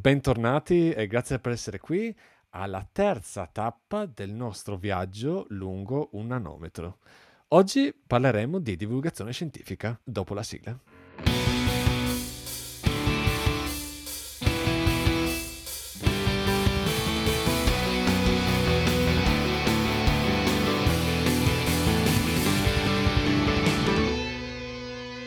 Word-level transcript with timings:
Bentornati 0.00 0.92
e 0.92 1.08
grazie 1.08 1.40
per 1.40 1.50
essere 1.50 1.80
qui 1.80 2.16
alla 2.50 2.86
terza 2.90 3.48
tappa 3.50 4.06
del 4.06 4.32
nostro 4.32 4.76
viaggio 4.76 5.44
lungo 5.48 6.10
un 6.12 6.28
nanometro. 6.28 6.98
Oggi 7.48 7.92
parleremo 8.06 8.60
di 8.60 8.76
divulgazione 8.76 9.32
scientifica 9.32 9.98
dopo 10.04 10.34
la 10.34 10.44
sigla. 10.44 10.78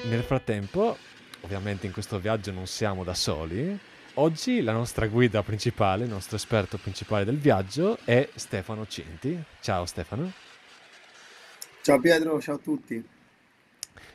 Nel 0.08 0.24
frattempo, 0.24 0.96
ovviamente 1.42 1.88
in 1.88 1.92
questo 1.92 2.20
viaggio 2.20 2.54
non 2.54 2.68
siamo 2.68 3.04
da 3.04 3.14
soli. 3.14 3.90
Oggi 4.16 4.62
la 4.62 4.74
nostra 4.74 5.08
guida 5.08 5.42
principale, 5.42 6.04
il 6.04 6.10
nostro 6.10 6.36
esperto 6.36 6.78
principale 6.78 7.24
del 7.24 7.38
viaggio 7.38 7.98
è 8.04 8.28
Stefano 8.36 8.86
Cinti. 8.86 9.42
Ciao 9.62 9.86
Stefano. 9.86 10.30
Ciao 11.82 11.98
Pietro, 11.98 12.42
ciao 12.42 12.56
a 12.56 12.58
tutti. 12.58 13.08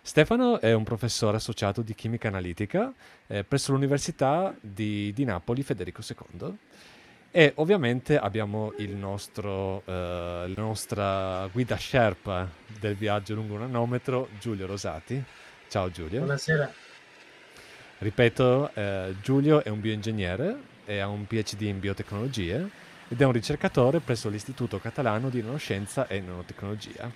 Stefano 0.02 0.60
è 0.60 0.74
un 0.74 0.84
professore 0.84 1.38
associato 1.38 1.80
di 1.80 1.94
chimica 1.94 2.28
analitica 2.28 2.92
eh, 3.26 3.42
presso 3.42 3.72
l'Università 3.72 4.54
di, 4.60 5.12
di, 5.14 5.24
Napoli 5.24 5.62
Federico 5.62 6.02
II 6.06 6.56
e 7.30 7.52
ovviamente 7.56 8.18
abbiamo 8.18 8.74
il 8.76 8.94
nostro, 8.94 9.82
eh, 9.86 9.92
la 10.54 10.62
nostra 10.62 11.48
guida 11.50 11.78
Sherpa 11.78 12.48
del 12.78 12.96
viaggio 12.96 13.34
lungo 13.34 13.54
un 13.54 13.60
nanometro, 13.60 14.28
Giulio 14.38 14.66
Rosati. 14.66 15.22
Ciao 15.68 15.90
Giulio. 15.90 16.18
Buonasera. 16.18 16.85
Ripeto, 17.98 18.70
eh, 18.74 19.14
Giulio 19.22 19.64
è 19.64 19.70
un 19.70 19.80
bioingegnere 19.80 20.56
e 20.84 20.98
ha 20.98 21.08
un 21.08 21.26
PhD 21.26 21.62
in 21.62 21.80
biotecnologie 21.80 22.68
ed 23.08 23.20
è 23.20 23.24
un 23.24 23.32
ricercatore 23.32 24.00
presso 24.00 24.28
l'Istituto 24.28 24.78
Catalano 24.78 25.30
di 25.30 25.40
Nanoscienza 25.40 26.06
e 26.06 26.20
Nanotecnologia. 26.20 27.10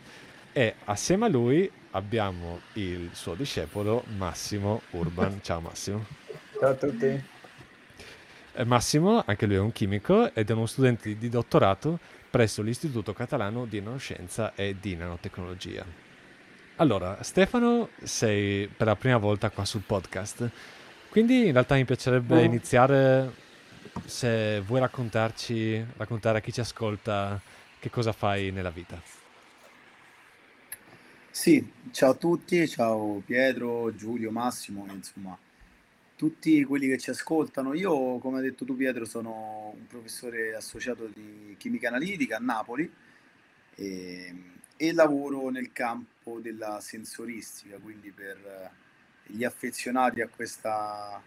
E 0.53 0.75
assieme 0.85 1.27
a 1.27 1.29
lui 1.29 1.71
abbiamo 1.91 2.61
il 2.75 3.11
suo 3.13 3.35
discepolo 3.35 4.05
Massimo 4.17 4.83
Urban. 4.91 5.41
Ciao 5.45 5.61
Massimo. 5.61 6.07
Ciao 6.59 6.71
a 6.71 6.75
tutti. 6.75 7.25
Eh, 8.53 8.65
Massimo, 8.65 9.23
anche 9.27 9.47
lui 9.47 9.57
è 9.57 9.61
un 9.61 9.73
chimico 9.73 10.35
ed 10.35 10.49
è 10.49 10.53
uno 10.53 10.67
studente 10.67 11.17
di 11.17 11.29
dottorato 11.29 11.99
presso 12.31 12.63
l'Istituto 12.63 13.13
Catalano 13.13 13.67
di 13.67 13.81
Nanoscienza 13.81 14.55
e 14.55 14.77
di 14.81 14.97
Nanotecnologia. 14.97 16.10
Allora, 16.81 17.23
Stefano, 17.23 17.91
sei 18.03 18.67
per 18.67 18.87
la 18.87 18.97
prima 18.97 19.19
volta 19.19 19.51
qua 19.51 19.67
sul 19.67 19.83
podcast, 19.83 20.51
quindi 21.11 21.45
in 21.45 21.53
realtà 21.53 21.75
mi 21.75 21.85
piacerebbe 21.85 22.37
oh. 22.37 22.43
iniziare 22.43 23.35
se 24.07 24.61
vuoi 24.61 24.81
raccontarci, 24.81 25.85
raccontare 25.99 26.39
a 26.39 26.41
chi 26.41 26.55
ci 26.55 26.61
ascolta 26.61 27.39
che 27.79 27.91
cosa 27.91 28.13
fai 28.13 28.51
nella 28.51 28.71
vita. 28.71 28.99
Sì, 31.31 31.71
ciao 31.91 32.13
a 32.13 32.15
tutti, 32.15 32.67
ciao 32.67 33.23
Pietro, 33.27 33.95
Giulio, 33.95 34.31
Massimo, 34.31 34.87
insomma, 34.91 35.37
tutti 36.17 36.65
quelli 36.65 36.89
che 36.89 36.97
ci 36.97 37.11
ascoltano. 37.11 37.75
Io, 37.75 38.17
come 38.21 38.39
hai 38.39 38.45
detto 38.45 38.65
tu 38.65 38.75
Pietro, 38.75 39.05
sono 39.05 39.75
un 39.75 39.87
professore 39.87 40.55
associato 40.55 41.11
di 41.13 41.57
chimica 41.59 41.89
analitica 41.89 42.39
a 42.39 42.41
Napoli 42.41 42.91
e, 43.75 44.35
e 44.83 44.95
lavoro 44.95 45.51
nel 45.51 45.73
campo 45.73 46.41
della 46.41 46.81
sensoristica, 46.81 47.77
quindi 47.77 48.11
per 48.13 48.39
eh, 48.39 48.71
gli 49.31 49.45
affezionati 49.45 50.23
a, 50.23 50.29
questa, 50.29 51.23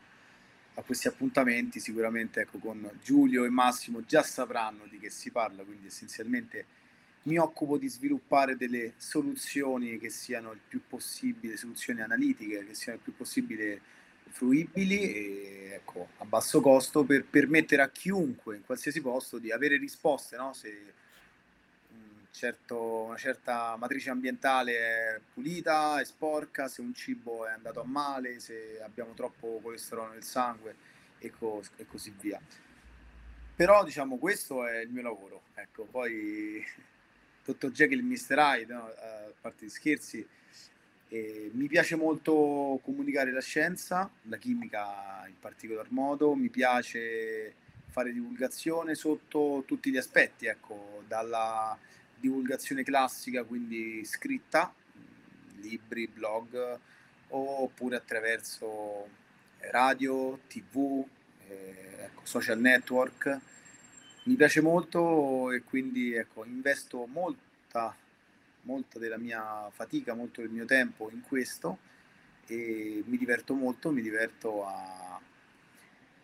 a 0.73 0.81
questi 0.81 1.07
appuntamenti 1.07 1.79
sicuramente 1.79 2.41
ecco, 2.41 2.57
con 2.57 2.89
Giulio 3.03 3.45
e 3.45 3.49
Massimo 3.49 4.03
già 4.05 4.23
sapranno 4.23 4.87
di 4.89 4.97
che 4.97 5.11
si 5.11 5.29
parla, 5.29 5.61
quindi 5.61 5.85
essenzialmente 5.85 6.65
mi 7.25 7.37
occupo 7.37 7.77
di 7.77 7.87
sviluppare 7.87 8.57
delle 8.57 8.93
soluzioni 8.97 9.99
che 9.99 10.09
siano 10.09 10.51
il 10.51 10.59
più 10.67 10.81
possibile, 10.87 11.55
soluzioni 11.55 12.01
analitiche 12.01 12.65
che 12.65 12.73
siano 12.73 12.97
il 12.97 13.03
più 13.03 13.15
possibile 13.15 13.81
fruibili 14.29 14.99
e 14.99 15.69
ecco, 15.73 16.07
a 16.17 16.25
basso 16.25 16.59
costo 16.59 17.03
per 17.03 17.23
permettere 17.25 17.83
a 17.83 17.89
chiunque 17.89 18.55
in 18.55 18.65
qualsiasi 18.65 18.99
posto 18.99 19.37
di 19.37 19.51
avere 19.51 19.77
risposte, 19.77 20.37
no? 20.37 20.53
se 20.53 21.01
certo, 22.33 23.03
una 23.03 23.17
certa 23.17 23.75
matrice 23.77 24.09
ambientale 24.09 24.77
è 24.77 25.21
pulita, 25.33 26.01
è 26.01 26.05
sporca, 26.05 26.67
se 26.67 26.81
un 26.81 26.93
cibo 26.93 27.45
è 27.45 27.51
andato 27.51 27.79
a 27.79 27.85
male, 27.85 28.39
se 28.39 28.81
abbiamo 28.81 29.13
troppo 29.13 29.59
colesterolo 29.61 30.13
nel 30.13 30.23
sangue 30.23 30.75
e, 31.19 31.29
co- 31.29 31.63
e 31.77 31.85
così 31.85 32.13
via. 32.19 32.41
Però 33.55 33.83
diciamo 33.83 34.17
questo 34.17 34.65
è 34.65 34.79
il 34.79 34.89
mio 34.89 35.03
lavoro, 35.03 35.43
ecco, 35.53 35.85
poi 35.85 36.65
Dr. 37.45 37.69
Jekyll 37.69 38.03
Mr. 38.03 38.37
Hyde, 38.37 38.73
no? 38.73 38.85
a 38.85 39.31
parte 39.39 39.65
di 39.65 39.69
scherzi, 39.69 40.27
e 41.09 41.51
mi 41.53 41.67
piace 41.67 41.95
molto 41.95 42.79
comunicare 42.83 43.31
la 43.31 43.41
scienza, 43.41 44.09
la 44.23 44.37
chimica 44.37 45.23
in 45.27 45.39
particolar 45.39 45.91
modo, 45.91 46.33
mi 46.33 46.49
piace 46.49 47.53
fare 47.85 48.11
divulgazione 48.11 48.95
sotto 48.95 49.63
tutti 49.67 49.91
gli 49.91 49.97
aspetti, 49.97 50.47
ecco, 50.47 51.03
dalla 51.07 51.77
divulgazione 52.23 52.83
classica, 52.83 53.43
quindi 53.43 54.05
scritta, 54.05 54.73
libri, 55.59 56.07
blog, 56.07 56.79
oppure 57.27 57.97
attraverso 57.97 59.09
radio, 59.71 60.39
tv, 60.47 61.05
eh, 61.49 62.05
ecco, 62.05 62.21
social 62.23 62.59
network. 62.61 63.39
Mi 64.23 64.35
piace 64.35 64.61
molto 64.61 65.51
e 65.51 65.63
quindi 65.63 66.13
ecco, 66.13 66.45
investo 66.45 67.05
molta, 67.07 67.93
molta 68.61 68.99
della 68.99 69.17
mia 69.17 69.69
fatica, 69.71 70.13
molto 70.13 70.39
del 70.39 70.49
mio 70.49 70.63
tempo 70.63 71.09
in 71.11 71.23
questo 71.23 71.77
e 72.47 73.03
mi 73.05 73.17
diverto 73.17 73.53
molto, 73.53 73.91
mi 73.91 74.01
diverto 74.01 74.65
a, 74.65 75.19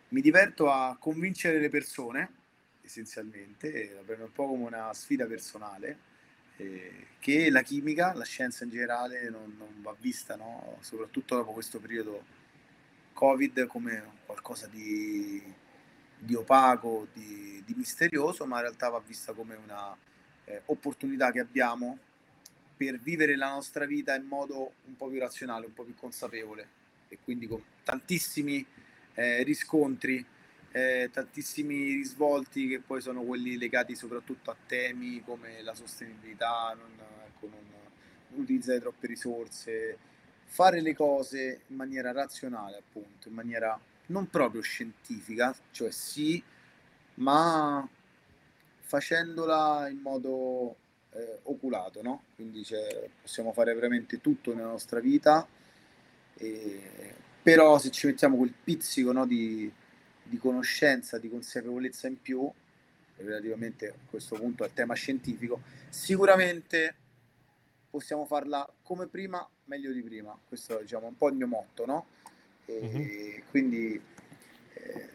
mi 0.08 0.22
diverto 0.22 0.70
a 0.70 0.96
convincere 0.98 1.58
le 1.58 1.68
persone 1.68 2.38
essenzialmente, 2.90 3.92
la 3.94 4.02
prendo 4.02 4.24
un 4.24 4.32
po' 4.32 4.48
come 4.48 4.66
una 4.66 4.92
sfida 4.92 5.26
personale, 5.26 5.98
eh, 6.56 7.06
che 7.20 7.48
la 7.50 7.62
chimica, 7.62 8.12
la 8.14 8.24
scienza 8.24 8.64
in 8.64 8.70
generale 8.70 9.30
non, 9.30 9.54
non 9.56 9.80
va 9.80 9.94
vista, 9.98 10.34
no? 10.34 10.76
soprattutto 10.80 11.36
dopo 11.36 11.52
questo 11.52 11.78
periodo 11.78 12.24
Covid, 13.12 13.66
come 13.66 14.18
qualcosa 14.26 14.66
di, 14.66 15.42
di 16.18 16.34
opaco, 16.34 17.06
di, 17.12 17.62
di, 17.64 17.74
misterioso, 17.74 18.44
ma 18.44 18.56
in 18.56 18.62
realtà 18.62 18.88
va 18.88 19.00
vista 19.06 19.32
come 19.32 19.54
una 19.54 19.96
eh, 20.44 20.62
opportunità 20.66 21.30
che 21.30 21.40
abbiamo 21.40 21.98
per 22.76 22.98
vivere 22.98 23.36
la 23.36 23.50
nostra 23.50 23.84
vita 23.84 24.14
in 24.14 24.24
modo 24.24 24.72
un 24.86 24.96
po' 24.96 25.08
più 25.08 25.18
razionale, 25.18 25.66
un 25.66 25.74
po' 25.74 25.84
più 25.84 25.94
consapevole 25.94 26.78
e 27.08 27.18
quindi 27.22 27.46
con 27.46 27.62
tantissimi 27.84 28.64
eh, 29.14 29.42
riscontri 29.42 30.24
eh, 30.72 31.10
tantissimi 31.12 31.94
risvolti 31.94 32.68
che 32.68 32.80
poi 32.80 33.00
sono 33.00 33.22
quelli 33.22 33.58
legati 33.58 33.94
soprattutto 33.96 34.50
a 34.50 34.56
temi 34.66 35.22
come 35.24 35.62
la 35.62 35.74
sostenibilità, 35.74 36.76
non, 36.78 36.90
ecco, 37.26 37.48
non, 37.48 38.40
utilizzare 38.40 38.80
troppe 38.80 39.06
risorse, 39.08 39.98
fare 40.44 40.80
le 40.80 40.94
cose 40.94 41.62
in 41.66 41.76
maniera 41.76 42.12
razionale 42.12 42.76
appunto, 42.78 43.28
in 43.28 43.34
maniera 43.34 43.78
non 44.06 44.28
proprio 44.28 44.60
scientifica, 44.60 45.54
cioè 45.70 45.90
sì, 45.90 46.42
ma 47.14 47.88
facendola 48.80 49.88
in 49.88 49.98
modo 49.98 50.76
eh, 51.12 51.40
oculato, 51.44 52.02
no? 52.02 52.24
Quindi 52.34 52.64
cioè, 52.64 53.08
possiamo 53.20 53.52
fare 53.52 53.74
veramente 53.74 54.20
tutto 54.20 54.54
nella 54.54 54.68
nostra 54.68 55.00
vita, 55.00 55.46
e, 56.34 57.14
però 57.42 57.78
se 57.78 57.90
ci 57.90 58.06
mettiamo 58.06 58.36
quel 58.36 58.52
pizzico 58.52 59.12
no, 59.12 59.26
di, 59.26 59.72
di 60.30 60.38
conoscenza, 60.38 61.18
di 61.18 61.28
consapevolezza 61.28 62.06
in 62.06 62.20
più, 62.22 62.50
relativamente 63.16 63.88
a 63.88 63.94
questo 64.08 64.36
punto 64.36 64.62
al 64.62 64.72
tema 64.72 64.94
scientifico, 64.94 65.60
sicuramente 65.88 66.94
possiamo 67.90 68.24
farla 68.24 68.66
come 68.82 69.08
prima, 69.08 69.46
meglio 69.64 69.92
di 69.92 70.02
prima. 70.02 70.38
Questo 70.46 70.78
è 70.78 70.82
diciamo, 70.82 71.08
un 71.08 71.16
po' 71.16 71.28
il 71.28 71.34
mio 71.34 71.48
motto, 71.48 71.84
no? 71.84 72.06
E 72.64 72.80
mm-hmm. 72.80 73.40
Quindi 73.50 74.00
eh, 74.74 75.08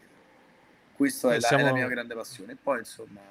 questa 0.92 1.34
è, 1.34 1.40
siamo... 1.40 1.62
è, 1.62 1.66
la 1.66 1.72
mia 1.72 1.88
grande 1.88 2.14
passione. 2.14 2.52
E 2.52 2.56
poi 2.56 2.80
insomma... 2.80 3.22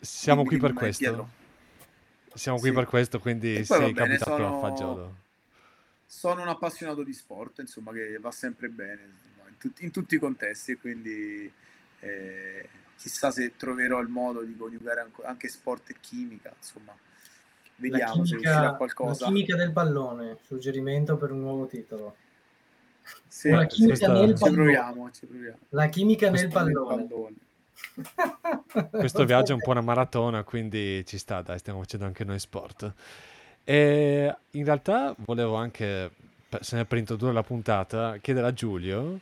Siamo 0.00 0.44
qui 0.44 0.58
per 0.58 0.74
questo. 0.74 1.02
Pietro. 1.02 1.30
Siamo 2.34 2.58
qui 2.58 2.68
sì. 2.68 2.74
per 2.74 2.84
questo, 2.84 3.18
quindi 3.18 3.64
sei 3.64 3.94
capitato 3.94 4.36
sono... 4.36 4.58
a 4.58 4.60
fagiolo. 4.60 5.16
Sono 6.04 6.42
un 6.42 6.48
appassionato 6.48 7.02
di 7.02 7.12
sport, 7.12 7.60
insomma, 7.60 7.92
che 7.92 8.18
va 8.18 8.30
sempre 8.30 8.68
bene 8.68 9.27
tutti, 9.58 9.84
in 9.84 9.90
tutti 9.90 10.14
i 10.14 10.18
contesti 10.18 10.72
e 10.72 10.78
quindi 10.78 11.50
eh, 12.00 12.68
chissà 12.96 13.30
se 13.30 13.54
troverò 13.56 14.00
il 14.00 14.08
modo 14.08 14.42
di 14.42 14.56
coniugare 14.56 15.10
anche 15.24 15.48
sport 15.48 15.90
e 15.90 15.96
chimica, 16.00 16.52
insomma. 16.56 16.94
Vediamo 17.76 18.12
chimica, 18.12 18.28
se 18.28 18.34
riuscirà 18.42 18.74
qualcosa. 18.74 19.24
La 19.24 19.30
chimica 19.32 19.56
del 19.56 19.72
pallone, 19.72 20.38
suggerimento 20.46 21.16
per 21.16 21.30
un 21.32 21.40
nuovo 21.40 21.66
titolo. 21.66 22.16
Sì, 23.26 23.50
la 23.50 23.66
chimica 23.66 24.06
questa- 24.08 24.12
nel 24.12 24.34
ci 24.34 24.40
pallone. 24.42 24.62
proviamo, 24.62 25.10
ci 25.12 25.26
proviamo. 25.26 25.58
La 25.70 25.86
chimica 25.88 26.30
nel 26.30 26.40
Questo 26.40 26.62
nel 26.64 26.72
pallone. 26.72 27.06
pallone. 27.06 27.36
Questo 28.90 29.24
viaggio 29.24 29.52
è 29.52 29.54
un 29.54 29.60
po' 29.60 29.70
una 29.70 29.80
maratona, 29.80 30.42
quindi 30.42 31.04
ci 31.06 31.18
sta, 31.18 31.40
dai, 31.42 31.58
stiamo 31.58 31.80
facendo 31.80 32.06
anche 32.06 32.24
noi 32.24 32.38
sport. 32.38 32.92
E 33.64 34.36
in 34.50 34.64
realtà 34.64 35.14
volevo 35.18 35.54
anche, 35.54 36.10
per- 36.48 36.64
sempre 36.64 36.86
per 36.88 36.98
introdurre 36.98 37.32
la 37.32 37.42
puntata, 37.42 38.16
chiedere 38.18 38.46
a 38.48 38.52
Giulio 38.52 39.20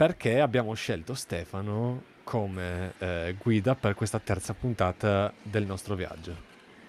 perché 0.00 0.40
abbiamo 0.40 0.72
scelto 0.72 1.12
Stefano 1.12 2.04
come 2.24 2.94
eh, 3.00 3.36
guida 3.38 3.74
per 3.74 3.92
questa 3.92 4.18
terza 4.18 4.54
puntata 4.54 5.30
del 5.42 5.66
nostro 5.66 5.94
viaggio. 5.94 6.34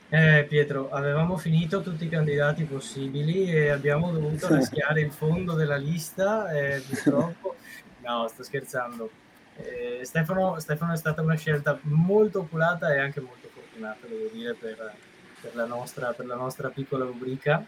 Eh, 0.07 0.45
Pietro, 0.47 0.89
avevamo 0.91 1.35
finito 1.35 1.81
tutti 1.81 2.05
i 2.05 2.07
candidati 2.07 2.63
possibili 2.63 3.51
e 3.51 3.67
abbiamo 3.67 4.13
dovuto 4.13 4.47
raschiare 4.47 5.01
il 5.01 5.11
fondo 5.11 5.55
della 5.55 5.75
lista 5.75 6.49
e 6.53 6.81
purtroppo... 6.87 7.55
No, 8.03 8.27
sto 8.29 8.43
scherzando. 8.43 9.11
Eh, 9.57 9.99
Stefano, 10.03 10.57
Stefano 10.59 10.93
è 10.93 10.97
stata 10.97 11.21
una 11.21 11.35
scelta 11.35 11.77
molto 11.81 12.39
oculata 12.39 12.95
e 12.95 12.99
anche 12.99 13.19
molto 13.19 13.49
fortunata, 13.53 14.07
devo 14.07 14.29
dire, 14.31 14.53
per, 14.53 14.93
per 15.39 15.53
la, 15.53 15.65
nostra, 15.65 16.13
per 16.13 16.25
la 16.25 16.35
nostra 16.35 16.69
piccola 16.69 17.03
rubrica. 17.03 17.63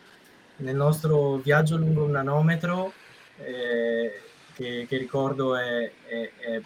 Nel 0.55 0.75
nostro 0.75 1.35
viaggio 1.35 1.75
lungo 1.75 2.05
un 2.05 2.11
nanometro, 2.11 2.93
eh, 3.37 4.21
che, 4.53 4.85
che 4.87 4.97
ricordo 4.97 5.55
è, 5.55 5.91
è- 6.07 6.31
è- 6.39 6.61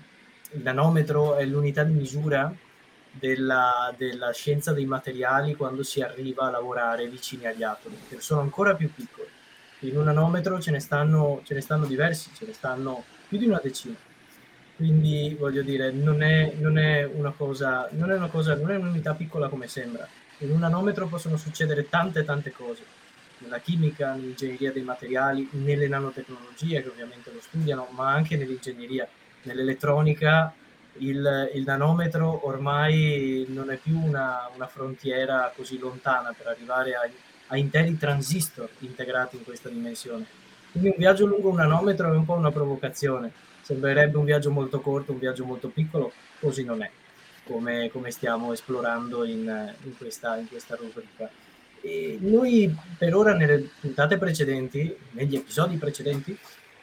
il 0.51 0.62
nanometro 0.62 1.36
è 1.36 1.45
l'unità 1.45 1.84
di 1.84 1.94
misura 1.94 2.54
della, 3.12 3.94
della 3.98 4.31
scienza 4.31 4.72
dei 4.74 4.86
materiali 4.86 5.56
quando 5.56 5.84
si 5.84 6.01
arriva 6.01 6.48
a 6.48 6.51
lavorare 6.51 7.07
vicini 7.07 7.45
agli 7.48 7.63
atomi, 7.63 7.98
che 8.07 8.19
sono 8.22 8.42
ancora 8.42 8.75
più 8.75 8.92
piccoli. 8.94 9.28
In 9.81 9.98
un 9.98 10.06
nanometro 10.06 10.60
ce 10.60 10.72
ne 10.72 10.80
stanno, 10.80 11.42
ce 11.44 11.54
ne 11.54 11.62
stanno 11.62 11.86
diversi, 11.86 12.30
ce 12.34 12.45
ne 12.45 12.54
stanno 12.54 13.04
più 13.28 13.38
di 13.38 13.45
una 13.48 13.60
decina. 13.62 13.95
Quindi 14.75 15.36
voglio 15.40 15.63
dire, 15.63 15.92
non 15.92 16.22
è, 16.22 16.54
non 16.57 16.78
è 16.78 17.04
una 17.04 17.31
cosa, 17.31 17.88
non 17.94 18.12
è 18.12 18.16
una 18.16 18.28
cosa, 18.30 18.56
non 18.56 18.69
è 18.72 18.75
un'unità 18.75 19.13
piccola 19.16 19.50
come 19.50 19.68
sembra. 19.68 20.07
In 20.40 20.51
un 20.51 20.60
nanometro 20.60 21.07
possono 21.07 21.36
succedere 21.38 21.90
tante 21.90 22.24
tante 22.24 22.51
cose. 22.51 22.83
Nella 23.39 23.60
chimica, 23.60 24.13
nell'ingegneria 24.13 24.72
dei 24.72 24.81
materiali, 24.84 25.48
nelle 25.51 25.88
nanotecnologie 25.88 26.81
che 26.81 26.89
ovviamente 26.89 27.31
lo 27.31 27.39
studiano, 27.39 27.88
ma 27.92 28.12
anche 28.12 28.36
nell'ingegneria, 28.36 29.07
nell'elettronica 29.44 30.54
il, 31.00 31.51
il 31.54 31.63
nanometro 31.63 32.48
ormai 32.48 33.45
non 33.50 33.69
è 33.69 33.78
più 33.78 34.00
una, 34.00 34.50
una 34.56 34.68
frontiera 34.68 35.51
così 35.56 35.78
lontana 35.78 36.34
per 36.36 36.48
arrivare 36.48 36.95
a, 36.95 37.10
a 37.48 37.57
interi 37.57 37.98
transistor 37.98 38.69
integrati 38.80 39.38
in 39.38 39.44
questa 39.44 39.69
dimensione. 39.69 40.25
Quindi 40.72 40.90
un 40.90 40.95
viaggio 40.98 41.25
lungo 41.25 41.50
un 41.50 41.56
nanometro 41.56 42.12
è 42.12 42.16
un 42.16 42.25
po' 42.25 42.33
una 42.33 42.51
provocazione. 42.51 43.31
Sembrerebbe 43.62 44.18
un 44.18 44.25
viaggio 44.25 44.51
molto 44.51 44.80
corto, 44.80 45.12
un 45.12 45.19
viaggio 45.19 45.44
molto 45.44 45.68
piccolo, 45.69 46.13
così 46.40 46.63
non 46.63 46.81
è, 46.81 46.90
come, 47.45 47.90
come 47.92 48.12
stiamo 48.12 48.54
esplorando 48.54 49.25
in, 49.25 49.75
in 49.83 49.98
questa, 49.98 50.38
in 50.38 50.48
questa 50.48 50.75
rubrica. 50.75 51.30
E 51.82 52.18
noi 52.22 52.76
per 52.98 53.16
ora 53.16 53.34
nelle 53.34 53.70
puntate 53.80 54.18
precedenti, 54.18 54.96
negli 55.12 55.36
episodi 55.36 55.78
precedenti, 55.78 56.38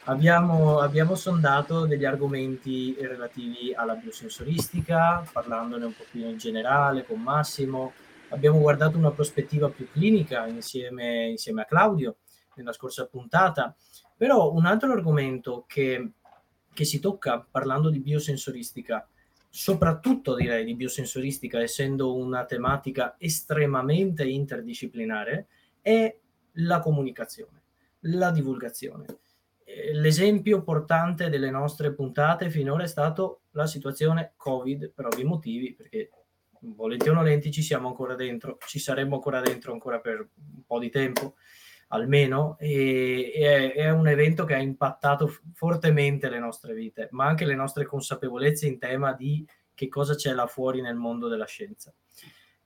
Abbiamo, 0.07 0.81
abbiamo 0.81 1.15
sondato 1.15 1.87
degli 1.87 2.05
argomenti 2.05 2.95
relativi 2.99 3.73
alla 3.73 3.95
biosensoristica, 3.95 5.27
parlandone 5.31 5.85
un 5.85 5.95
po' 5.95 6.05
più 6.11 6.29
in 6.29 6.37
generale 6.37 7.05
con 7.05 7.19
Massimo. 7.21 7.93
Abbiamo 8.29 8.59
guardato 8.59 8.99
una 8.99 9.09
prospettiva 9.09 9.67
più 9.69 9.89
clinica 9.89 10.45
insieme, 10.45 11.29
insieme 11.29 11.63
a 11.63 11.65
Claudio 11.65 12.17
nella 12.53 12.71
scorsa 12.71 13.07
puntata. 13.07 13.75
Però 14.15 14.51
un 14.53 14.67
altro 14.67 14.91
argomento 14.91 15.65
che, 15.67 16.11
che 16.71 16.85
si 16.85 16.99
tocca 16.99 17.43
parlando 17.49 17.89
di 17.89 17.99
biosensoristica, 17.99 19.07
soprattutto 19.55 20.35
direi 20.35 20.65
di 20.65 20.75
biosensoristica, 20.75 21.61
essendo 21.61 22.13
una 22.13 22.43
tematica 22.43 23.15
estremamente 23.17 24.25
interdisciplinare, 24.25 25.47
è 25.79 26.13
la 26.55 26.81
comunicazione, 26.81 27.61
la 28.01 28.31
divulgazione. 28.31 29.05
Eh, 29.63 29.93
l'esempio 29.93 30.61
portante 30.61 31.29
delle 31.29 31.49
nostre 31.51 31.93
puntate 31.93 32.49
finora 32.49 32.83
è 32.83 32.87
stato 32.87 33.43
la 33.51 33.65
situazione 33.65 34.33
Covid 34.35 34.91
per 34.91 35.05
ovvi 35.05 35.23
motivi, 35.23 35.73
perché 35.73 36.09
volenti 36.59 37.07
o 37.07 37.13
nolenti 37.13 37.49
ci 37.49 37.61
siamo 37.61 37.87
ancora 37.87 38.15
dentro, 38.15 38.57
ci 38.67 38.77
saremo 38.77 39.15
ancora 39.15 39.39
dentro 39.39 39.71
ancora 39.71 40.01
per 40.01 40.19
un 40.19 40.65
po' 40.65 40.79
di 40.79 40.89
tempo 40.89 41.35
almeno 41.87 42.57
e, 42.59 43.31
e 43.35 43.73
è, 43.73 43.73
è 43.73 43.89
un 43.91 44.07
evento 44.07 44.45
che 44.45 44.55
ha 44.55 44.59
impattato 44.59 45.31
fortemente 45.53 46.29
le 46.29 46.39
nostre 46.39 46.73
vite, 46.73 47.07
ma 47.11 47.25
anche 47.25 47.45
le 47.45 47.55
nostre 47.55 47.85
consapevolezze 47.85 48.67
in 48.67 48.79
tema 48.79 49.13
di 49.13 49.45
che 49.73 49.87
cosa 49.87 50.15
c'è 50.15 50.33
là 50.33 50.47
fuori 50.47 50.81
nel 50.81 50.95
mondo 50.95 51.27
della 51.27 51.45
scienza. 51.45 51.93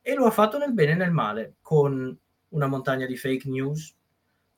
E 0.02 0.14
lo 0.14 0.26
ha 0.26 0.32
fatto 0.32 0.58
nel 0.58 0.74
bene 0.74 0.92
e 0.92 0.96
nel 0.96 1.12
male, 1.12 1.56
con 1.62 2.18
una 2.50 2.68
montagna 2.68 3.06
di 3.06 3.18
fake 3.18 3.50
news, 3.50 3.96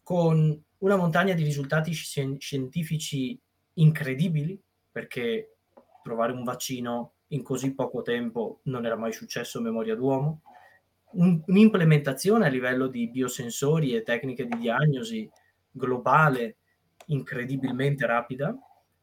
con 0.04 0.64
una 0.80 0.96
montagna 0.96 1.34
di 1.34 1.44
risultati 1.44 1.92
scien- 1.94 2.40
scientifici 2.40 3.40
incredibili, 3.74 4.62
perché 4.92 5.56
trovare 6.04 6.34
un 6.34 6.44
vaccino 6.44 7.14
in 7.28 7.44
così 7.44 7.74
poco 7.74 8.02
tempo 8.02 8.60
non 8.64 8.86
era 8.86 8.96
mai 8.96 9.14
successo 9.14 9.60
a 9.60 9.62
memoria 9.62 9.96
d'uomo, 9.96 10.42
un- 11.14 11.42
un'implementazione 11.46 12.46
a 12.46 12.50
livello 12.50 12.88
di 12.88 13.08
biosensori 13.10 13.96
e 13.96 14.04
tecniche 14.04 14.46
di 14.46 14.58
diagnosi 14.58 15.30
globale 15.72 16.58
incredibilmente 17.08 18.06
rapida 18.06 18.56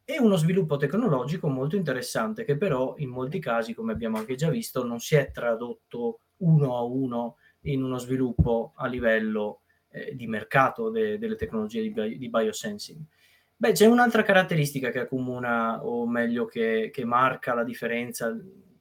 e 0.03 0.19
uno 0.19 0.35
sviluppo 0.35 0.77
tecnologico 0.77 1.47
molto 1.49 1.75
interessante 1.75 2.43
che 2.43 2.57
però 2.57 2.95
in 2.97 3.09
molti 3.09 3.39
casi, 3.39 3.73
come 3.73 3.91
abbiamo 3.91 4.17
anche 4.17 4.35
già 4.35 4.49
visto, 4.49 4.83
non 4.83 4.99
si 4.99 5.15
è 5.15 5.29
tradotto 5.31 6.21
uno 6.37 6.77
a 6.77 6.83
uno 6.83 7.35
in 7.63 7.83
uno 7.83 7.97
sviluppo 7.97 8.73
a 8.75 8.87
livello 8.87 9.61
eh, 9.89 10.15
di 10.15 10.27
mercato 10.27 10.89
de- 10.89 11.17
delle 11.19 11.35
tecnologie 11.35 11.81
di, 11.81 11.91
bi- 11.91 12.17
di 12.17 12.29
biosensing. 12.29 12.99
Beh, 13.55 13.73
c'è 13.73 13.85
un'altra 13.85 14.23
caratteristica 14.23 14.89
che 14.89 14.99
accomuna, 14.99 15.85
o 15.85 16.07
meglio 16.07 16.45
che, 16.45 16.89
che 16.93 17.03
marca 17.03 17.53
la 17.53 17.63
differenza 17.63 18.35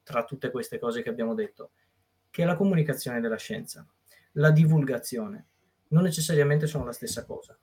tra 0.04 0.24
tutte 0.24 0.50
queste 0.50 0.78
cose 0.78 1.02
che 1.02 1.08
abbiamo 1.08 1.34
detto, 1.34 1.72
che 2.30 2.42
è 2.42 2.46
la 2.46 2.56
comunicazione 2.56 3.20
della 3.20 3.36
scienza, 3.36 3.86
la 4.32 4.50
divulgazione. 4.50 5.46
Non 5.88 6.02
necessariamente 6.02 6.66
sono 6.66 6.84
la 6.84 6.92
stessa 6.92 7.24
cosa. 7.24 7.58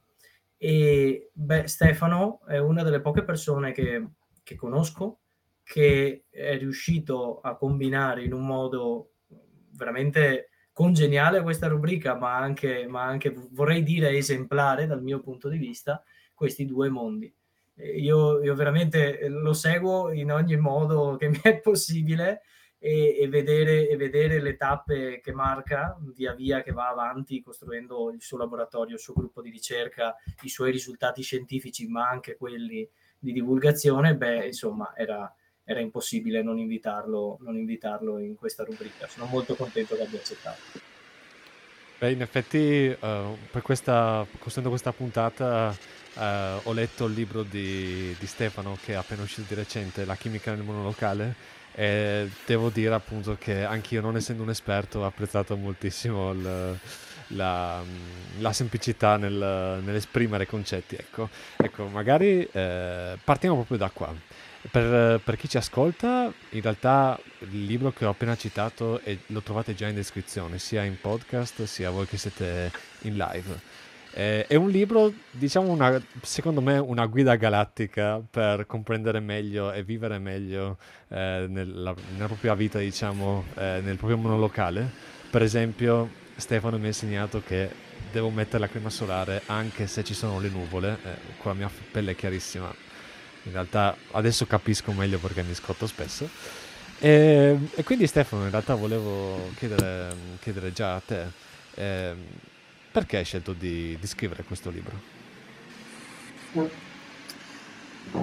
E 0.57 1.29
beh, 1.33 1.67
Stefano 1.67 2.41
è 2.45 2.57
una 2.57 2.83
delle 2.83 3.01
poche 3.01 3.23
persone 3.23 3.71
che, 3.71 4.07
che 4.41 4.55
conosco 4.55 5.19
che 5.65 6.25
è 6.29 6.57
riuscito 6.57 7.41
a 7.41 7.55
combinare 7.55 8.23
in 8.23 8.33
un 8.33 8.45
modo 8.45 9.13
veramente 9.71 10.49
congeniale 10.71 11.41
questa 11.41 11.67
rubrica, 11.67 12.15
ma 12.15 12.37
anche, 12.37 12.85
ma 12.85 13.03
anche 13.03 13.33
vorrei 13.51 13.81
dire 13.81 14.09
esemplare 14.09 14.85
dal 14.85 15.01
mio 15.01 15.21
punto 15.21 15.49
di 15.49 15.57
vista, 15.57 16.03
questi 16.33 16.65
due 16.65 16.89
mondi. 16.89 17.33
Io, 17.97 18.43
io 18.43 18.55
veramente 18.55 19.27
lo 19.27 19.53
seguo 19.53 20.11
in 20.11 20.31
ogni 20.31 20.55
modo 20.55 21.15
che 21.17 21.29
mi 21.29 21.39
è 21.41 21.59
possibile 21.59 22.41
e, 22.85 23.17
e 23.19 23.27
vedere, 23.27 23.89
e 23.89 23.97
vedere 23.97 24.39
le 24.39 24.57
tappe 24.57 25.19
che 25.19 25.33
marca 25.33 25.97
via 26.15 26.35
via 26.35 26.61
che 26.61 26.71
va 26.71 26.89
avanti 26.89 27.41
costruendo 27.41 28.11
il 28.11 28.21
suo 28.21 28.37
laboratorio, 28.37 28.93
il 28.93 29.01
suo 29.01 29.15
gruppo 29.15 29.41
di 29.41 29.49
ricerca, 29.49 30.15
i 30.43 30.49
suoi 30.49 30.71
risultati 30.71 31.23
scientifici, 31.23 31.87
ma 31.87 32.07
anche 32.07 32.37
quelli 32.37 32.87
di 33.17 33.33
divulgazione, 33.33 34.15
beh, 34.15 34.45
insomma, 34.45 34.93
era, 34.95 35.33
era 35.63 35.79
impossibile 35.79 36.43
non 36.43 36.59
invitarlo, 36.59 37.39
non 37.41 37.57
invitarlo 37.57 38.19
in 38.19 38.35
questa 38.35 38.63
rubrica. 38.63 39.07
Sono 39.07 39.25
molto 39.25 39.55
contento 39.55 39.95
che 39.95 40.03
abbia 40.03 40.19
accettato. 40.19 40.61
Beh, 41.97 42.11
in 42.11 42.21
effetti, 42.21 42.57
eh, 42.57 43.37
per 43.49 43.63
questa, 43.63 44.27
costruendo 44.37 44.69
questa 44.69 44.91
puntata, 44.91 45.75
eh, 46.13 46.59
ho 46.61 46.71
letto 46.71 47.05
il 47.05 47.13
libro 47.13 47.41
di, 47.41 48.15
di 48.19 48.27
Stefano 48.27 48.77
che 48.79 48.91
è 48.91 48.95
appena 48.95 49.23
uscito 49.23 49.47
di 49.47 49.55
recente, 49.55 50.05
La 50.05 50.15
chimica 50.15 50.53
nel 50.53 50.63
monolocale, 50.63 51.63
e 51.75 52.29
devo 52.45 52.69
dire 52.69 52.93
appunto 52.93 53.35
che 53.39 53.63
anch'io, 53.65 54.01
non 54.01 54.15
essendo 54.15 54.41
un 54.43 54.49
esperto, 54.49 54.99
ho 54.99 55.05
apprezzato 55.05 55.55
moltissimo 55.57 56.31
il- 56.31 56.77
la, 57.29 57.81
la 58.39 58.53
semplicità 58.53 59.17
nel- 59.17 59.81
nell'esprimere 59.83 60.45
concetti. 60.45 60.95
Ecco, 60.95 61.29
ecco 61.57 61.85
magari 61.87 62.47
eh, 62.51 63.17
partiamo 63.23 63.55
proprio 63.55 63.77
da 63.77 63.89
qua. 63.89 64.13
Per, 64.71 65.19
per 65.23 65.35
chi 65.37 65.47
ci 65.47 65.57
ascolta, 65.57 66.31
in 66.49 66.61
realtà 66.61 67.19
il 67.39 67.65
libro 67.65 67.91
che 67.91 68.05
ho 68.05 68.09
appena 68.09 68.35
citato 68.35 68.99
è- 69.03 69.15
lo 69.27 69.41
trovate 69.41 69.75
già 69.75 69.87
in 69.87 69.93
descrizione, 69.95 70.57
sia 70.57 70.83
in 70.83 70.99
podcast 70.99 71.63
sia 71.65 71.89
voi 71.91 72.07
che 72.07 72.17
siete 72.17 72.71
in 73.01 73.15
live. 73.15 73.83
Eh, 74.17 74.47
è 74.47 74.55
un 74.55 74.69
libro, 74.69 75.11
diciamo, 75.29 75.69
una, 75.73 76.01
secondo 76.21 76.61
me, 76.61 76.77
una 76.77 77.05
guida 77.05 77.35
galattica 77.35 78.21
per 78.31 78.65
comprendere 78.65 79.19
meglio 79.19 79.73
e 79.73 79.83
vivere 79.83 80.19
meglio 80.19 80.77
eh, 81.09 81.45
nella, 81.49 81.93
nella 82.13 82.25
propria 82.27 82.55
vita, 82.55 82.79
diciamo, 82.79 83.43
eh, 83.55 83.81
nel 83.83 83.97
proprio 83.97 84.17
monolocale. 84.17 84.89
Per 85.29 85.41
esempio, 85.41 86.09
Stefano 86.37 86.77
mi 86.77 86.85
ha 86.85 86.87
insegnato 86.87 87.43
che 87.45 87.69
devo 88.09 88.29
mettere 88.29 88.59
la 88.59 88.69
crema 88.69 88.89
solare 88.89 89.41
anche 89.47 89.85
se 89.85 90.01
ci 90.05 90.13
sono 90.13 90.39
le 90.39 90.47
nuvole, 90.47 90.97
eh, 91.03 91.09
con 91.37 91.51
la 91.51 91.57
mia 91.57 91.71
pelle 91.91 92.11
è 92.11 92.15
chiarissima. 92.15 92.73
In 93.43 93.51
realtà 93.51 93.97
adesso 94.11 94.45
capisco 94.45 94.93
meglio 94.93 95.19
perché 95.19 95.43
mi 95.43 95.53
scotto 95.53 95.87
spesso. 95.87 96.29
E, 96.99 97.57
e 97.75 97.83
quindi 97.83 98.07
Stefano, 98.07 98.45
in 98.45 98.51
realtà 98.51 98.75
volevo 98.75 99.51
chiedere, 99.57 100.15
chiedere 100.39 100.71
già 100.71 100.95
a 100.95 101.01
te, 101.05 101.25
eh, 101.75 102.15
perché 102.95 103.17
hai 103.17 103.25
scelto 103.25 103.51
di, 103.51 103.97
di 103.99 104.07
scrivere 104.07 104.43
questo 104.43 104.69
libro? 104.69 104.97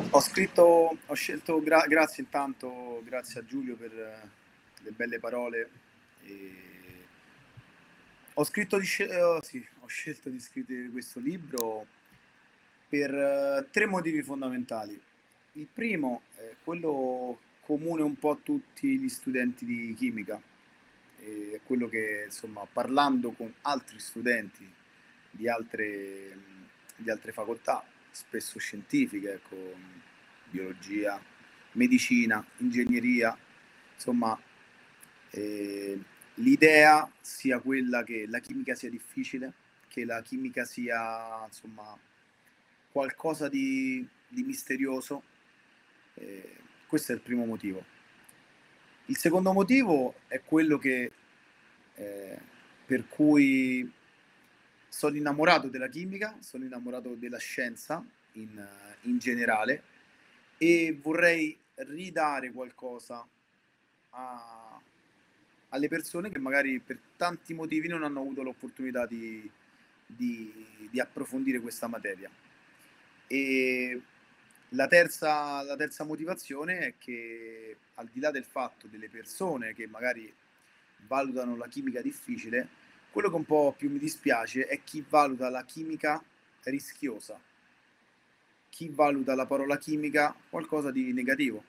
Ho 0.08 0.20
scritto, 0.20 0.96
ho 1.04 1.14
scelto, 1.14 1.60
gra- 1.60 1.84
grazie 1.86 2.22
intanto, 2.22 3.02
grazie 3.04 3.40
a 3.40 3.44
Giulio 3.44 3.76
per 3.76 3.92
le 3.92 4.90
belle 4.92 5.18
parole. 5.18 5.68
E 6.24 6.54
ho, 8.32 8.44
di, 8.44 9.20
oh, 9.20 9.42
sì, 9.42 9.62
ho 9.80 9.86
scelto 9.86 10.30
di 10.30 10.40
scrivere 10.40 10.88
questo 10.88 11.20
libro 11.20 11.84
per 12.88 13.12
uh, 13.12 13.70
tre 13.70 13.84
motivi 13.84 14.22
fondamentali. 14.22 14.98
Il 15.52 15.68
primo 15.70 16.22
è 16.34 16.54
quello 16.64 17.38
comune 17.60 18.00
un 18.00 18.18
po' 18.18 18.30
a 18.30 18.38
tutti 18.42 18.98
gli 18.98 19.10
studenti 19.10 19.66
di 19.66 19.94
chimica, 19.98 20.40
è 21.22 21.60
quello 21.64 21.88
che 21.88 22.24
insomma 22.26 22.66
parlando 22.70 23.30
con 23.32 23.52
altri 23.62 23.98
studenti 23.98 24.68
di 25.30 25.48
altre, 25.48 26.36
di 26.96 27.10
altre 27.10 27.32
facoltà, 27.32 27.84
spesso 28.10 28.58
scientifiche, 28.58 29.34
ecco, 29.34 29.74
biologia, 30.50 31.20
medicina, 31.72 32.44
ingegneria, 32.58 33.36
insomma 33.94 34.38
eh, 35.30 35.98
l'idea 36.34 37.10
sia 37.20 37.58
quella 37.60 38.02
che 38.02 38.26
la 38.28 38.40
chimica 38.40 38.74
sia 38.74 38.90
difficile, 38.90 39.52
che 39.88 40.04
la 40.04 40.20
chimica 40.22 40.64
sia 40.64 41.44
insomma 41.46 41.96
qualcosa 42.90 43.48
di, 43.48 44.06
di 44.28 44.42
misterioso. 44.42 45.22
Eh, 46.14 46.56
questo 46.86 47.12
è 47.12 47.14
il 47.14 47.22
primo 47.22 47.46
motivo. 47.46 47.91
Il 49.12 49.18
secondo 49.18 49.52
motivo 49.52 50.14
è 50.26 50.40
quello 50.40 50.78
che 50.78 51.12
eh, 51.96 52.38
per 52.86 53.06
cui 53.08 53.92
sono 54.88 55.16
innamorato 55.16 55.68
della 55.68 55.88
chimica, 55.88 56.38
sono 56.40 56.64
innamorato 56.64 57.14
della 57.16 57.36
scienza 57.36 58.02
in, 58.32 58.66
in 59.02 59.18
generale 59.18 59.82
e 60.56 60.98
vorrei 60.98 61.54
ridare 61.74 62.52
qualcosa 62.52 63.22
a, 64.10 64.80
alle 65.68 65.88
persone 65.88 66.30
che 66.30 66.38
magari 66.38 66.80
per 66.80 66.98
tanti 67.18 67.52
motivi 67.52 67.88
non 67.88 68.04
hanno 68.04 68.20
avuto 68.20 68.42
l'opportunità 68.42 69.04
di, 69.04 69.46
di, 70.06 70.88
di 70.90 71.00
approfondire 71.00 71.60
questa 71.60 71.86
materia. 71.86 72.30
E 73.26 74.00
la 74.74 74.86
terza, 74.86 75.62
la 75.62 75.76
terza 75.76 76.04
motivazione 76.04 76.78
è 76.78 76.94
che 76.98 77.76
al 77.94 78.08
di 78.12 78.20
là 78.20 78.30
del 78.30 78.44
fatto 78.44 78.86
delle 78.86 79.08
persone 79.08 79.74
che 79.74 79.86
magari 79.86 80.32
valutano 81.06 81.56
la 81.56 81.68
chimica 81.68 82.00
difficile, 82.00 82.68
quello 83.10 83.28
che 83.28 83.36
un 83.36 83.44
po' 83.44 83.74
più 83.76 83.90
mi 83.90 83.98
dispiace 83.98 84.66
è 84.66 84.82
chi 84.82 85.04
valuta 85.06 85.50
la 85.50 85.64
chimica 85.64 86.22
rischiosa, 86.62 87.38
chi 88.70 88.88
valuta 88.88 89.34
la 89.34 89.46
parola 89.46 89.76
chimica 89.76 90.34
qualcosa 90.48 90.90
di 90.90 91.12
negativo. 91.12 91.62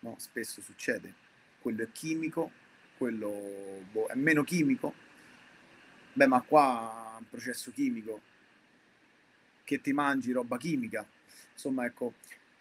No, 0.00 0.16
spesso 0.18 0.60
succede. 0.60 1.14
Quello 1.60 1.82
è 1.82 1.92
chimico, 1.92 2.50
quello 2.96 3.84
boh, 3.90 4.06
è 4.06 4.14
meno 4.14 4.42
chimico. 4.42 4.94
Beh, 6.12 6.26
ma 6.26 6.40
qua 6.40 7.14
è 7.14 7.18
un 7.18 7.28
processo 7.28 7.70
chimico 7.70 8.20
che 9.62 9.80
ti 9.80 9.92
mangi 9.92 10.32
roba 10.32 10.56
chimica. 10.56 11.06
Insomma, 11.56 11.86
ecco, 11.86 12.12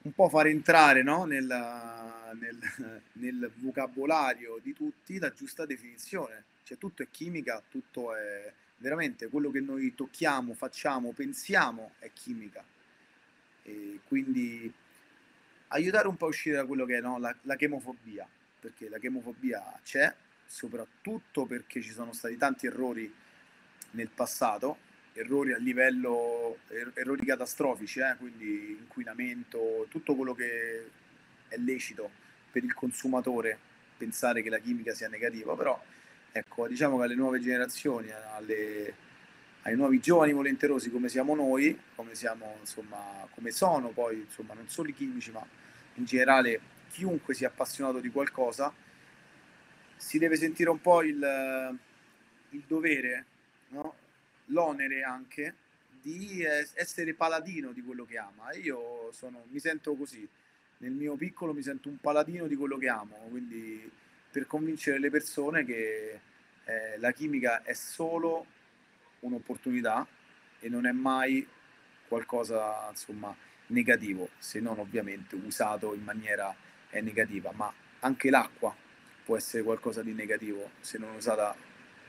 un 0.03 0.13
po' 0.13 0.29
far 0.29 0.47
entrare 0.47 1.03
no, 1.03 1.25
nel, 1.25 1.45
nel, 1.45 3.01
nel, 3.13 3.51
vocabolario 3.57 4.57
di 4.63 4.73
tutti 4.73 5.19
la 5.19 5.31
giusta 5.31 5.65
definizione. 5.65 6.45
Cioè 6.63 6.77
tutto 6.77 7.03
è 7.03 7.07
chimica, 7.11 7.61
tutto 7.69 8.15
è 8.15 8.51
veramente 8.77 9.27
quello 9.27 9.51
che 9.51 9.59
noi 9.59 9.93
tocchiamo, 9.93 10.53
facciamo, 10.53 11.11
pensiamo 11.11 11.91
è 11.99 12.09
chimica. 12.13 12.63
E 13.63 13.99
quindi 14.07 14.71
aiutare 15.69 16.07
un 16.07 16.15
po' 16.15 16.25
a 16.25 16.29
uscire 16.29 16.55
da 16.55 16.65
quello 16.65 16.85
che 16.85 16.97
è 16.97 17.01
no, 17.01 17.19
la, 17.19 17.35
la 17.41 17.55
chemofobia, 17.57 18.25
perché 18.59 18.87
la 18.87 18.97
chemofobia 18.97 19.77
c'è, 19.83 20.13
soprattutto 20.45 21.45
perché 21.45 21.81
ci 21.81 21.91
sono 21.91 22.13
stati 22.13 22.37
tanti 22.37 22.67
errori 22.67 23.13
nel 23.91 24.09
passato, 24.09 24.77
errori 25.15 25.53
a 25.53 25.57
livello, 25.57 26.59
er- 26.67 26.91
errori 26.93 27.25
catastrofici, 27.25 27.99
eh? 27.99 28.15
quindi 28.17 28.77
inquinamento, 28.79 29.87
tutto 29.89 30.13
quello 30.15 30.33
che 30.33 30.89
è 31.47 31.57
lecito 31.57 32.09
per 32.51 32.63
il 32.63 32.73
consumatore 32.73 33.57
pensare 33.97 34.41
che 34.41 34.49
la 34.49 34.59
chimica 34.59 34.93
sia 34.93 35.07
negativa, 35.07 35.55
però 35.55 35.81
ecco, 36.31 36.67
diciamo 36.67 36.97
che 36.97 37.03
alle 37.05 37.15
nuove 37.15 37.39
generazioni, 37.39 38.11
alle, 38.11 38.93
ai 39.61 39.75
nuovi 39.75 39.99
giovani 39.99 40.33
volenterosi 40.33 40.91
come 40.91 41.07
siamo 41.07 41.33
noi, 41.33 41.79
come, 41.95 42.13
siamo, 42.13 42.57
insomma, 42.59 43.25
come 43.33 43.51
sono 43.51 43.89
poi 43.89 44.17
insomma, 44.17 44.53
non 44.53 44.67
solo 44.67 44.89
i 44.89 44.93
chimici, 44.93 45.31
ma 45.31 45.45
in 45.93 46.03
generale 46.03 46.59
chiunque 46.91 47.33
sia 47.33 47.47
appassionato 47.47 47.99
di 47.99 48.09
qualcosa, 48.09 48.73
si 49.95 50.17
deve 50.17 50.35
sentire 50.35 50.69
un 50.69 50.81
po' 50.81 51.03
il, 51.03 51.77
il 52.49 52.63
dovere, 52.67 53.25
no? 53.69 54.03
L'onere 54.45 55.03
anche 55.03 55.55
di 56.01 56.43
essere 56.43 57.13
paladino 57.13 57.71
di 57.71 57.81
quello 57.81 58.05
che 58.05 58.17
ama. 58.17 58.53
Io 58.53 59.11
sono, 59.11 59.45
mi 59.49 59.59
sento 59.59 59.95
così, 59.95 60.27
nel 60.77 60.91
mio 60.91 61.15
piccolo 61.15 61.53
mi 61.53 61.63
sento 61.63 61.89
un 61.89 61.97
paladino 61.97 62.47
di 62.47 62.55
quello 62.55 62.77
che 62.77 62.89
amo, 62.89 63.27
quindi 63.29 63.89
per 64.31 64.45
convincere 64.45 64.99
le 64.99 65.09
persone 65.09 65.63
che 65.65 66.19
eh, 66.65 66.97
la 66.97 67.11
chimica 67.11 67.63
è 67.63 67.73
solo 67.73 68.45
un'opportunità 69.21 70.05
e 70.59 70.69
non 70.69 70.85
è 70.85 70.91
mai 70.91 71.47
qualcosa 72.07 72.87
insomma 72.89 73.35
negativo, 73.67 74.29
se 74.37 74.59
non 74.59 74.77
ovviamente 74.77 75.35
usato 75.35 75.93
in 75.93 76.03
maniera 76.03 76.53
eh, 76.89 77.01
negativa, 77.01 77.51
ma 77.51 77.73
anche 77.99 78.29
l'acqua 78.29 78.75
può 79.23 79.37
essere 79.37 79.63
qualcosa 79.63 80.03
di 80.03 80.13
negativo 80.13 80.71
se 80.81 80.97
non 80.97 81.15
usata 81.15 81.55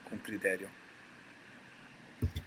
con 0.02 0.20
criterio. 0.20 0.84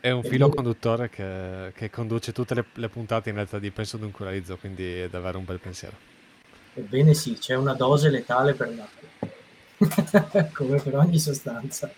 È 0.02 0.12
un 0.12 0.24
filo 0.24 0.48
conduttore 0.48 1.10
che, 1.10 1.74
che 1.76 1.90
conduce 1.90 2.32
tutte 2.32 2.54
le, 2.56 2.66
le, 2.76 2.88
puntate 2.88 3.30
in 3.30 3.36
realtà 3.36 3.60
di 3.60 3.70
Penso 3.70 3.98
Dunque 3.98 4.42
quindi 4.58 5.00
è 5.02 5.10
davvero 5.10 5.40
un 5.40 5.44
bel 5.44 5.60
pensiero. 5.60 5.96
Ebbene 6.74 7.14
sì, 7.14 7.34
c'è 7.34 7.56
una 7.56 7.74
dose 7.74 8.10
letale 8.10 8.54
per 8.54 8.74
l'acqua, 8.74 10.50
come 10.54 10.80
per 10.82 10.96
ogni 10.96 11.20
sostanza. 11.20 11.92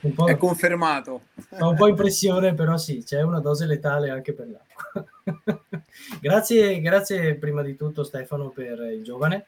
Un 0.00 0.14
po', 0.14 0.26
è 0.26 0.36
confermato. 0.36 1.22
Fa 1.34 1.66
un 1.66 1.74
po' 1.74 1.88
impressione, 1.88 2.54
però 2.54 2.76
sì, 2.76 3.02
c'è 3.02 3.22
una 3.22 3.40
dose 3.40 3.66
letale 3.66 4.10
anche 4.10 4.32
per 4.32 4.48
l'acqua. 4.48 5.62
grazie, 6.20 6.80
grazie 6.80 7.34
prima 7.34 7.62
di 7.62 7.74
tutto 7.74 8.04
Stefano 8.04 8.50
per 8.50 8.78
il 8.92 9.02
giovane. 9.02 9.46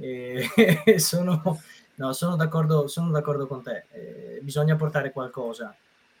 E 0.00 0.48
sono, 0.98 1.60
no, 1.94 2.12
sono, 2.12 2.34
d'accordo, 2.34 2.88
sono 2.88 3.12
d'accordo 3.12 3.46
con 3.46 3.62
te. 3.62 3.84
Eh, 3.92 4.40
bisogna 4.42 4.74
portare 4.74 5.12
qualcosa 5.12 5.72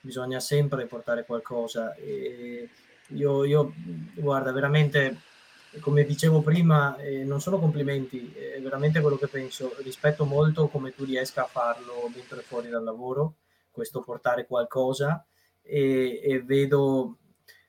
bisogna 0.06 0.40
sempre 0.40 0.86
portare 0.86 1.26
qualcosa. 1.26 1.94
E 1.96 2.68
io, 3.08 3.44
io, 3.44 3.74
guarda, 4.14 4.52
veramente, 4.52 5.18
come 5.80 6.04
dicevo 6.04 6.40
prima, 6.40 6.96
eh, 6.96 7.24
non 7.24 7.40
sono 7.40 7.58
complimenti, 7.58 8.32
è 8.32 8.60
veramente 8.62 9.00
quello 9.00 9.16
che 9.16 9.26
penso. 9.26 9.74
Rispetto 9.82 10.24
molto 10.24 10.68
come 10.68 10.94
tu 10.94 11.04
riesca 11.04 11.42
a 11.42 11.48
farlo 11.48 12.08
mentre 12.14 12.40
fuori 12.40 12.68
dal 12.68 12.84
lavoro, 12.84 13.34
questo 13.70 14.00
portare 14.00 14.46
qualcosa, 14.46 15.26
e, 15.60 16.20
e 16.22 16.42
vedo 16.42 17.18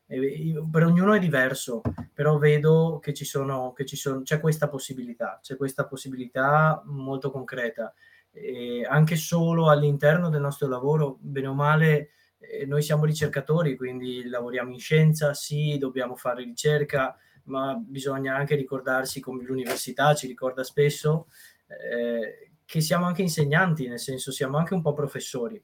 per 0.07 0.85
ognuno 0.85 1.13
è 1.13 1.19
diverso, 1.19 1.81
però 2.13 2.37
vedo 2.37 2.97
che 3.01 3.13
ci 3.13 3.25
sono, 3.25 3.73
che 3.73 3.85
ci 3.85 3.97
sono, 3.97 4.21
c'è 4.21 4.39
questa 4.39 4.69
possibilità, 4.69 5.39
c'è 5.41 5.57
questa 5.57 5.85
possibilità 5.85 6.81
molto 6.85 7.29
concreta. 7.29 7.93
E 8.31 8.85
anche 8.87 9.15
solo 9.15 9.69
all'interno 9.69 10.29
del 10.29 10.41
nostro 10.41 10.67
lavoro, 10.67 11.17
bene 11.19 11.47
o 11.47 11.53
male, 11.53 12.11
noi 12.67 12.81
siamo 12.81 13.05
ricercatori, 13.05 13.75
quindi 13.75 14.27
lavoriamo 14.27 14.71
in 14.71 14.79
scienza, 14.79 15.33
sì, 15.33 15.77
dobbiamo 15.77 16.15
fare 16.15 16.43
ricerca, 16.43 17.17
ma 17.45 17.75
bisogna 17.75 18.35
anche 18.35 18.55
ricordarsi, 18.55 19.19
come 19.19 19.43
l'università 19.43 20.13
ci 20.13 20.27
ricorda 20.27 20.63
spesso, 20.63 21.27
eh, 21.67 22.51
che 22.65 22.81
siamo 22.81 23.05
anche 23.05 23.21
insegnanti, 23.21 23.87
nel 23.87 23.99
senso 23.99 24.31
siamo 24.31 24.57
anche 24.57 24.73
un 24.73 24.81
po' 24.81 24.93
professori. 24.93 25.61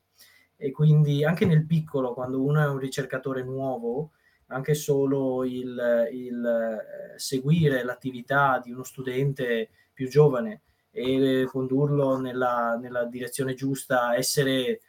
E 0.55 0.71
quindi 0.71 1.25
anche 1.25 1.45
nel 1.45 1.65
piccolo, 1.65 2.13
quando 2.13 2.41
uno 2.41 2.61
è 2.61 2.67
un 2.67 2.77
ricercatore 2.77 3.43
nuovo, 3.43 4.11
anche 4.47 4.73
solo 4.73 5.43
il, 5.43 6.09
il 6.11 6.45
eh, 6.45 7.19
seguire 7.19 7.83
l'attività 7.83 8.59
di 8.63 8.71
uno 8.71 8.83
studente 8.83 9.69
più 9.91 10.07
giovane 10.07 10.61
e 10.91 11.45
condurlo 11.47 12.19
nella, 12.19 12.77
nella 12.79 13.05
direzione 13.05 13.55
giusta, 13.55 14.15
essere 14.15 14.81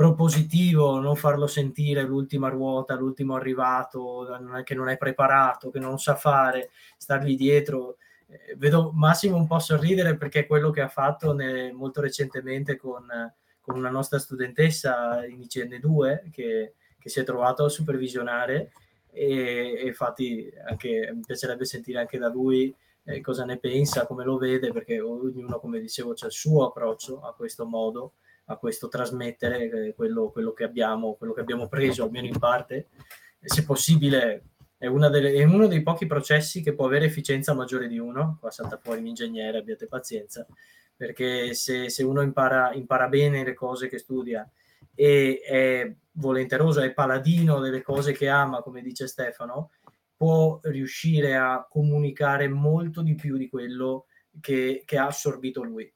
propositivo, 0.00 0.98
non 0.98 1.14
farlo 1.14 1.46
sentire 1.46 2.00
l'ultima 2.04 2.48
ruota, 2.48 2.94
l'ultimo 2.94 3.34
arrivato, 3.34 4.26
che 4.64 4.74
non 4.74 4.88
è 4.88 4.96
preparato, 4.96 5.68
che 5.68 5.78
non 5.78 5.98
sa 5.98 6.14
fare, 6.14 6.70
stargli 6.96 7.36
dietro. 7.36 7.98
Eh, 8.26 8.54
vedo 8.56 8.92
Massimo 8.94 9.36
un 9.36 9.46
po' 9.46 9.58
sorridere 9.58 10.16
perché 10.16 10.40
è 10.40 10.46
quello 10.46 10.70
che 10.70 10.80
ha 10.80 10.88
fatto 10.88 11.34
ne, 11.34 11.70
molto 11.72 12.00
recentemente 12.00 12.78
con, 12.78 13.06
con, 13.60 13.76
una 13.76 13.90
nostra 13.90 14.18
studentessa 14.18 15.26
in 15.26 15.40
ICN2 15.40 16.30
che, 16.30 16.76
che 16.98 17.08
si 17.10 17.20
è 17.20 17.22
trovato 17.22 17.64
a 17.64 17.68
supervisionare 17.68 18.72
e, 19.10 19.74
e 19.80 19.86
infatti 19.86 20.50
anche, 20.66 21.10
mi 21.14 21.20
piacerebbe 21.26 21.66
sentire 21.66 21.98
anche 21.98 22.16
da 22.16 22.30
lui 22.30 22.74
eh, 23.04 23.20
cosa 23.20 23.44
ne 23.44 23.58
pensa, 23.58 24.06
come 24.06 24.24
lo 24.24 24.38
vede, 24.38 24.72
perché 24.72 24.98
ognuno, 24.98 25.58
come 25.58 25.78
dicevo, 25.78 26.14
c'è 26.14 26.24
il 26.24 26.32
suo 26.32 26.64
approccio 26.64 27.20
a 27.20 27.34
questo 27.34 27.66
modo 27.66 28.14
a 28.50 28.56
questo 28.56 28.88
trasmettere 28.88 29.70
eh, 29.70 29.94
quello, 29.94 30.30
quello, 30.30 30.52
che 30.52 30.64
abbiamo, 30.64 31.14
quello 31.14 31.32
che 31.32 31.40
abbiamo 31.40 31.68
preso, 31.68 32.04
almeno 32.04 32.26
in 32.26 32.38
parte. 32.38 32.88
Se 33.40 33.64
possibile, 33.64 34.44
è, 34.76 34.88
delle, 34.88 35.32
è, 35.32 35.44
uno 35.44 35.66
dei 35.66 35.82
pochi 35.82 36.06
processi 36.06 36.60
che 36.60 36.74
può 36.74 36.86
avere 36.86 37.06
efficienza 37.06 37.54
maggiore 37.54 37.86
di 37.86 37.98
uno. 37.98 38.38
Qua 38.40 38.50
salta 38.50 38.78
fuori 38.82 39.02
l'ingegnere, 39.02 39.58
abbiate 39.58 39.86
pazienza, 39.86 40.46
perché 40.96 41.54
se, 41.54 41.88
se 41.88 42.02
uno 42.02 42.22
impara, 42.22 42.72
impara, 42.72 43.08
bene 43.08 43.44
le 43.44 43.54
cose 43.54 43.88
che 43.88 43.98
studia 43.98 44.48
e 44.94 45.40
è 45.42 45.94
volenteroso, 46.12 46.80
è 46.80 46.92
paladino 46.92 47.60
delle 47.60 47.82
cose 47.82 48.12
che 48.12 48.28
ama, 48.28 48.62
come 48.62 48.82
dice 48.82 49.06
Stefano, 49.06 49.70
può 50.16 50.58
riuscire 50.64 51.36
a 51.36 51.66
comunicare 51.70 52.48
molto 52.48 53.00
di 53.00 53.14
più 53.14 53.36
di 53.36 53.48
quello 53.48 54.06
che, 54.40 54.82
che 54.84 54.98
ha 54.98 55.06
assorbito 55.06 55.62
lui. 55.62 55.90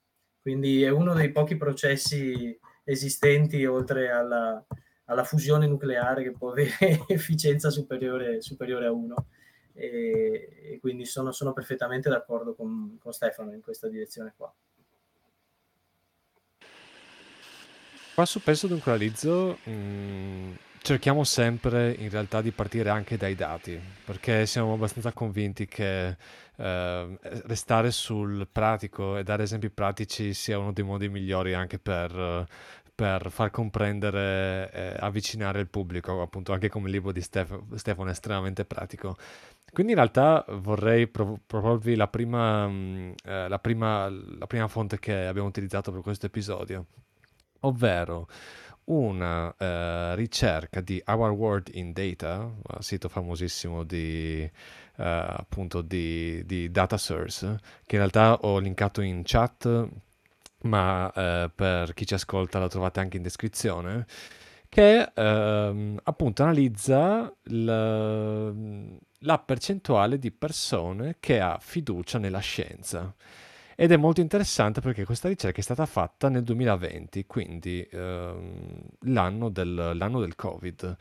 Quindi 0.44 0.82
è 0.82 0.90
uno 0.90 1.14
dei 1.14 1.32
pochi 1.32 1.56
processi 1.56 2.54
esistenti 2.84 3.64
oltre 3.64 4.10
alla, 4.10 4.62
alla 5.06 5.24
fusione 5.24 5.66
nucleare 5.66 6.22
che 6.22 6.32
può 6.32 6.50
avere 6.50 6.76
efficienza 7.08 7.70
superiore, 7.70 8.42
superiore 8.42 8.84
a 8.84 8.92
1. 8.92 9.26
E, 9.72 10.70
e, 10.72 10.78
quindi 10.82 11.06
sono, 11.06 11.32
sono 11.32 11.54
perfettamente 11.54 12.10
d'accordo 12.10 12.54
con, 12.54 12.98
con, 13.00 13.14
Stefano 13.14 13.54
in 13.54 13.62
questa 13.62 13.88
direzione 13.88 14.34
qua. 14.36 14.52
Qua 18.14 18.26
Penso 18.44 18.66
Dunqualizzo 18.66 19.60
mh, 19.64 19.70
mm, 19.70 20.52
cerchiamo 20.82 21.24
sempre 21.24 21.90
in 21.92 22.10
realtà 22.10 22.42
di 22.42 22.50
partire 22.50 22.90
anche 22.90 23.16
dai 23.16 23.34
dati, 23.34 23.80
perché 24.04 24.44
siamo 24.44 24.74
abbastanza 24.74 25.10
convinti 25.12 25.66
che 25.66 26.18
eh, 26.56 27.18
restare 27.46 27.90
sul 27.90 28.46
pratico 28.50 29.16
e 29.16 29.22
dare 29.24 29.42
esempi 29.44 29.70
pratici 29.70 30.34
sia 30.34 30.58
uno 30.58 30.72
dei 30.72 30.84
modi 30.84 31.08
migliori 31.08 31.54
anche 31.54 31.78
per, 31.78 32.46
per 32.94 33.30
far 33.30 33.50
comprendere 33.50 34.70
eh, 34.72 34.96
avvicinare 34.98 35.60
il 35.60 35.68
pubblico, 35.68 36.22
appunto 36.22 36.52
anche 36.52 36.68
come 36.68 36.86
il 36.86 36.94
libro 36.94 37.12
di 37.12 37.20
Stef- 37.20 37.74
Stefano 37.74 38.08
è 38.08 38.12
estremamente 38.12 38.64
pratico. 38.64 39.16
Quindi 39.72 39.92
in 39.92 39.98
realtà 39.98 40.44
vorrei 40.48 41.08
prov- 41.08 41.40
proporvi 41.44 41.96
la 41.96 42.06
prima, 42.06 42.68
mh, 42.68 43.14
eh, 43.24 43.48
la, 43.48 43.58
prima, 43.58 44.08
la 44.08 44.46
prima 44.46 44.68
fonte 44.68 45.00
che 45.00 45.26
abbiamo 45.26 45.48
utilizzato 45.48 45.90
per 45.90 46.02
questo 46.02 46.26
episodio, 46.26 46.86
ovvero 47.60 48.28
una 48.86 49.46
uh, 49.46 50.14
ricerca 50.14 50.80
di 50.80 51.02
Our 51.06 51.30
World 51.30 51.70
in 51.72 51.92
Data, 51.92 52.50
sito 52.80 53.08
famosissimo 53.08 53.84
di, 53.84 54.42
uh, 54.96 55.02
appunto 55.02 55.80
di, 55.82 56.44
di, 56.44 56.70
data 56.70 56.96
source, 56.96 57.58
che 57.86 57.96
in 57.96 58.00
realtà 58.00 58.34
ho 58.40 58.58
linkato 58.58 59.00
in 59.00 59.22
chat, 59.24 59.88
ma 60.62 61.06
uh, 61.06 61.50
per 61.54 61.94
chi 61.94 62.06
ci 62.06 62.14
ascolta 62.14 62.58
la 62.58 62.68
trovate 62.68 63.00
anche 63.00 63.16
in 63.16 63.22
descrizione, 63.22 64.06
che 64.74 65.12
ehm, 65.14 66.00
appunto 66.02 66.42
analizza 66.42 67.32
la, 67.42 68.52
la 69.20 69.38
percentuale 69.38 70.18
di 70.18 70.32
persone 70.32 71.18
che 71.20 71.38
ha 71.38 71.58
fiducia 71.60 72.18
nella 72.18 72.40
scienza. 72.40 73.14
Ed 73.76 73.92
è 73.92 73.96
molto 73.96 74.20
interessante 74.20 74.80
perché 74.80 75.04
questa 75.04 75.28
ricerca 75.28 75.58
è 75.58 75.62
stata 75.62 75.86
fatta 75.86 76.28
nel 76.28 76.42
2020, 76.42 77.26
quindi 77.26 77.86
ehm, 77.90 78.80
l'anno, 79.06 79.48
del, 79.48 79.92
l'anno 79.94 80.20
del 80.20 80.34
Covid. 80.36 80.96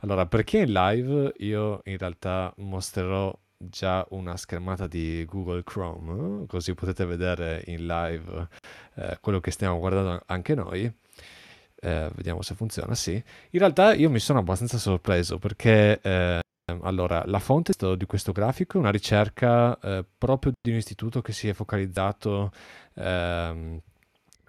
Allora, 0.00 0.26
perché 0.26 0.58
in 0.58 0.72
live 0.72 1.32
io 1.38 1.80
in 1.84 1.98
realtà 1.98 2.52
mostrerò 2.58 3.36
già 3.56 4.06
una 4.10 4.36
schermata 4.36 4.86
di 4.86 5.24
Google 5.24 5.64
Chrome, 5.64 6.46
così 6.46 6.74
potete 6.74 7.04
vedere 7.04 7.62
in 7.66 7.86
live 7.86 8.48
eh, 8.94 9.18
quello 9.20 9.40
che 9.40 9.50
stiamo 9.50 9.78
guardando 9.78 10.22
anche 10.26 10.54
noi. 10.54 10.90
Eh, 11.80 12.10
vediamo 12.14 12.42
se 12.42 12.54
funziona, 12.54 12.94
sì. 12.94 13.12
In 13.12 13.58
realtà 13.58 13.94
io 13.94 14.10
mi 14.10 14.18
sono 14.18 14.40
abbastanza 14.40 14.78
sorpreso 14.78 15.38
perché 15.38 16.00
eh, 16.00 16.40
allora, 16.82 17.22
la 17.26 17.38
fonte 17.38 17.72
di 17.96 18.06
questo 18.06 18.32
grafico 18.32 18.76
è 18.76 18.80
una 18.80 18.90
ricerca 18.90 19.78
eh, 19.80 20.04
proprio 20.18 20.52
di 20.60 20.70
un 20.70 20.76
istituto 20.76 21.22
che 21.22 21.32
si 21.32 21.48
è 21.48 21.54
focalizzato 21.54 22.50
ehm, 22.94 23.80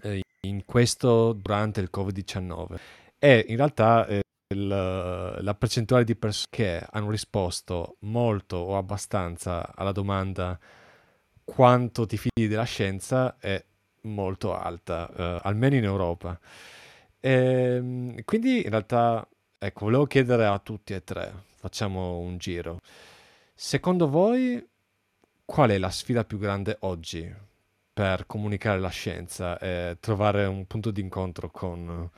eh, 0.02 0.22
in 0.42 0.66
questo 0.66 1.34
durante 1.34 1.80
il 1.82 1.90
Covid-19 1.94 2.76
e 3.20 3.46
in 3.48 3.56
realtà 3.56 4.06
eh, 4.08 4.22
il, 4.54 4.68
la 4.68 5.56
percentuale 5.56 6.04
di 6.04 6.16
persone 6.16 6.48
che 6.50 6.86
hanno 6.90 7.10
risposto 7.10 7.98
molto 8.00 8.58
o 8.58 8.78
abbastanza 8.78 9.74
alla 9.76 9.92
domanda 9.92 10.58
quanto 11.44 12.06
ti 12.06 12.18
fidi 12.18 12.48
della 12.48 12.64
scienza 12.64 13.38
è 13.40 13.64
molto 14.04 14.56
alta, 14.56 15.10
eh, 15.16 15.40
almeno 15.44 15.76
in 15.76 15.84
Europa. 15.84 16.40
E, 17.20 17.32
ehm, 17.32 18.24
quindi 18.24 18.64
in 18.64 18.70
realtà, 18.70 19.28
ecco, 19.58 19.86
volevo 19.86 20.06
chiedere 20.06 20.46
a 20.46 20.60
tutti 20.60 20.94
e 20.94 21.04
tre, 21.04 21.34
facciamo 21.60 22.20
un 22.20 22.38
giro. 22.38 22.80
Secondo 23.54 24.08
voi 24.08 24.66
qual 25.44 25.72
è 25.72 25.78
la 25.78 25.90
sfida 25.90 26.24
più 26.24 26.38
grande 26.38 26.78
oggi 26.82 27.30
per 27.92 28.26
comunicare 28.26 28.80
la 28.80 28.90
scienza 28.90 29.58
e 29.60 29.98
trovare 30.00 30.46
un 30.46 30.66
punto 30.66 30.90
di 30.90 31.02
incontro 31.02 31.50
con 31.52 32.10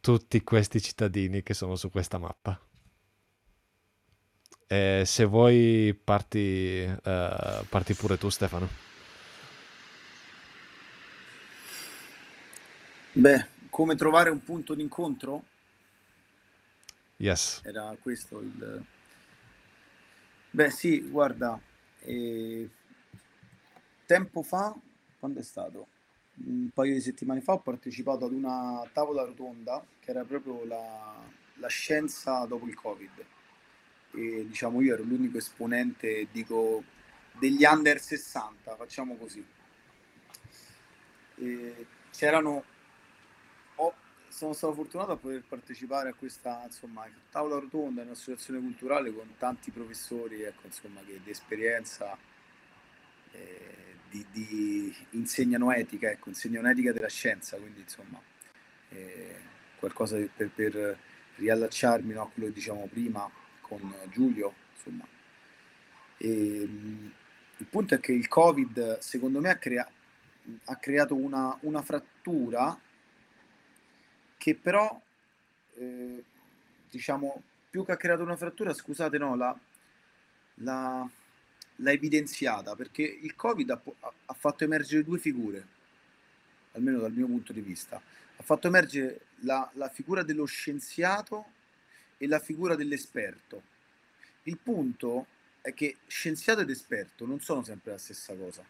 tutti 0.00 0.42
questi 0.42 0.80
cittadini 0.80 1.44
che 1.44 1.54
sono 1.54 1.76
su 1.76 1.88
questa 1.90 2.18
mappa? 2.18 2.60
E 4.66 5.02
se 5.04 5.24
vuoi 5.24 5.98
parti, 6.02 6.84
uh, 6.84 7.64
parti 7.68 7.94
pure 7.94 8.18
tu 8.18 8.28
Stefano. 8.28 8.68
Beh, 13.12 13.46
come 13.68 13.94
trovare 13.94 14.30
un 14.30 14.42
punto 14.42 14.74
di 14.74 14.82
incontro? 14.82 15.44
Yes. 17.20 17.60
Era 17.64 17.94
questo 18.00 18.40
il... 18.40 18.82
Beh 20.52 20.70
sì, 20.70 21.02
guarda, 21.02 21.60
eh, 22.00 22.68
tempo 24.06 24.42
fa, 24.42 24.74
quando 25.18 25.38
è 25.40 25.42
stato? 25.42 25.86
Un 26.46 26.70
paio 26.72 26.94
di 26.94 27.00
settimane 27.00 27.42
fa 27.42 27.52
ho 27.52 27.58
partecipato 27.58 28.24
ad 28.24 28.32
una 28.32 28.88
tavola 28.94 29.22
rotonda 29.22 29.84
che 30.00 30.10
era 30.10 30.24
proprio 30.24 30.64
la, 30.64 31.14
la 31.56 31.68
scienza 31.68 32.46
dopo 32.46 32.66
il 32.66 32.74
Covid. 32.74 33.24
E 34.12 34.46
diciamo 34.48 34.80
io 34.80 34.94
ero 34.94 35.02
l'unico 35.02 35.36
esponente, 35.36 36.26
dico, 36.32 36.82
degli 37.38 37.64
under 37.64 38.00
60, 38.00 38.76
facciamo 38.76 39.16
così. 39.16 39.44
E 41.36 41.86
c'erano 42.10 42.64
sono 44.30 44.52
stato 44.52 44.72
fortunato 44.74 45.12
a 45.12 45.16
poter 45.16 45.42
partecipare 45.46 46.10
a 46.10 46.14
questa 46.14 46.62
insomma, 46.64 47.04
tavola 47.30 47.58
rotonda 47.58 48.02
in 48.02 48.06
un'associazione 48.06 48.60
culturale 48.60 49.12
con 49.12 49.34
tanti 49.36 49.70
professori 49.72 50.42
ecco, 50.42 50.66
insomma, 50.66 51.00
che 51.04 51.20
di 51.22 51.30
esperienza 51.30 52.16
eh, 53.32 53.96
di, 54.08 54.24
di, 54.30 54.96
insegnano 55.10 55.72
etica, 55.72 56.10
ecco, 56.10 56.28
insegnano 56.28 56.68
etica 56.70 56.92
della 56.92 57.08
scienza, 57.08 57.56
quindi 57.56 57.80
insomma 57.80 58.20
eh, 58.90 59.36
qualcosa 59.78 60.16
per, 60.16 60.50
per 60.50 60.98
riallacciarmi 61.36 62.12
no, 62.12 62.22
a 62.22 62.28
quello 62.28 62.48
che 62.48 62.54
diciamo 62.54 62.86
prima 62.86 63.28
con 63.60 63.94
Giulio. 64.10 64.54
Insomma. 64.76 65.06
E, 66.16 66.28
il 66.28 67.66
punto 67.66 67.94
è 67.94 68.00
che 68.00 68.12
il 68.12 68.28
Covid 68.28 68.98
secondo 68.98 69.40
me 69.40 69.50
ha, 69.50 69.56
crea- 69.56 69.90
ha 70.64 70.76
creato 70.76 71.14
una, 71.14 71.56
una 71.62 71.82
frattura 71.82 72.78
che 74.40 74.54
però, 74.54 74.98
eh, 75.74 76.24
diciamo, 76.88 77.42
più 77.68 77.84
che 77.84 77.92
ha 77.92 77.98
creato 77.98 78.22
una 78.22 78.38
frattura, 78.38 78.72
scusate, 78.72 79.18
no, 79.18 79.36
l'ha, 79.36 79.54
l'ha, 80.54 81.10
l'ha 81.76 81.90
evidenziata, 81.92 82.74
perché 82.74 83.02
il 83.02 83.36
Covid 83.36 83.68
ha, 83.68 83.82
ha, 84.24 84.32
fatto 84.32 84.64
emergere 84.64 85.04
due 85.04 85.18
figure, 85.18 85.66
almeno 86.72 87.00
dal 87.00 87.12
mio 87.12 87.26
punto 87.26 87.52
di 87.52 87.60
vista. 87.60 88.00
Ha 88.36 88.42
fatto 88.42 88.66
emergere 88.66 89.26
la, 89.40 89.70
la 89.74 89.90
figura 89.90 90.22
dello 90.22 90.46
scienziato 90.46 91.44
e 92.16 92.26
la 92.26 92.38
figura 92.38 92.76
dell'esperto. 92.76 93.62
Il 94.44 94.56
punto 94.56 95.26
è 95.60 95.74
che 95.74 95.98
scienziato 96.06 96.62
ed 96.62 96.70
esperto 96.70 97.26
non 97.26 97.40
sono 97.40 97.62
sempre 97.62 97.90
la 97.90 97.98
stessa 97.98 98.34
cosa. 98.34 98.64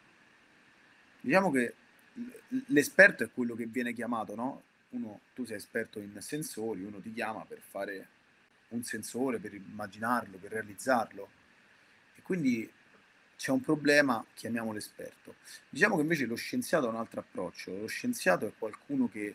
Diciamo 1.21 1.53
che 1.53 1.75
l'esperto 2.67 3.23
è 3.23 3.31
quello 3.33 3.55
che 3.55 3.67
viene 3.67 3.93
chiamato, 3.93 4.35
no? 4.35 4.63
Uno, 4.91 5.21
tu 5.35 5.45
sei 5.45 5.57
esperto 5.57 5.99
in 5.99 6.17
sensori, 6.21 6.83
uno 6.83 7.01
ti 7.01 7.13
chiama 7.13 7.45
per 7.45 7.61
fare 7.61 8.09
un 8.69 8.83
sensore, 8.83 9.39
per 9.39 9.55
immaginarlo, 9.55 10.39
per 10.39 10.53
realizzarlo. 10.53 11.31
E 12.15 12.23
quindi 12.23 12.71
c'è 13.37 13.51
un 13.51 13.61
problema, 13.61 14.25
chiamiamolo 14.35 14.79
esperto. 14.79 15.37
Diciamo 15.69 15.97
che 15.97 16.03
invece 16.03 16.27
lo 16.27 16.35
scienziato 16.35 16.87
ha 16.87 16.91
un 16.91 16.97
altro 16.97 17.21
approccio. 17.21 17.77
Lo 17.77 17.87
scienziato 17.87 18.47
è 18.47 18.53
qualcuno 18.57 19.09
che 19.09 19.35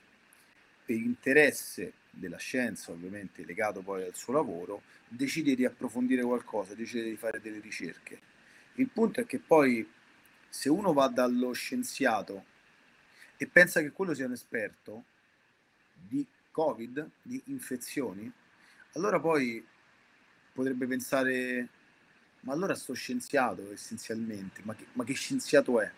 per 0.85 0.95
interesse 0.95 1.93
della 2.11 2.37
scienza, 2.37 2.91
ovviamente 2.91 3.43
legato 3.43 3.81
poi 3.81 4.03
al 4.03 4.15
suo 4.15 4.33
lavoro, 4.33 4.83
decide 5.07 5.55
di 5.55 5.65
approfondire 5.65 6.21
qualcosa, 6.21 6.75
decide 6.75 7.09
di 7.09 7.17
fare 7.17 7.41
delle 7.41 7.59
ricerche. 7.59 8.19
Il 8.75 8.89
punto 8.89 9.21
è 9.21 9.25
che 9.25 9.39
poi 9.39 9.89
se 10.47 10.69
uno 10.69 10.93
va 10.93 11.07
dallo 11.07 11.51
scienziato 11.53 12.45
e 13.37 13.47
pensa 13.47 13.81
che 13.81 13.91
quello 13.91 14.13
sia 14.13 14.25
un 14.25 14.33
esperto 14.33 15.05
di 16.07 16.25
Covid, 16.51 17.09
di 17.21 17.41
infezioni, 17.47 18.31
allora 18.93 19.19
poi 19.19 19.63
potrebbe 20.53 20.87
pensare, 20.87 21.67
ma 22.41 22.53
allora 22.53 22.75
sto 22.75 22.93
scienziato 22.93 23.71
essenzialmente, 23.71 24.61
ma 24.63 24.73
che, 24.73 24.85
ma 24.93 25.03
che 25.03 25.13
scienziato 25.13 25.81
è? 25.81 25.91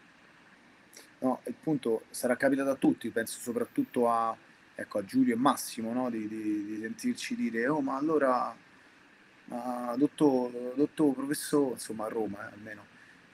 No, 1.20 1.42
il 1.46 1.54
punto 1.54 2.04
sarà 2.10 2.36
capitato 2.36 2.70
a 2.70 2.76
tutti, 2.76 3.10
penso 3.10 3.40
soprattutto 3.40 4.10
a, 4.10 4.36
ecco, 4.74 4.98
a 4.98 5.06
Giulio 5.06 5.34
e 5.34 5.38
Massimo, 5.38 5.94
no? 5.94 6.10
di, 6.10 6.28
di, 6.28 6.66
di, 6.66 6.80
sentirci 6.82 7.36
dire, 7.36 7.68
oh 7.68 7.82
ma 7.82 7.96
allora, 7.96 8.56
ma 9.46 9.96
dottor, 9.98 10.74
dottor, 10.76 11.14
professore, 11.14 11.74
insomma 11.74 12.06
a 12.06 12.10
Roma 12.10 12.50
eh, 12.50 12.54
almeno, 12.54 12.86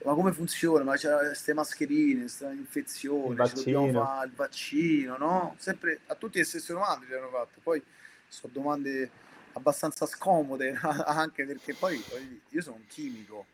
ma 0.04 0.14
come 0.14 0.32
funziona? 0.32 0.84
Ma 0.84 0.96
c'è 0.96 1.16
queste 1.16 1.54
mascherine, 1.54 2.20
questa 2.20 2.50
infezione, 2.52 3.34
dobbiamo 3.34 3.90
fare 4.04 4.26
il 4.26 4.32
vaccino, 4.34 5.16
no? 5.16 5.54
Sempre 5.58 6.00
a 6.06 6.14
tutti 6.14 6.38
le 6.38 6.44
stesse 6.44 6.72
domande 6.74 7.06
ci 7.06 7.14
hanno 7.14 7.30
fatto, 7.30 7.60
poi 7.62 7.82
sono 8.28 8.52
domande 8.52 9.10
abbastanza 9.52 10.06
scomode 10.06 10.78
anche 11.06 11.44
perché 11.46 11.74
poi 11.74 12.02
io 12.48 12.62
sono 12.62 12.76
un 12.76 12.86
chimico 12.86 13.46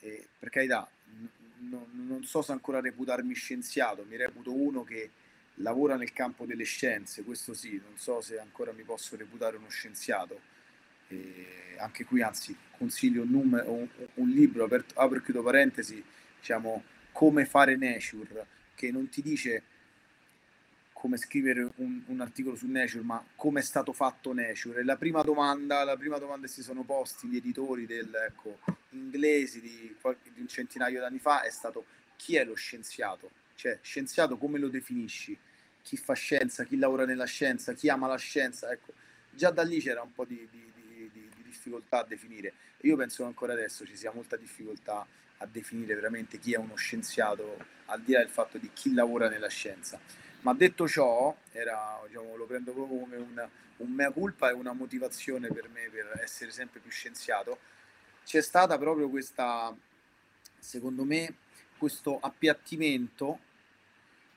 e 0.00 0.28
per 0.38 0.50
carità 0.50 0.86
non, 1.60 1.86
non 2.06 2.22
so 2.24 2.42
se 2.42 2.52
ancora 2.52 2.80
reputarmi 2.80 3.34
scienziato, 3.34 4.04
mi 4.08 4.16
reputo 4.16 4.52
uno 4.52 4.84
che 4.84 5.10
lavora 5.60 5.96
nel 5.96 6.12
campo 6.12 6.44
delle 6.44 6.64
scienze, 6.64 7.22
questo 7.22 7.54
sì, 7.54 7.80
non 7.82 7.96
so 7.96 8.20
se 8.20 8.38
ancora 8.38 8.72
mi 8.72 8.82
posso 8.82 9.16
reputare 9.16 9.56
uno 9.56 9.68
scienziato. 9.68 10.54
E 11.08 11.76
anche 11.78 12.04
qui, 12.04 12.22
anzi, 12.22 12.56
consiglio 12.76 13.22
un, 13.22 13.30
numero, 13.30 13.70
un, 13.72 13.88
un 14.14 14.28
libro, 14.28 14.64
aperto, 14.64 14.98
apro 14.98 15.18
e 15.18 15.22
chiudo 15.22 15.42
parentesi, 15.42 16.02
diciamo, 16.38 16.84
come 17.12 17.44
fare 17.44 17.76
Nature, 17.76 18.46
che 18.74 18.90
non 18.90 19.08
ti 19.08 19.22
dice 19.22 19.62
come 20.92 21.18
scrivere 21.18 21.70
un, 21.76 22.02
un, 22.06 22.20
articolo 22.20 22.56
su 22.56 22.66
Nature, 22.66 23.04
ma 23.04 23.24
come 23.36 23.60
è 23.60 23.62
stato 23.62 23.92
fatto 23.92 24.32
Nature. 24.32 24.80
E 24.80 24.84
la 24.84 24.96
prima 24.96 25.22
domanda, 25.22 25.84
la 25.84 25.96
prima 25.96 26.18
domanda 26.18 26.46
che 26.46 26.52
si 26.52 26.62
sono 26.62 26.82
posti 26.82 27.28
gli 27.28 27.36
editori 27.36 27.86
del, 27.86 28.10
ecco, 28.28 28.58
inglesi 28.90 29.60
di, 29.60 29.94
di 30.32 30.40
un 30.40 30.48
centinaio 30.48 31.00
d'anni 31.00 31.18
fa 31.18 31.42
è 31.42 31.50
stato 31.50 31.84
chi 32.16 32.36
è 32.36 32.44
lo 32.44 32.54
scienziato? 32.54 33.30
Cioè, 33.54 33.78
scienziato 33.82 34.36
come 34.36 34.58
lo 34.58 34.68
definisci? 34.68 35.36
Chi 35.82 35.96
fa 35.96 36.14
scienza, 36.14 36.64
chi 36.64 36.76
lavora 36.76 37.04
nella 37.04 37.26
scienza, 37.26 37.74
chi 37.74 37.88
ama 37.88 38.06
la 38.06 38.16
scienza? 38.16 38.70
Ecco, 38.70 38.92
già 39.30 39.50
da 39.50 39.62
lì 39.62 39.80
c'era 39.80 40.02
un 40.02 40.12
po' 40.12 40.24
di, 40.24 40.48
di, 40.50 40.72
di, 40.74 40.75
di 40.75 40.75
difficoltà 41.56 42.00
a 42.00 42.04
definire. 42.04 42.52
Io 42.82 42.96
penso 42.96 43.22
che 43.22 43.28
ancora 43.28 43.54
adesso 43.54 43.86
ci 43.86 43.96
sia 43.96 44.12
molta 44.12 44.36
difficoltà 44.36 45.06
a 45.38 45.46
definire 45.46 45.94
veramente 45.94 46.38
chi 46.38 46.52
è 46.52 46.56
uno 46.56 46.76
scienziato, 46.76 47.56
al 47.86 48.00
di 48.02 48.12
là 48.12 48.20
del 48.20 48.28
fatto 48.28 48.58
di 48.58 48.70
chi 48.72 48.92
lavora 48.92 49.28
nella 49.28 49.48
scienza. 49.48 49.98
Ma 50.40 50.54
detto 50.54 50.86
ciò, 50.86 51.34
era, 51.52 52.00
diciamo, 52.06 52.36
lo 52.36 52.46
prendo 52.46 52.72
proprio 52.72 52.98
come 52.98 53.16
una, 53.16 53.50
un 53.78 53.90
mea 53.90 54.10
culpa 54.10 54.50
e 54.50 54.52
una 54.52 54.72
motivazione 54.72 55.48
per 55.48 55.68
me 55.68 55.88
per 55.90 56.20
essere 56.22 56.50
sempre 56.50 56.80
più 56.80 56.90
scienziato. 56.90 57.58
C'è 58.24 58.40
stata 58.40 58.78
proprio 58.78 59.08
questa, 59.08 59.74
secondo 60.58 61.04
me, 61.04 61.34
questo 61.76 62.18
appiattimento 62.20 63.40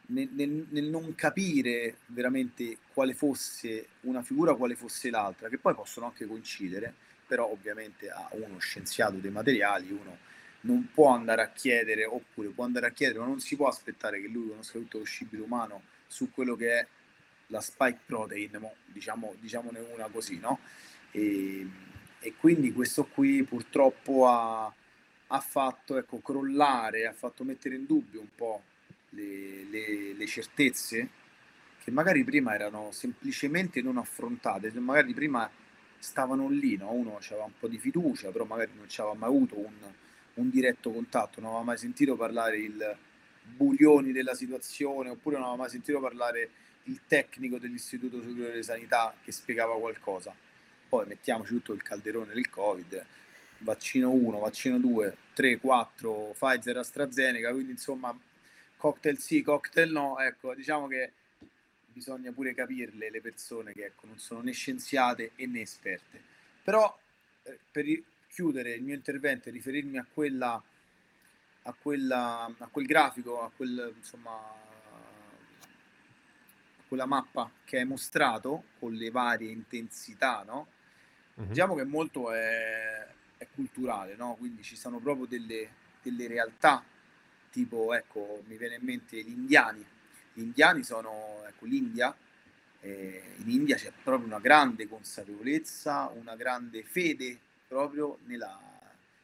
nel, 0.07 0.29
nel, 0.31 0.67
nel, 0.69 0.85
non 0.85 1.13
capire 1.15 1.97
veramente 2.07 2.79
quale 2.93 3.13
fosse 3.13 3.87
una 4.01 4.21
figura, 4.21 4.55
quale 4.55 4.75
fosse 4.75 5.09
l'altra, 5.09 5.49
che 5.49 5.57
poi 5.57 5.73
possono 5.75 6.07
anche 6.07 6.25
coincidere, 6.25 6.93
però 7.29 7.47
ovviamente 7.47 8.09
a 8.09 8.27
uno 8.31 8.57
scienziato 8.57 9.17
dei 9.17 9.29
materiali, 9.29 9.91
uno 9.91 10.17
non 10.61 10.89
può 10.91 11.11
andare 11.13 11.43
a 11.43 11.49
chiedere, 11.49 12.05
oppure 12.05 12.49
può 12.49 12.65
andare 12.65 12.87
a 12.87 12.91
chiedere, 12.91 13.19
ma 13.19 13.25
non 13.25 13.39
si 13.39 13.55
può 13.55 13.67
aspettare 13.67 14.19
che 14.19 14.27
lui 14.27 14.49
conosca 14.49 14.79
tutto 14.79 14.97
lo 14.97 15.03
scibile 15.03 15.43
umano 15.43 15.83
su 16.07 16.31
quello 16.31 16.55
che 16.55 16.79
è 16.79 16.87
la 17.47 17.61
spike 17.61 17.99
protein, 18.07 18.59
diciamo, 18.87 19.35
diciamone 19.39 19.79
una 19.93 20.07
così, 20.07 20.39
no? 20.39 20.59
E, 21.11 21.67
e 22.19 22.33
quindi 22.35 22.73
questo 22.73 23.05
qui 23.05 23.43
purtroppo 23.43 24.27
ha, 24.27 24.73
ha 25.27 25.39
fatto 25.39 25.97
ecco, 25.97 26.19
crollare, 26.19 27.05
ha 27.05 27.13
fatto 27.13 27.43
mettere 27.43 27.75
in 27.75 27.85
dubbio 27.85 28.19
un 28.19 28.35
po' 28.35 28.63
le, 29.09 29.65
le, 29.69 30.13
le 30.13 30.25
certezze 30.25 31.09
che 31.83 31.91
magari 31.91 32.23
prima 32.23 32.55
erano 32.55 32.91
semplicemente 32.91 33.83
non 33.83 33.97
affrontate, 33.97 34.71
magari 34.79 35.13
prima 35.13 35.49
stavano 35.99 36.49
lì, 36.49 36.77
no? 36.77 36.91
uno 36.91 37.17
aveva 37.17 37.43
un 37.43 37.57
po' 37.59 37.67
di 37.67 37.77
fiducia, 37.77 38.31
però 38.31 38.45
magari 38.45 38.71
non 38.75 38.89
ci 38.89 39.01
aveva 39.01 39.15
mai 39.15 39.29
avuto 39.29 39.57
un, 39.57 39.73
un 40.35 40.49
diretto 40.49 40.91
contatto, 40.91 41.41
non 41.41 41.49
aveva 41.49 41.65
mai 41.65 41.77
sentito 41.77 42.15
parlare 42.15 42.57
il 42.57 42.97
buglioni 43.43 44.11
della 44.11 44.33
situazione, 44.33 45.09
oppure 45.09 45.35
non 45.35 45.45
aveva 45.45 45.63
mai 45.63 45.69
sentito 45.69 45.99
parlare 45.99 46.49
il 46.83 47.01
tecnico 47.07 47.57
dell'Istituto 47.57 48.21
Superiore 48.21 48.55
di 48.55 48.63
Sanità 48.63 49.13
che 49.21 49.31
spiegava 49.31 49.77
qualcosa. 49.77 50.33
Poi 50.87 51.05
mettiamoci 51.05 51.53
tutto 51.53 51.73
il 51.73 51.83
calderone 51.83 52.33
del 52.33 52.49
Covid, 52.49 53.05
vaccino 53.59 54.11
1, 54.11 54.39
vaccino 54.39 54.79
2, 54.79 55.17
3, 55.33 55.59
4, 55.59 56.35
Pfizer, 56.37 56.77
AstraZeneca, 56.77 57.51
quindi 57.51 57.71
insomma 57.71 58.17
cocktail 58.77 59.19
sì, 59.19 59.41
cocktail 59.41 59.91
no, 59.91 60.17
ecco, 60.19 60.55
diciamo 60.55 60.87
che 60.87 61.11
bisogna 61.99 62.31
pure 62.31 62.53
capirle 62.53 63.11
le 63.11 63.19
persone 63.19 63.73
che 63.73 63.85
ecco, 63.85 64.07
non 64.07 64.17
sono 64.17 64.41
né 64.41 64.53
scienziate 64.53 65.33
e 65.35 65.45
né 65.47 65.61
esperte. 65.61 66.21
Però 66.63 66.97
eh, 67.43 67.59
per 67.69 67.85
chiudere 68.29 68.71
il 68.71 68.83
mio 68.83 68.95
intervento 68.95 69.49
e 69.49 69.51
riferirmi 69.51 69.97
a 69.97 70.05
quella 70.11 70.63
a, 71.63 71.73
quella, 71.73 72.45
a 72.45 72.67
quel 72.67 72.85
grafico, 72.85 73.41
a 73.41 73.51
quel 73.53 73.93
insomma 73.97 74.31
a 74.31 74.67
quella 76.87 77.05
mappa 77.05 77.51
che 77.65 77.79
hai 77.79 77.85
mostrato 77.85 78.63
con 78.79 78.93
le 78.93 79.11
varie 79.11 79.51
intensità, 79.51 80.43
no? 80.43 80.67
Uh-huh. 81.35 81.47
Diciamo 81.47 81.75
che 81.75 81.83
molto 81.83 82.31
è, 82.31 83.07
è 83.37 83.47
culturale, 83.53 84.15
no? 84.15 84.35
Quindi 84.39 84.63
ci 84.63 84.77
sono 84.77 84.99
proprio 84.99 85.25
delle, 85.25 85.69
delle 86.01 86.27
realtà, 86.27 86.81
tipo, 87.51 87.93
ecco, 87.93 88.41
mi 88.47 88.57
viene 88.57 88.75
in 88.75 88.85
mente 88.85 89.21
gli 89.21 89.29
indiani. 89.29 89.85
Gli 90.39 90.43
indiani 90.43 90.83
sono, 90.85 91.43
ecco, 91.45 91.65
l'India, 91.65 92.15
eh, 92.79 93.33
in 93.39 93.49
India 93.49 93.75
c'è 93.75 93.91
proprio 94.01 94.25
una 94.25 94.39
grande 94.39 94.87
consapevolezza, 94.87 96.09
una 96.15 96.37
grande 96.37 96.81
fede 96.83 97.37
proprio 97.67 98.19
nella, 98.23 98.57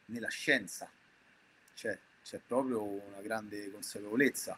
nella 0.08 0.28
scienza. 0.28 0.90
Cioè, 1.74 1.98
c'è 2.22 2.42
proprio 2.46 2.84
una 2.84 3.22
grande 3.22 3.72
consapevolezza. 3.72 4.58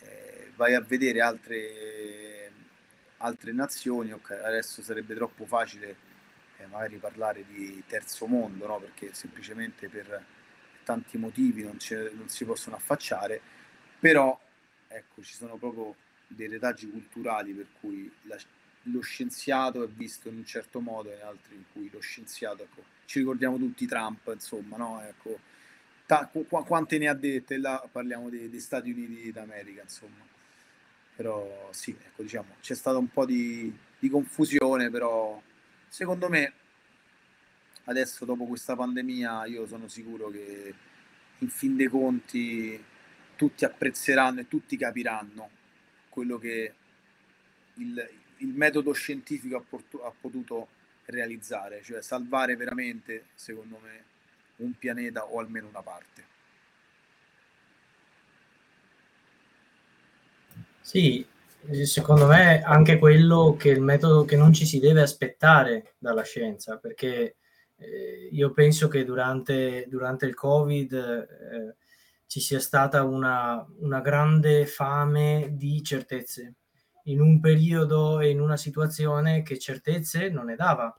Eh, 0.00 0.52
vai 0.56 0.74
a 0.74 0.82
vedere 0.82 1.22
altre, 1.22 2.52
altre 3.16 3.52
nazioni, 3.52 4.12
okay, 4.12 4.40
adesso 4.42 4.82
sarebbe 4.82 5.14
troppo 5.14 5.46
facile 5.46 5.96
eh, 6.58 6.66
magari 6.66 6.98
parlare 6.98 7.46
di 7.46 7.82
terzo 7.86 8.26
mondo, 8.26 8.66
no? 8.66 8.78
perché 8.78 9.14
semplicemente 9.14 9.88
per 9.88 10.22
tanti 10.84 11.16
motivi 11.16 11.62
non, 11.62 11.78
non 12.12 12.28
si 12.28 12.44
possono 12.44 12.76
affacciare, 12.76 13.40
però 13.98 14.38
ecco, 14.88 15.22
ci 15.22 15.34
sono 15.34 15.56
proprio 15.56 15.94
dei 16.26 16.48
retaggi 16.48 16.90
culturali 16.90 17.52
per 17.52 17.66
cui 17.80 18.10
la, 18.22 18.36
lo 18.82 19.00
scienziato 19.00 19.82
è 19.82 19.88
visto 19.88 20.28
in 20.28 20.36
un 20.36 20.44
certo 20.44 20.80
modo 20.80 21.10
e 21.10 21.20
altri 21.20 21.54
in 21.54 21.64
cui 21.72 21.88
lo 21.92 22.00
scienziato, 22.00 22.64
ecco, 22.64 22.82
ci 23.04 23.20
ricordiamo 23.20 23.56
tutti 23.56 23.86
Trump, 23.86 24.30
insomma, 24.32 24.76
no? 24.76 25.02
ecco, 25.02 25.38
ta, 26.06 26.26
qu- 26.26 26.46
quante 26.46 26.98
ne 26.98 27.08
ha 27.08 27.14
dette, 27.14 27.58
là 27.58 27.86
parliamo 27.90 28.28
degli 28.28 28.60
Stati 28.60 28.90
Uniti 28.90 29.30
d'America, 29.32 29.82
insomma. 29.82 30.26
Però 31.16 31.68
sì, 31.72 31.90
ecco, 31.90 32.22
diciamo, 32.22 32.56
c'è 32.60 32.74
stata 32.74 32.98
un 32.98 33.08
po' 33.08 33.26
di, 33.26 33.76
di 33.98 34.08
confusione, 34.08 34.90
però 34.90 35.40
secondo 35.88 36.28
me 36.28 36.52
adesso 37.84 38.24
dopo 38.24 38.44
questa 38.44 38.76
pandemia 38.76 39.46
io 39.46 39.66
sono 39.66 39.88
sicuro 39.88 40.28
che 40.28 40.74
in 41.38 41.48
fin 41.48 41.76
dei 41.76 41.88
conti 41.88 42.82
tutti 43.38 43.64
apprezzeranno 43.64 44.40
e 44.40 44.48
tutti 44.48 44.76
capiranno 44.76 45.48
quello 46.08 46.38
che 46.38 46.72
il, 47.74 48.10
il 48.38 48.48
metodo 48.48 48.92
scientifico 48.92 49.56
ha, 49.56 49.62
portu- 49.66 50.02
ha, 50.02 50.12
potuto 50.20 50.66
realizzare, 51.04 51.80
cioè 51.84 52.02
salvare 52.02 52.56
veramente, 52.56 53.26
secondo 53.34 53.78
me, 53.80 54.04
un 54.56 54.76
pianeta 54.76 55.24
o 55.24 55.38
almeno 55.38 55.68
una 55.68 55.82
parte. 55.82 56.26
Sì, 60.80 61.24
secondo 61.84 62.26
me 62.26 62.60
anche 62.62 62.98
quello 62.98 63.54
che 63.56 63.68
il 63.68 63.80
metodo 63.80 64.24
che 64.24 64.34
non 64.34 64.52
ci 64.52 64.66
si 64.66 64.80
deve 64.80 65.02
aspettare 65.02 65.94
dalla 65.98 66.24
scienza, 66.24 66.78
perché 66.78 67.36
eh, 67.76 68.28
io 68.32 68.50
penso 68.50 68.88
che 68.88 69.04
durante, 69.04 69.84
durante 69.86 70.26
il 70.26 70.34
Covid 70.34 70.92
eh, 70.92 71.76
ci 72.28 72.40
sia 72.40 72.60
stata 72.60 73.02
una, 73.04 73.66
una 73.78 74.00
grande 74.00 74.66
fame 74.66 75.48
di 75.52 75.82
certezze 75.82 76.56
in 77.04 77.22
un 77.22 77.40
periodo 77.40 78.20
e 78.20 78.28
in 78.28 78.38
una 78.38 78.58
situazione 78.58 79.42
che 79.42 79.58
certezze 79.58 80.28
non 80.28 80.44
ne 80.44 80.54
dava. 80.54 80.94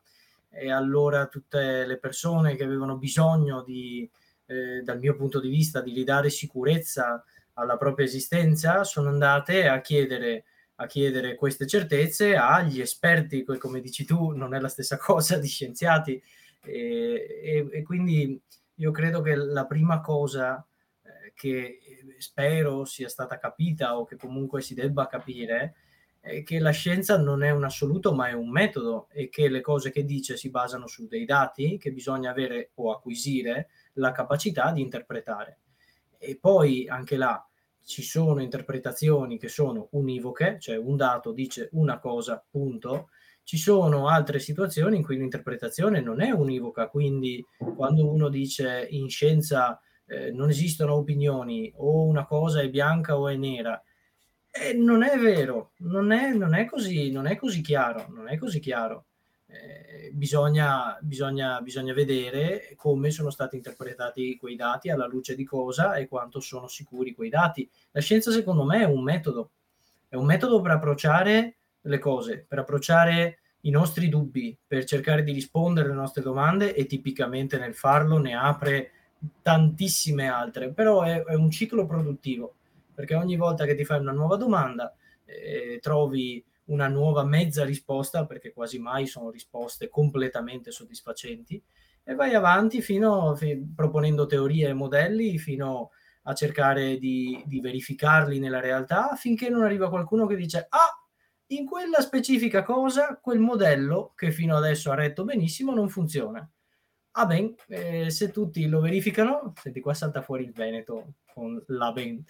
E 0.50 0.72
allora 0.72 1.28
tutte 1.28 1.86
le 1.86 2.00
persone 2.00 2.56
che 2.56 2.64
avevano 2.64 2.98
bisogno 2.98 3.62
di, 3.62 4.10
eh, 4.48 4.82
dal 4.82 4.98
mio 4.98 5.16
punto 5.16 5.40
di 5.40 5.50
vista, 5.50 5.82
di 5.82 5.94
ridare 5.94 6.32
sicurezza 6.32 7.24
alla 7.54 7.78
propria 7.78 8.08
esistenza, 8.08 8.84
sono 8.84 9.10
andate 9.10 9.68
a 9.68 9.82
chiedere, 9.82 10.46
a 10.78 10.88
chiedere 10.88 11.36
queste 11.36 11.68
certezze 11.68 12.36
agli 12.36 12.82
esperti, 12.82 13.46
come 13.60 13.82
dici 13.82 14.04
tu, 14.04 14.32
non 14.32 14.56
è 14.56 14.60
la 14.60 14.68
stessa 14.68 14.98
cosa 15.00 15.38
di 15.38 15.48
scienziati. 15.48 16.20
E, 16.64 17.40
e, 17.44 17.68
e 17.72 17.84
quindi 17.84 18.42
io 18.74 18.92
credo 18.92 19.22
che 19.22 19.36
la 19.36 19.68
prima 19.68 20.02
cosa 20.02 20.64
che 21.40 21.80
spero 22.18 22.84
sia 22.84 23.08
stata 23.08 23.38
capita 23.38 23.98
o 23.98 24.04
che 24.04 24.18
comunque 24.18 24.60
si 24.60 24.74
debba 24.74 25.08
capire 25.08 25.76
è 26.20 26.44
che 26.44 26.60
la 26.60 26.72
scienza 26.72 27.18
non 27.18 27.44
è 27.44 27.52
un 27.52 27.64
assoluto 27.64 28.14
ma 28.14 28.28
è 28.28 28.34
un 28.34 28.50
metodo 28.50 29.08
e 29.10 29.30
che 29.30 29.48
le 29.48 29.62
cose 29.62 29.90
che 29.90 30.04
dice 30.04 30.36
si 30.36 30.50
basano 30.50 30.86
su 30.86 31.08
dei 31.08 31.24
dati 31.24 31.78
che 31.78 31.94
bisogna 31.94 32.32
avere 32.32 32.72
o 32.76 32.92
acquisire 32.92 33.70
la 33.94 34.12
capacità 34.12 34.74
di 34.74 34.82
interpretare. 34.82 35.60
E 36.18 36.38
poi 36.38 36.90
anche 36.90 37.16
là 37.16 37.42
ci 37.86 38.04
sono 38.04 38.42
interpretazioni 38.42 39.40
che 39.40 39.48
sono 39.48 39.88
univoche, 39.92 40.58
cioè 40.60 40.76
un 40.76 40.98
dato 40.98 41.32
dice 41.32 41.70
una 41.72 42.00
cosa, 42.00 42.44
punto. 42.50 43.12
Ci 43.44 43.58
sono 43.58 44.10
altre 44.10 44.40
situazioni 44.40 44.98
in 44.98 45.04
cui 45.04 45.16
l'interpretazione 45.16 46.02
non 46.02 46.20
è 46.20 46.32
univoca, 46.32 46.90
quindi 46.90 47.42
quando 47.78 48.12
uno 48.12 48.28
dice 48.28 48.86
in 48.90 49.08
scienza 49.08 49.80
eh, 50.10 50.32
non 50.32 50.50
esistono 50.50 50.96
opinioni 50.96 51.72
o 51.78 52.04
una 52.06 52.26
cosa 52.26 52.62
è 52.62 52.70
bianca 52.70 53.18
o 53.18 53.30
è 53.30 53.36
nera, 53.36 53.82
eh, 54.52 54.74
non 54.74 55.04
è 55.04 55.18
vero, 55.18 55.72
non 55.78 56.12
è, 56.12 56.34
non 56.34 56.56
è, 56.56 56.66
così, 56.66 57.12
non 57.12 57.28
è 57.28 57.36
così 57.36 57.62
chiaro, 57.62 58.08
non 58.10 58.28
è 58.28 58.38
così 58.38 58.60
chiaro. 58.60 59.06
Eh, 59.46 60.10
bisogna, 60.14 60.98
bisogna, 61.02 61.62
bisogna 61.62 61.94
vedere 61.94 62.74
come 62.76 63.12
sono 63.12 63.30
stati 63.30 63.56
interpretati 63.56 64.38
quei 64.38 64.56
dati 64.56 64.90
alla 64.90 65.08
luce 65.08 65.36
di 65.36 65.44
cosa 65.44 65.96
e 65.96 66.08
quanto 66.08 66.40
sono 66.40 66.68
sicuri 66.68 67.14
quei 67.14 67.30
dati. 67.30 67.70
La 67.92 68.02
scienza, 68.02 68.32
secondo 68.32 68.64
me, 68.64 68.82
è 68.82 68.86
un 68.86 69.04
metodo, 69.04 69.52
è 70.08 70.16
un 70.16 70.26
metodo 70.26 70.60
per 70.62 70.72
approcciare 70.72 71.58
le 71.82 72.00
cose, 72.00 72.46
per 72.48 72.60
approcciare 72.60 73.40
i 73.62 73.70
nostri 73.70 74.10
dubbi, 74.10 74.58
per 74.66 74.86
cercare 74.86 75.24
di 75.24 75.32
rispondere 75.32 75.88
alle 75.88 75.98
nostre 75.98 76.24
domande 76.24 76.74
e 76.74 76.86
tipicamente 76.86 77.58
nel 77.60 77.76
farlo 77.76 78.18
ne 78.18 78.34
apre 78.34 78.92
tantissime 79.42 80.28
altre, 80.28 80.72
però 80.72 81.04
è, 81.04 81.24
è 81.24 81.34
un 81.34 81.52
ciclo 81.52 81.86
produttivo, 81.86 82.56
perché 82.94 83.16
ogni 83.16 83.36
volta 83.36 83.66
che 83.66 83.76
ti 83.76 83.86
fai 83.86 84.00
una 84.00 84.12
nuova 84.12 84.36
domanda 84.36 84.96
eh, 85.26 85.80
trovi 85.82 86.44
una 86.66 86.88
nuova 86.88 87.24
mezza 87.24 87.66
risposta, 87.66 88.26
perché 88.26 88.54
quasi 88.54 88.80
mai 88.80 89.08
sono 89.08 89.30
risposte 89.30 89.90
completamente 89.90 90.72
soddisfacenti, 90.72 91.62
e 92.04 92.16
vai 92.16 92.34
avanti 92.34 92.82
fino 92.82 93.36
fi, 93.36 93.56
proponendo 93.76 94.26
teorie 94.26 94.70
e 94.70 94.74
modelli 94.74 95.38
fino 95.38 95.92
a 96.24 96.34
cercare 96.34 96.98
di, 96.98 97.44
di, 97.46 97.60
verificarli 97.60 98.40
nella 98.40 98.60
realtà 98.60 99.16
finché 99.16 99.50
non 99.50 99.64
arriva 99.64 99.90
qualcuno 99.90 100.26
che 100.26 100.36
dice 100.36 100.66
ah 100.70 101.08
in 101.48 101.66
quella 101.66 102.02
specifica 102.02 102.64
cosa 102.64 103.20
quel 103.22 103.40
modello 103.40 104.14
che 104.16 104.32
fino 104.32 104.56
adesso 104.58 104.92
ha 104.92 104.96
retto 104.96 105.24
benissimo 105.24 105.74
non 105.74 105.88
funziona 105.88 106.48
ah 107.20 107.26
ben 107.26 107.54
eh, 107.68 108.10
se 108.10 108.32
tutti 108.32 108.68
lo 108.68 108.80
verificano 108.80 109.54
senti 109.56 109.80
qua 109.80 109.94
salta 109.94 110.22
fuori 110.22 110.44
il 110.44 110.52
Veneto 110.52 111.14
con 111.40 111.64
la 111.68 111.92
ben. 111.92 112.24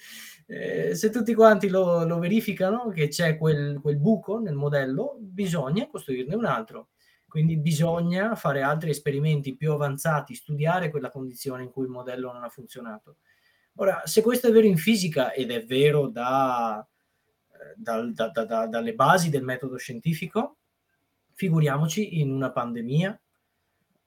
Eh, 0.45 0.93
se 0.93 1.09
tutti 1.09 1.33
quanti 1.33 1.67
lo, 1.67 2.05
lo 2.05 2.19
verificano 2.19 2.89
che 2.89 3.07
c'è 3.07 3.37
quel, 3.37 3.79
quel, 3.81 3.97
buco 3.97 4.39
nel 4.39 4.53
modello, 4.53 5.17
bisogna 5.19 5.87
costruirne 5.87 6.35
un 6.35 6.45
altro. 6.45 6.89
Quindi 7.27 7.57
bisogna 7.57 8.35
fare 8.35 8.61
altri 8.61 8.91
esperimenti 8.91 9.55
più 9.55 9.71
avanzati, 9.71 10.33
studiare 10.33 10.89
quella 10.89 11.11
condizione 11.11 11.63
in 11.63 11.71
cui 11.71 11.85
il 11.85 11.91
modello 11.91 12.31
non 12.31 12.43
ha 12.43 12.49
funzionato. 12.49 13.17
Ora, 13.75 14.01
se 14.05 14.21
questo 14.21 14.47
è 14.47 14.51
vero 14.51 14.67
in 14.67 14.77
fisica 14.77 15.31
ed 15.31 15.51
è 15.51 15.63
vero 15.63 16.07
da, 16.07 16.85
da, 17.75 18.01
da, 18.03 18.67
dalle 18.67 18.93
basi 18.93 19.29
del 19.29 19.43
metodo 19.43 19.77
scientifico, 19.77 20.57
figuriamoci 21.33 22.19
in 22.19 22.31
una 22.31 22.51
pandemia 22.51 23.19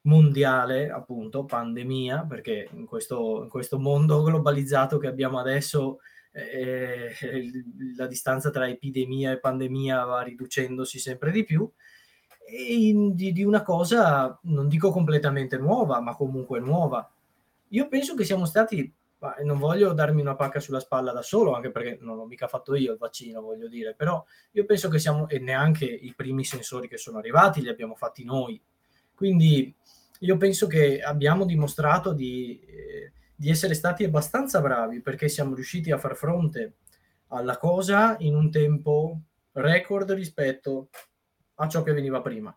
mondiale, 0.02 0.90
appunto, 0.90 1.44
pandemia, 1.44 2.26
perché 2.28 2.68
in 2.72 2.86
questo, 2.86 3.42
in 3.42 3.48
questo 3.48 3.78
mondo 3.78 4.22
globalizzato 4.22 4.98
che 4.98 5.06
abbiamo 5.06 5.38
adesso 5.38 6.00
eh, 6.32 7.12
la 7.96 8.06
distanza 8.06 8.50
tra 8.50 8.68
epidemia 8.68 9.32
e 9.32 9.38
pandemia 9.38 10.04
va 10.04 10.22
riducendosi 10.22 10.98
sempre 10.98 11.30
di 11.30 11.44
più, 11.44 11.70
e 12.44 12.74
in, 12.88 13.14
di, 13.14 13.32
di 13.32 13.44
una 13.44 13.62
cosa, 13.62 14.38
non 14.42 14.68
dico 14.68 14.90
completamente 14.90 15.56
nuova, 15.56 16.00
ma 16.00 16.14
comunque 16.14 16.60
nuova. 16.60 17.08
Io 17.68 17.88
penso 17.88 18.14
che 18.14 18.24
siamo 18.24 18.44
stati 18.44 18.92
non 19.44 19.58
voglio 19.58 19.92
darmi 19.92 20.20
una 20.20 20.34
pacca 20.34 20.58
sulla 20.58 20.80
spalla 20.80 21.12
da 21.12 21.22
solo, 21.22 21.54
anche 21.54 21.70
perché 21.70 21.98
non 22.00 22.16
l'ho 22.16 22.26
mica 22.26 22.48
fatto 22.48 22.74
io 22.74 22.92
il 22.92 22.98
vaccino, 22.98 23.40
voglio 23.40 23.68
dire, 23.68 23.94
però 23.94 24.22
io 24.52 24.64
penso 24.64 24.88
che 24.88 24.98
siamo, 24.98 25.28
e 25.28 25.38
neanche 25.38 25.84
i 25.84 26.12
primi 26.16 26.44
sensori 26.44 26.88
che 26.88 26.96
sono 26.96 27.18
arrivati 27.18 27.60
li 27.60 27.68
abbiamo 27.68 27.94
fatti 27.94 28.24
noi. 28.24 28.60
Quindi 29.22 29.72
io 30.18 30.36
penso 30.36 30.66
che 30.66 31.00
abbiamo 31.00 31.44
dimostrato 31.44 32.12
di, 32.12 32.58
eh, 32.58 33.12
di 33.36 33.50
essere 33.50 33.72
stati 33.72 34.02
abbastanza 34.02 34.60
bravi 34.60 35.00
perché 35.00 35.28
siamo 35.28 35.54
riusciti 35.54 35.92
a 35.92 35.96
far 35.96 36.16
fronte 36.16 36.78
alla 37.28 37.56
cosa 37.56 38.16
in 38.18 38.34
un 38.34 38.50
tempo 38.50 39.20
record 39.52 40.10
rispetto 40.10 40.88
a 41.54 41.68
ciò 41.68 41.84
che 41.84 41.92
veniva 41.92 42.20
prima. 42.20 42.52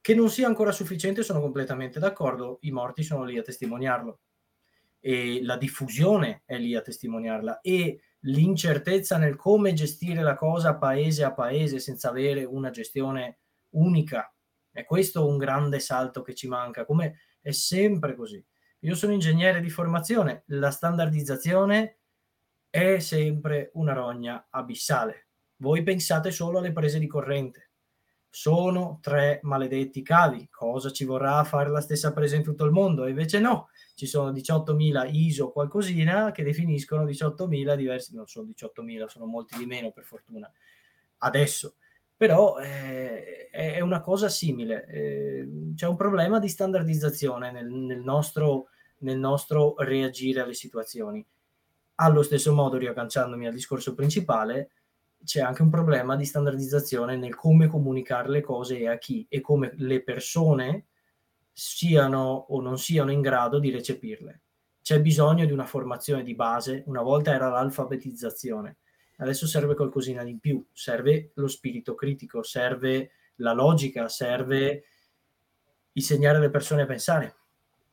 Che 0.00 0.14
non 0.14 0.30
sia 0.30 0.46
ancora 0.46 0.70
sufficiente 0.70 1.24
sono 1.24 1.40
completamente 1.40 1.98
d'accordo, 1.98 2.58
i 2.60 2.70
morti 2.70 3.02
sono 3.02 3.24
lì 3.24 3.36
a 3.36 3.42
testimoniarlo 3.42 4.20
e 5.00 5.42
la 5.42 5.56
diffusione 5.56 6.42
è 6.44 6.58
lì 6.58 6.76
a 6.76 6.80
testimoniarla 6.80 7.60
e 7.60 8.02
l'incertezza 8.20 9.18
nel 9.18 9.34
come 9.34 9.72
gestire 9.72 10.22
la 10.22 10.36
cosa 10.36 10.76
paese 10.76 11.24
a 11.24 11.32
paese 11.32 11.80
senza 11.80 12.10
avere 12.10 12.44
una 12.44 12.70
gestione 12.70 13.38
unica 13.70 14.30
è 14.76 14.84
questo 14.84 15.26
un 15.26 15.38
grande 15.38 15.80
salto 15.80 16.20
che 16.20 16.34
ci 16.34 16.48
manca, 16.48 16.84
come 16.84 17.20
è 17.40 17.50
sempre 17.50 18.14
così. 18.14 18.44
Io 18.80 18.94
sono 18.94 19.14
ingegnere 19.14 19.62
di 19.62 19.70
formazione, 19.70 20.42
la 20.48 20.70
standardizzazione 20.70 22.00
è 22.68 22.98
sempre 22.98 23.70
una 23.72 23.94
rogna 23.94 24.48
abissale. 24.50 25.28
Voi 25.56 25.82
pensate 25.82 26.30
solo 26.30 26.58
alle 26.58 26.72
prese 26.72 26.98
di 26.98 27.06
corrente. 27.06 27.70
Sono 28.28 28.98
tre 29.00 29.40
maledetti 29.44 30.02
cavi. 30.02 30.46
Cosa 30.50 30.90
ci 30.90 31.06
vorrà 31.06 31.42
fare 31.44 31.70
la 31.70 31.80
stessa 31.80 32.12
presa 32.12 32.36
in 32.36 32.42
tutto 32.42 32.66
il 32.66 32.70
mondo? 32.70 33.06
E 33.06 33.10
invece 33.10 33.40
no, 33.40 33.70
ci 33.94 34.04
sono 34.04 34.30
18.000 34.30 35.08
ISO 35.10 35.52
qualcosina 35.52 36.32
che 36.32 36.42
definiscono 36.42 37.06
18.000 37.06 37.74
diversi, 37.76 38.14
non 38.14 38.26
sono 38.26 38.46
18.000, 38.46 39.06
sono 39.06 39.24
molti 39.24 39.56
di 39.56 39.64
meno 39.64 39.90
per 39.90 40.04
fortuna. 40.04 40.52
Adesso 41.16 41.76
però 42.16 42.58
eh, 42.58 43.48
è 43.50 43.80
una 43.80 44.00
cosa 44.00 44.28
simile. 44.28 44.86
Eh, 44.86 45.48
c'è 45.74 45.86
un 45.86 45.96
problema 45.96 46.38
di 46.38 46.48
standardizzazione 46.48 47.52
nel, 47.52 47.68
nel, 47.68 48.00
nostro, 48.00 48.68
nel, 48.98 49.18
nostro, 49.18 49.74
reagire 49.78 50.40
alle 50.40 50.54
situazioni. 50.54 51.24
Allo 51.96 52.22
stesso 52.22 52.54
modo, 52.54 52.78
riagganciandomi 52.78 53.46
al 53.46 53.54
discorso 53.54 53.94
principale, 53.94 54.70
c'è 55.24 55.40
anche 55.40 55.62
un 55.62 55.70
problema 55.70 56.16
di 56.16 56.24
standardizzazione 56.24 57.16
nel 57.16 57.34
come 57.34 57.66
comunicare 57.66 58.28
le 58.28 58.42
cose 58.42 58.78
e 58.78 58.88
a 58.88 58.98
chi 58.98 59.26
e 59.28 59.40
come 59.40 59.72
le 59.76 60.02
persone 60.02 60.86
siano 61.52 62.46
o 62.48 62.60
non 62.60 62.78
siano 62.78 63.10
in 63.10 63.20
grado 63.20 63.58
di 63.58 63.70
recepirle. 63.70 64.42
C'è 64.82 65.00
bisogno 65.00 65.46
di 65.46 65.52
una 65.52 65.66
formazione 65.66 66.22
di 66.22 66.34
base, 66.34 66.84
una 66.86 67.02
volta 67.02 67.32
era 67.32 67.48
l'alfabetizzazione 67.48 68.76
Adesso 69.16 69.46
serve 69.46 69.74
qualcosina 69.74 70.22
di 70.22 70.36
più, 70.38 70.64
serve 70.72 71.30
lo 71.34 71.48
spirito 71.48 71.94
critico, 71.94 72.42
serve 72.42 73.10
la 73.36 73.52
logica, 73.52 74.08
serve 74.08 74.84
insegnare 75.92 76.36
alle 76.36 76.50
persone 76.50 76.82
a 76.82 76.86
pensare, 76.86 77.36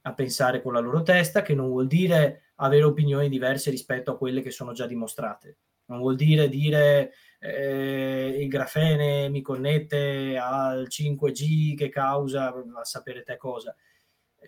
a 0.02 0.14
pensare 0.14 0.62
con 0.62 0.74
la 0.74 0.80
loro 0.80 1.02
testa, 1.02 1.42
che 1.42 1.56
non 1.56 1.70
vuol 1.70 1.88
dire 1.88 2.52
avere 2.56 2.84
opinioni 2.84 3.30
diverse 3.30 3.70
rispetto 3.70 4.12
a 4.12 4.18
quelle 4.18 4.42
che 4.42 4.52
sono 4.52 4.74
già 4.74 4.86
dimostrate. 4.86 5.58
Non 5.86 6.00
vuol 6.00 6.16
dire 6.16 6.50
dire 6.50 7.14
eh, 7.40 8.38
il 8.40 8.48
grafene 8.48 9.30
mi 9.30 9.42
connette 9.42 10.38
al 10.38 10.88
5G 10.90 11.76
che 11.76 11.90
causa 11.90 12.54
a 12.54 12.84
sapere 12.84 13.24
te 13.24 13.38
cosa. 13.38 13.76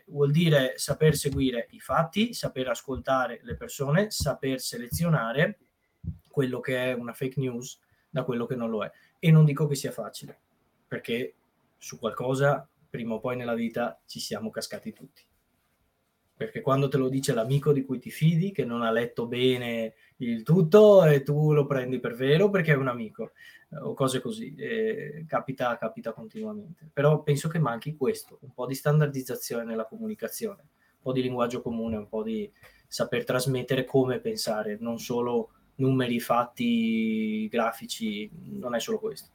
Vuol 0.08 0.32
dire 0.32 0.74
saper 0.76 1.16
seguire 1.16 1.68
i 1.72 1.80
fatti, 1.80 2.34
saper 2.34 2.70
ascoltare 2.70 3.40
le 3.44 3.56
persone, 3.56 4.12
saper 4.12 4.60
selezionare 4.60 5.60
quello 6.36 6.60
che 6.60 6.92
è 6.92 6.92
una 6.92 7.14
fake 7.14 7.40
news 7.40 7.80
da 8.10 8.26
quello 8.26 8.46
che 8.46 8.58
non 8.58 8.70
lo 8.70 8.84
è. 8.84 8.92
E 9.20 9.32
non 9.32 9.46
dico 9.46 9.68
che 9.68 9.76
sia 9.76 9.92
facile, 9.92 10.38
perché 10.86 11.36
su 11.78 11.98
qualcosa 11.98 12.68
prima 12.90 13.14
o 13.14 13.22
poi 13.22 13.38
nella 13.38 13.54
vita 13.54 14.02
ci 14.06 14.20
siamo 14.20 14.50
cascati 14.50 14.92
tutti. 14.92 15.24
Perché 16.36 16.60
quando 16.60 16.90
te 16.90 16.98
lo 16.98 17.08
dice 17.08 17.34
l'amico 17.34 17.72
di 17.72 17.86
cui 17.86 18.00
ti 18.00 18.12
fidi, 18.12 18.52
che 18.52 18.66
non 18.66 18.82
ha 18.82 18.92
letto 18.92 19.28
bene 19.28 19.94
il 20.18 20.44
tutto, 20.44 21.06
e 21.06 21.24
tu 21.24 21.54
lo 21.54 21.66
prendi 21.66 22.02
per 22.02 22.16
vero 22.16 22.50
perché 22.50 22.74
è 22.74 22.76
un 22.76 22.90
amico, 22.90 23.32
o 23.82 23.94
cose 23.94 24.20
così, 24.20 24.54
e 24.56 25.24
capita, 25.26 25.78
capita 25.78 26.12
continuamente. 26.12 26.90
Però 26.92 27.24
penso 27.24 27.48
che 27.48 27.60
manchi 27.60 27.96
questo, 27.96 28.40
un 28.42 28.52
po' 28.54 28.66
di 28.66 28.76
standardizzazione 28.76 29.64
nella 29.64 29.86
comunicazione, 29.86 30.62
un 30.62 31.00
po' 31.02 31.14
di 31.14 31.22
linguaggio 31.22 31.62
comune, 31.62 31.96
un 31.96 32.10
po' 32.10 32.24
di 32.24 32.52
saper 32.86 33.24
trasmettere 33.24 33.86
come 33.86 34.20
pensare, 34.20 34.76
non 34.82 35.00
solo 35.00 35.52
numeri, 35.76 36.20
fatti, 36.20 37.48
grafici, 37.50 38.30
non 38.44 38.76
è 38.76 38.80
solo 38.80 39.00
questo. 39.00 39.30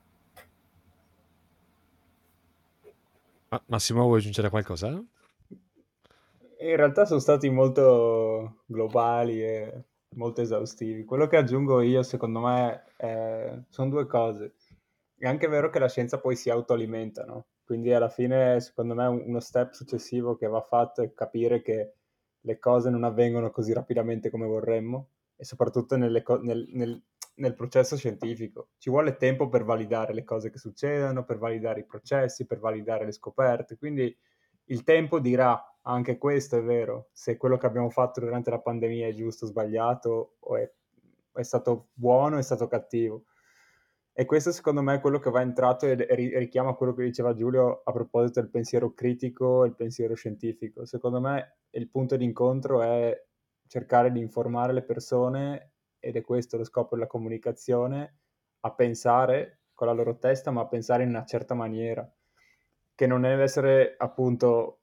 Massimo, 3.66 4.04
vuoi 4.04 4.20
aggiungere 4.20 4.48
qualcosa? 4.48 4.88
In 4.88 6.76
realtà 6.76 7.04
sono 7.04 7.20
stati 7.20 7.48
molto 7.50 8.62
globali 8.66 9.42
e 9.42 9.84
molto 10.16 10.40
esaustivi. 10.40 11.04
Quello 11.04 11.26
che 11.26 11.36
aggiungo 11.36 11.80
io, 11.80 12.02
secondo 12.02 12.40
me, 12.40 12.84
è... 12.96 13.58
sono 13.68 13.90
due 13.90 14.06
cose. 14.06 14.54
È 15.16 15.26
anche 15.26 15.48
vero 15.48 15.68
che 15.70 15.78
la 15.78 15.88
scienza 15.88 16.20
poi 16.20 16.36
si 16.36 16.48
autoalimenta, 16.48 17.24
no? 17.24 17.46
Quindi 17.64 17.92
alla 17.92 18.08
fine, 18.08 18.60
secondo 18.60 18.94
me, 18.94 19.06
uno 19.06 19.40
step 19.40 19.72
successivo 19.72 20.36
che 20.36 20.46
va 20.46 20.60
fatto 20.60 21.02
è 21.02 21.12
capire 21.12 21.62
che 21.62 21.94
le 22.40 22.58
cose 22.58 22.88
non 22.88 23.04
avvengono 23.04 23.50
così 23.50 23.72
rapidamente 23.72 24.30
come 24.30 24.46
vorremmo 24.46 25.08
e 25.40 25.44
soprattutto 25.44 25.96
co- 26.22 26.40
nel, 26.42 26.68
nel, 26.72 27.02
nel 27.36 27.54
processo 27.54 27.96
scientifico. 27.96 28.68
Ci 28.76 28.90
vuole 28.90 29.16
tempo 29.16 29.48
per 29.48 29.64
validare 29.64 30.12
le 30.12 30.22
cose 30.22 30.50
che 30.50 30.58
succedono, 30.58 31.24
per 31.24 31.38
validare 31.38 31.80
i 31.80 31.86
processi, 31.86 32.44
per 32.44 32.58
validare 32.58 33.06
le 33.06 33.12
scoperte. 33.12 33.78
Quindi 33.78 34.14
il 34.64 34.84
tempo 34.84 35.18
dirà 35.18 35.78
anche 35.82 36.18
questo 36.18 36.58
è 36.58 36.62
vero, 36.62 37.08
se 37.14 37.38
quello 37.38 37.56
che 37.56 37.64
abbiamo 37.64 37.88
fatto 37.88 38.20
durante 38.20 38.50
la 38.50 38.60
pandemia 38.60 39.06
è 39.06 39.14
giusto 39.14 39.46
o 39.46 39.48
sbagliato, 39.48 40.36
o 40.40 40.56
è, 40.58 40.70
è 41.32 41.42
stato 41.42 41.88
buono 41.94 42.36
o 42.36 42.38
è 42.38 42.42
stato 42.42 42.68
cattivo. 42.68 43.24
E 44.12 44.26
questo 44.26 44.52
secondo 44.52 44.82
me 44.82 44.96
è 44.96 45.00
quello 45.00 45.18
che 45.18 45.30
va 45.30 45.40
entrato 45.40 45.86
e 45.86 45.94
richiama 46.36 46.74
quello 46.74 46.92
che 46.92 47.04
diceva 47.04 47.32
Giulio 47.32 47.80
a 47.82 47.92
proposito 47.92 48.40
del 48.40 48.50
pensiero 48.50 48.92
critico 48.92 49.64
e 49.64 49.68
il 49.68 49.74
pensiero 49.74 50.12
scientifico. 50.14 50.84
Secondo 50.84 51.18
me 51.18 51.60
il 51.70 51.88
punto 51.88 52.16
di 52.16 52.24
incontro 52.24 52.82
è 52.82 53.18
cercare 53.70 54.10
di 54.10 54.18
informare 54.18 54.72
le 54.72 54.82
persone 54.82 55.74
ed 56.00 56.16
è 56.16 56.22
questo 56.22 56.56
lo 56.56 56.64
scopo 56.64 56.96
della 56.96 57.06
comunicazione, 57.06 58.16
a 58.62 58.72
pensare 58.72 59.60
con 59.74 59.86
la 59.86 59.92
loro 59.92 60.18
testa, 60.18 60.50
ma 60.50 60.62
a 60.62 60.66
pensare 60.66 61.04
in 61.04 61.10
una 61.10 61.24
certa 61.24 61.54
maniera, 61.54 62.04
che 62.96 63.06
non 63.06 63.20
deve 63.20 63.44
essere 63.44 63.94
appunto 63.96 64.80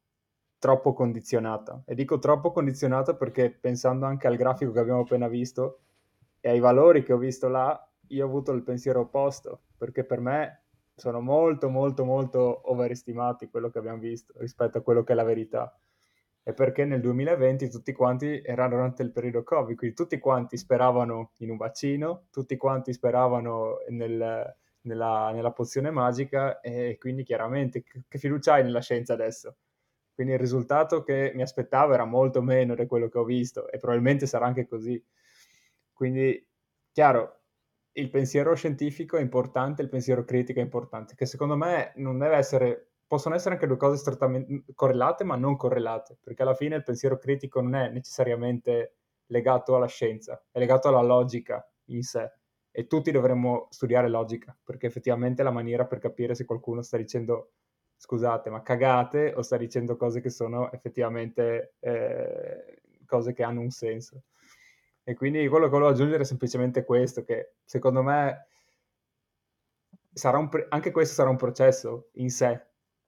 troppo 0.57 0.93
condizionata. 0.93 1.83
E 1.85 1.95
dico 1.95 2.17
troppo 2.17 2.53
condizionata 2.53 3.13
perché 3.13 3.51
pensando 3.51 4.05
anche 4.05 4.27
al 4.27 4.37
grafico 4.37 4.71
che 4.71 4.79
abbiamo 4.79 5.01
appena 5.01 5.27
visto 5.27 5.81
e 6.39 6.47
ai 6.47 6.61
valori 6.61 7.03
che 7.03 7.11
ho 7.11 7.17
visto 7.17 7.49
là, 7.49 7.91
io 8.07 8.23
ho 8.23 8.27
avuto 8.29 8.53
il 8.53 8.63
pensiero 8.63 9.01
opposto, 9.01 9.63
perché 9.77 10.05
per 10.05 10.21
me 10.21 10.63
sono 10.95 11.19
molto 11.19 11.67
molto 11.67 12.05
molto 12.05 12.71
overestimati 12.71 13.49
quello 13.49 13.69
che 13.69 13.79
abbiamo 13.79 13.99
visto 13.99 14.33
rispetto 14.37 14.77
a 14.77 14.81
quello 14.81 15.03
che 15.03 15.11
è 15.11 15.15
la 15.15 15.23
verità 15.23 15.77
è 16.47 16.53
perché 16.53 16.85
nel 16.85 17.01
2020 17.01 17.69
tutti 17.69 17.91
quanti 17.91 18.41
erano 18.41 18.75
durante 18.75 19.03
il 19.03 19.11
periodo 19.11 19.43
Covid, 19.43 19.75
quindi 19.75 19.93
tutti 19.93 20.17
quanti 20.17 20.55
speravano 20.55 21.33
in 21.39 21.49
un 21.49 21.57
vaccino, 21.57 22.27
tutti 22.31 22.55
quanti 22.55 22.93
speravano 22.93 23.79
nel, 23.89 24.55
nella, 24.83 25.31
nella, 25.33 25.51
pozione 25.51 25.91
magica 25.91 26.61
e 26.61 26.95
quindi 26.97 27.23
chiaramente 27.23 27.83
che 27.83 28.17
fiducia 28.17 28.53
hai 28.53 28.63
nella 28.63 28.79
scienza 28.79 29.11
adesso? 29.11 29.57
Quindi 30.13 30.35
il 30.35 30.39
risultato 30.39 31.03
che 31.03 31.33
mi 31.35 31.41
aspettavo 31.41 31.93
era 31.93 32.05
molto 32.05 32.41
meno 32.41 32.75
di 32.75 32.85
quello 32.85 33.09
che 33.09 33.17
ho 33.17 33.25
visto 33.25 33.69
e 33.69 33.77
probabilmente 33.77 34.25
sarà 34.25 34.45
anche 34.45 34.65
così. 34.67 35.03
Quindi, 35.91 36.47
chiaro, 36.93 37.41
il 37.91 38.09
pensiero 38.09 38.55
scientifico 38.55 39.17
è 39.17 39.21
importante, 39.21 39.81
il 39.81 39.89
pensiero 39.89 40.23
critico 40.23 40.61
è 40.61 40.63
importante, 40.63 41.13
che 41.13 41.25
secondo 41.25 41.57
me 41.57 41.91
non 41.97 42.17
deve 42.17 42.37
essere 42.37 42.86
possono 43.07 43.35
essere 43.35 43.55
anche 43.55 43.67
due 43.67 43.77
cose 43.77 43.97
strettamente 43.97 44.63
correlate, 44.75 45.23
ma 45.23 45.35
non 45.35 45.55
correlate, 45.55 46.17
perché 46.21 46.41
alla 46.41 46.53
fine 46.53 46.75
il 46.75 46.83
pensiero 46.83 47.17
critico 47.17 47.61
non 47.61 47.75
è 47.75 47.89
necessariamente 47.89 48.95
legato 49.27 49.75
alla 49.75 49.87
scienza, 49.87 50.43
è 50.51 50.59
legato 50.59 50.87
alla 50.89 51.01
logica 51.01 51.65
in 51.85 52.03
sé. 52.03 52.31
E 52.69 52.85
tutti 52.85 53.09
dovremmo 53.11 53.67
studiare 53.71 54.07
logica, 54.07 54.55
perché 54.63 54.87
effettivamente 54.87 55.41
è 55.41 55.45
la 55.45 55.51
maniera 55.51 55.85
per 55.85 55.99
capire 55.99 56.35
se 56.35 56.45
qualcuno 56.45 56.81
sta 56.81 56.97
dicendo 56.97 57.51
scusate, 57.97 58.49
ma 58.51 58.61
cagate 58.61 59.33
o 59.35 59.41
sta 59.41 59.57
dicendo 59.57 59.97
cose 59.97 60.21
che 60.21 60.29
sono 60.29 60.71
effettivamente 60.71 61.73
eh, 61.79 62.81
cose 63.05 63.33
che 63.33 63.43
hanno 63.43 63.61
un 63.61 63.71
senso. 63.71 64.23
E 65.03 65.15
quindi 65.15 65.47
quello 65.47 65.65
che 65.65 65.71
volevo 65.71 65.89
aggiungere 65.89 66.23
è 66.23 66.25
semplicemente 66.25 66.83
questo, 66.83 67.23
che 67.23 67.53
secondo 67.63 68.03
me 68.03 68.47
pre- 70.49 70.65
anche 70.69 70.91
questo 70.91 71.15
sarà 71.15 71.29
un 71.29 71.37
processo 71.37 72.09
in 72.13 72.29
sé, 72.29 72.65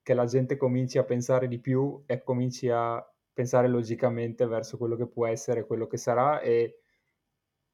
che 0.10 0.16
la 0.16 0.26
gente 0.26 0.58
cominci 0.58 0.98
a 0.98 1.04
pensare 1.04 1.48
di 1.48 1.60
più 1.60 2.02
e 2.08 2.24
cominci 2.24 2.68
a 2.68 3.00
pensare 3.32 3.68
logicamente 3.68 4.48
verso 4.48 4.76
quello 4.76 4.96
che 4.96 5.06
può 5.06 5.28
essere, 5.28 5.68
quello 5.68 5.86
che 5.86 5.98
sarà 5.98 6.42
e, 6.42 6.80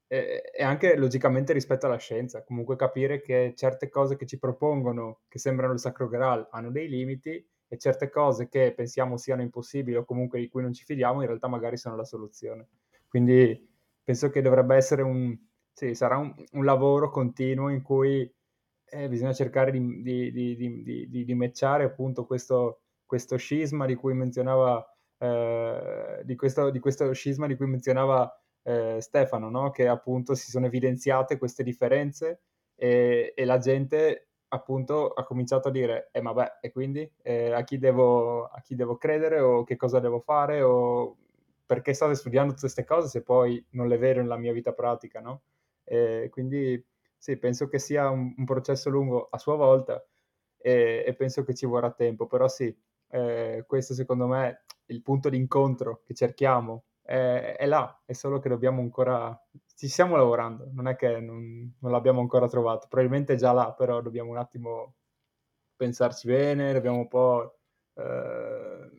e, 0.06 0.42
e, 0.54 0.62
anche 0.62 0.98
logicamente 0.98 1.54
rispetto 1.54 1.86
alla 1.86 1.96
scienza. 1.96 2.44
Comunque 2.44 2.76
capire 2.76 3.22
che 3.22 3.54
certe 3.56 3.88
cose 3.88 4.16
che 4.16 4.26
ci 4.26 4.38
propongono, 4.38 5.20
che 5.28 5.38
sembrano 5.38 5.72
il 5.72 5.78
sacro 5.78 6.08
graal, 6.08 6.46
hanno 6.50 6.70
dei 6.70 6.90
limiti 6.90 7.42
e 7.68 7.78
certe 7.78 8.10
cose 8.10 8.48
che 8.50 8.74
pensiamo 8.76 9.16
siano 9.16 9.40
impossibili 9.40 9.96
o 9.96 10.04
comunque 10.04 10.38
di 10.38 10.48
cui 10.48 10.60
non 10.60 10.74
ci 10.74 10.84
fidiamo, 10.84 11.22
in 11.22 11.28
realtà 11.28 11.48
magari 11.48 11.78
sono 11.78 11.96
la 11.96 12.04
soluzione. 12.04 12.68
Quindi 13.08 13.66
penso 14.04 14.28
che 14.28 14.42
dovrebbe 14.42 14.76
essere 14.76 15.00
un, 15.00 15.34
sì, 15.72 15.94
sarà 15.94 16.18
un, 16.18 16.34
un 16.52 16.64
lavoro 16.66 17.08
continuo 17.08 17.70
in 17.70 17.80
cui 17.80 18.30
eh, 18.88 19.08
bisogna 19.08 19.32
cercare 19.32 19.70
di, 19.70 20.02
di, 20.02 20.56
di, 20.56 21.24
di, 21.24 21.34
matchare 21.34 21.84
appunto 21.84 22.24
questo, 22.24 22.82
questo 23.04 23.36
scisma 23.36 23.86
di 23.86 23.94
cui 23.94 24.14
menzionava 24.14 24.84
eh, 25.18 26.20
di, 26.24 26.36
questo, 26.36 26.70
di 26.70 26.78
questo 26.78 27.12
scisma 27.12 27.46
di 27.46 27.56
cui 27.56 27.66
menzionava 27.66 28.30
eh, 28.62 28.98
Stefano, 29.00 29.50
no? 29.50 29.70
che 29.70 29.88
appunto 29.88 30.34
si 30.34 30.50
sono 30.50 30.66
evidenziate 30.66 31.38
queste 31.38 31.62
differenze 31.62 32.42
e, 32.74 33.32
e, 33.34 33.44
la 33.44 33.58
gente 33.58 34.28
appunto 34.48 35.08
ha 35.10 35.24
cominciato 35.24 35.68
a 35.68 35.70
dire 35.70 36.08
eh 36.12 36.20
vabbè 36.20 36.58
e 36.60 36.70
quindi 36.70 37.10
eh, 37.22 37.50
a, 37.52 37.64
chi 37.64 37.78
devo, 37.78 38.44
a 38.44 38.60
chi 38.60 38.74
devo 38.76 38.96
credere 38.96 39.40
o 39.40 39.64
che 39.64 39.76
cosa 39.76 39.98
devo 39.98 40.20
fare 40.20 40.62
o 40.62 41.16
perché 41.66 41.92
state 41.94 42.14
studiando 42.14 42.50
tutte 42.50 42.62
queste 42.62 42.84
cose 42.84 43.08
se 43.08 43.22
poi 43.22 43.64
non 43.70 43.88
le 43.88 43.98
vedo 43.98 44.20
nella 44.20 44.36
mia 44.36 44.52
vita 44.52 44.72
pratica, 44.72 45.20
no? 45.20 45.42
E 45.84 46.28
quindi 46.30 46.82
sì, 47.26 47.36
penso 47.38 47.66
che 47.66 47.80
sia 47.80 48.08
un, 48.08 48.32
un 48.36 48.44
processo 48.44 48.88
lungo 48.88 49.28
a 49.30 49.38
sua 49.38 49.56
volta 49.56 50.00
e, 50.58 51.02
e, 51.04 51.14
penso 51.14 51.42
che 51.42 51.54
ci 51.54 51.66
vorrà 51.66 51.90
tempo, 51.90 52.26
però 52.28 52.46
sì, 52.46 52.72
eh, 53.08 53.64
questo 53.66 53.94
secondo 53.94 54.28
me 54.28 54.64
è 54.84 54.92
il 54.92 55.02
punto 55.02 55.28
di 55.28 55.36
incontro 55.36 56.02
che 56.04 56.14
cerchiamo, 56.14 56.84
è, 57.02 57.56
è, 57.58 57.66
là, 57.66 58.00
è 58.04 58.12
solo 58.12 58.38
che 58.38 58.48
dobbiamo 58.48 58.80
ancora, 58.80 59.36
ci 59.74 59.88
stiamo 59.88 60.14
lavorando, 60.16 60.68
non 60.72 60.86
è 60.86 60.94
che 60.94 61.18
non, 61.18 61.74
non 61.80 61.90
l'abbiamo 61.90 62.20
ancora 62.20 62.46
trovato, 62.48 62.86
probabilmente 62.88 63.32
è 63.32 63.36
già 63.36 63.50
là, 63.50 63.72
però 63.72 64.00
dobbiamo 64.00 64.30
un 64.30 64.36
attimo 64.38 64.94
pensarci 65.74 66.28
bene, 66.28 66.72
dobbiamo 66.72 66.98
un 66.98 67.08
po' 67.08 67.58
eh, 67.94 68.90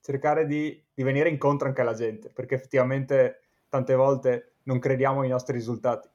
cercare 0.00 0.46
di, 0.46 0.80
di 0.94 1.02
venire 1.02 1.28
incontro 1.28 1.66
anche 1.66 1.80
alla 1.80 1.94
gente, 1.94 2.30
perché 2.30 2.54
effettivamente 2.54 3.40
tante 3.68 3.94
volte 3.96 4.58
non 4.64 4.78
crediamo 4.78 5.22
ai 5.22 5.28
nostri 5.28 5.54
risultati 5.54 6.08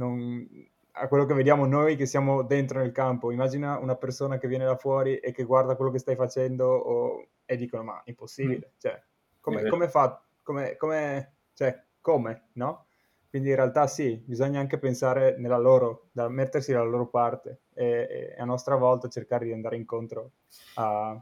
non, 0.00 0.48
a 0.92 1.06
quello 1.06 1.26
che 1.26 1.34
vediamo 1.34 1.66
noi 1.66 1.96
che 1.96 2.06
siamo 2.06 2.42
dentro 2.42 2.78
nel 2.78 2.92
campo. 2.92 3.30
Immagina 3.30 3.78
una 3.78 3.96
persona 3.96 4.38
che 4.38 4.48
viene 4.48 4.64
da 4.64 4.76
fuori 4.76 5.18
e 5.18 5.32
che 5.32 5.44
guarda 5.44 5.76
quello 5.76 5.90
che 5.90 5.98
stai 5.98 6.16
facendo 6.16 6.66
o, 6.66 7.26
e 7.44 7.56
dicono 7.56 7.82
ma 7.82 8.00
impossibile, 8.06 8.70
mm. 8.70 8.78
cioè, 8.78 9.02
come, 9.40 9.68
come 9.68 9.88
fa, 9.88 10.22
come, 10.42 10.76
come, 10.76 11.32
cioè, 11.52 11.82
come, 12.00 12.48
no? 12.54 12.86
Quindi 13.28 13.50
in 13.50 13.56
realtà 13.56 13.86
sì, 13.86 14.20
bisogna 14.24 14.58
anche 14.58 14.78
pensare 14.78 15.36
nella 15.38 15.58
loro, 15.58 16.08
da 16.10 16.28
mettersi 16.28 16.72
dalla 16.72 16.88
loro 16.88 17.06
parte 17.06 17.60
e, 17.74 18.34
e 18.36 18.40
a 18.40 18.44
nostra 18.44 18.74
volta 18.74 19.08
cercare 19.08 19.44
di 19.44 19.52
andare 19.52 19.76
incontro 19.76 20.32
a, 20.74 21.16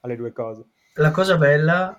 alle 0.00 0.16
due 0.16 0.32
cose. 0.32 0.64
La 0.94 1.10
cosa 1.10 1.36
bella 1.36 1.98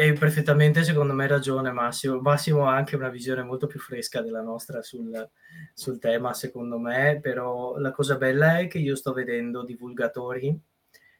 hai 0.00 0.12
perfettamente, 0.14 0.84
secondo 0.84 1.12
me, 1.12 1.26
ragione 1.26 1.72
Massimo. 1.72 2.20
Massimo 2.20 2.68
ha 2.68 2.74
anche 2.74 2.96
una 2.96 3.08
visione 3.08 3.42
molto 3.42 3.66
più 3.66 3.80
fresca 3.80 4.20
della 4.22 4.42
nostra 4.42 4.82
sul, 4.82 5.30
sul, 5.74 5.98
tema, 5.98 6.32
secondo 6.34 6.78
me, 6.78 7.18
però 7.20 7.76
la 7.78 7.90
cosa 7.90 8.16
bella 8.16 8.58
è 8.58 8.66
che 8.66 8.78
io 8.78 8.96
sto 8.96 9.12
vedendo 9.12 9.64
divulgatori 9.64 10.58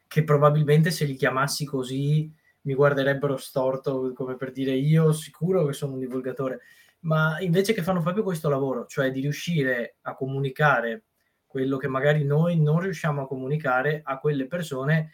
che 0.07 0.25
probabilmente 0.25 0.91
se 0.91 1.07
li 1.07 1.15
chiamassi 1.15 1.65
così 1.65 2.31
mi 2.63 2.75
guarderebbero 2.75 3.37
storto, 3.39 4.13
come 4.13 4.37
per 4.37 4.53
dire 4.53 4.73
io 4.73 5.13
sicuro 5.13 5.65
che 5.65 5.73
sono 5.73 5.95
un 5.95 6.01
divulgatore. 6.01 6.61
ma 7.01 7.39
invece 7.41 7.73
che 7.73 7.83
fanno 7.83 8.03
proprio 8.03 8.23
questo 8.23 8.49
lavoro, 8.49 8.87
cioè 8.87 9.11
di 9.11 9.21
riuscire 9.21 9.97
a 10.03 10.15
comunicare 10.15 11.05
quello 11.47 11.77
che 11.77 11.89
magari 11.89 12.25
noi 12.25 12.61
non 12.61 12.81
riusciamo 12.81 13.23
a 13.23 13.27
comunicare 13.27 14.03
a 14.05 14.19
quelle 14.19 14.47
persone 14.47 15.13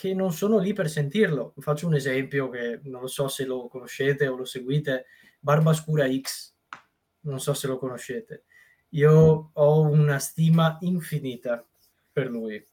che 0.00 0.14
non 0.14 0.32
sono 0.32 0.56
lì 0.56 0.72
per 0.72 0.88
sentirlo. 0.88 1.52
Faccio 1.58 1.86
un 1.86 1.94
esempio 1.94 2.48
che 2.48 2.80
non 2.84 3.02
lo 3.02 3.06
so 3.06 3.28
se 3.28 3.44
lo 3.44 3.68
conoscete 3.68 4.26
o 4.28 4.34
lo 4.34 4.46
seguite, 4.46 5.04
Barbascura 5.38 6.10
X, 6.10 6.54
non 7.24 7.38
so 7.38 7.52
se 7.52 7.66
lo 7.66 7.76
conoscete. 7.76 8.44
Io 8.92 9.50
ho 9.52 9.80
una 9.82 10.18
stima 10.18 10.78
infinita 10.80 11.62
per 12.10 12.30
lui 12.30 12.66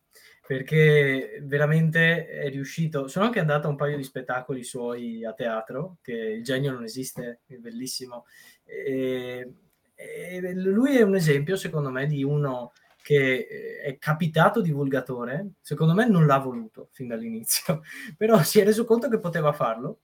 perché 0.47 1.41
veramente 1.43 2.30
è 2.30 2.49
riuscito. 2.49 3.09
Sono 3.09 3.25
anche 3.25 3.41
andato 3.41 3.67
a 3.67 3.71
un 3.71 3.75
paio 3.75 3.97
di 3.97 4.03
spettacoli 4.03 4.63
suoi 4.63 5.25
a 5.25 5.34
teatro, 5.34 5.97
che 6.01 6.13
il 6.13 6.43
genio 6.45 6.71
non 6.71 6.86
esiste, 6.86 7.41
è 7.45 7.55
bellissimo. 7.55 8.23
E, 8.63 9.53
e 9.93 10.53
lui 10.53 10.95
è 10.95 11.01
un 11.01 11.15
esempio, 11.15 11.57
secondo 11.57 11.89
me, 11.89 12.05
di 12.05 12.23
uno 12.23 12.71
che 13.08 13.80
è 13.82 13.97
capitato 13.97 14.60
divulgatore, 14.60 15.51
secondo 15.62 15.93
me 15.93 16.10
non 16.10 16.26
l'ha 16.26 16.39
voluto 16.39 16.89
fin 16.91 17.08
dall'inizio, 17.08 17.82
però 18.18 18.43
si 18.43 18.60
è 18.60 18.66
reso 18.66 18.84
conto 18.84 19.08
che 19.08 19.18
poteva 19.18 19.53
farlo 19.53 20.01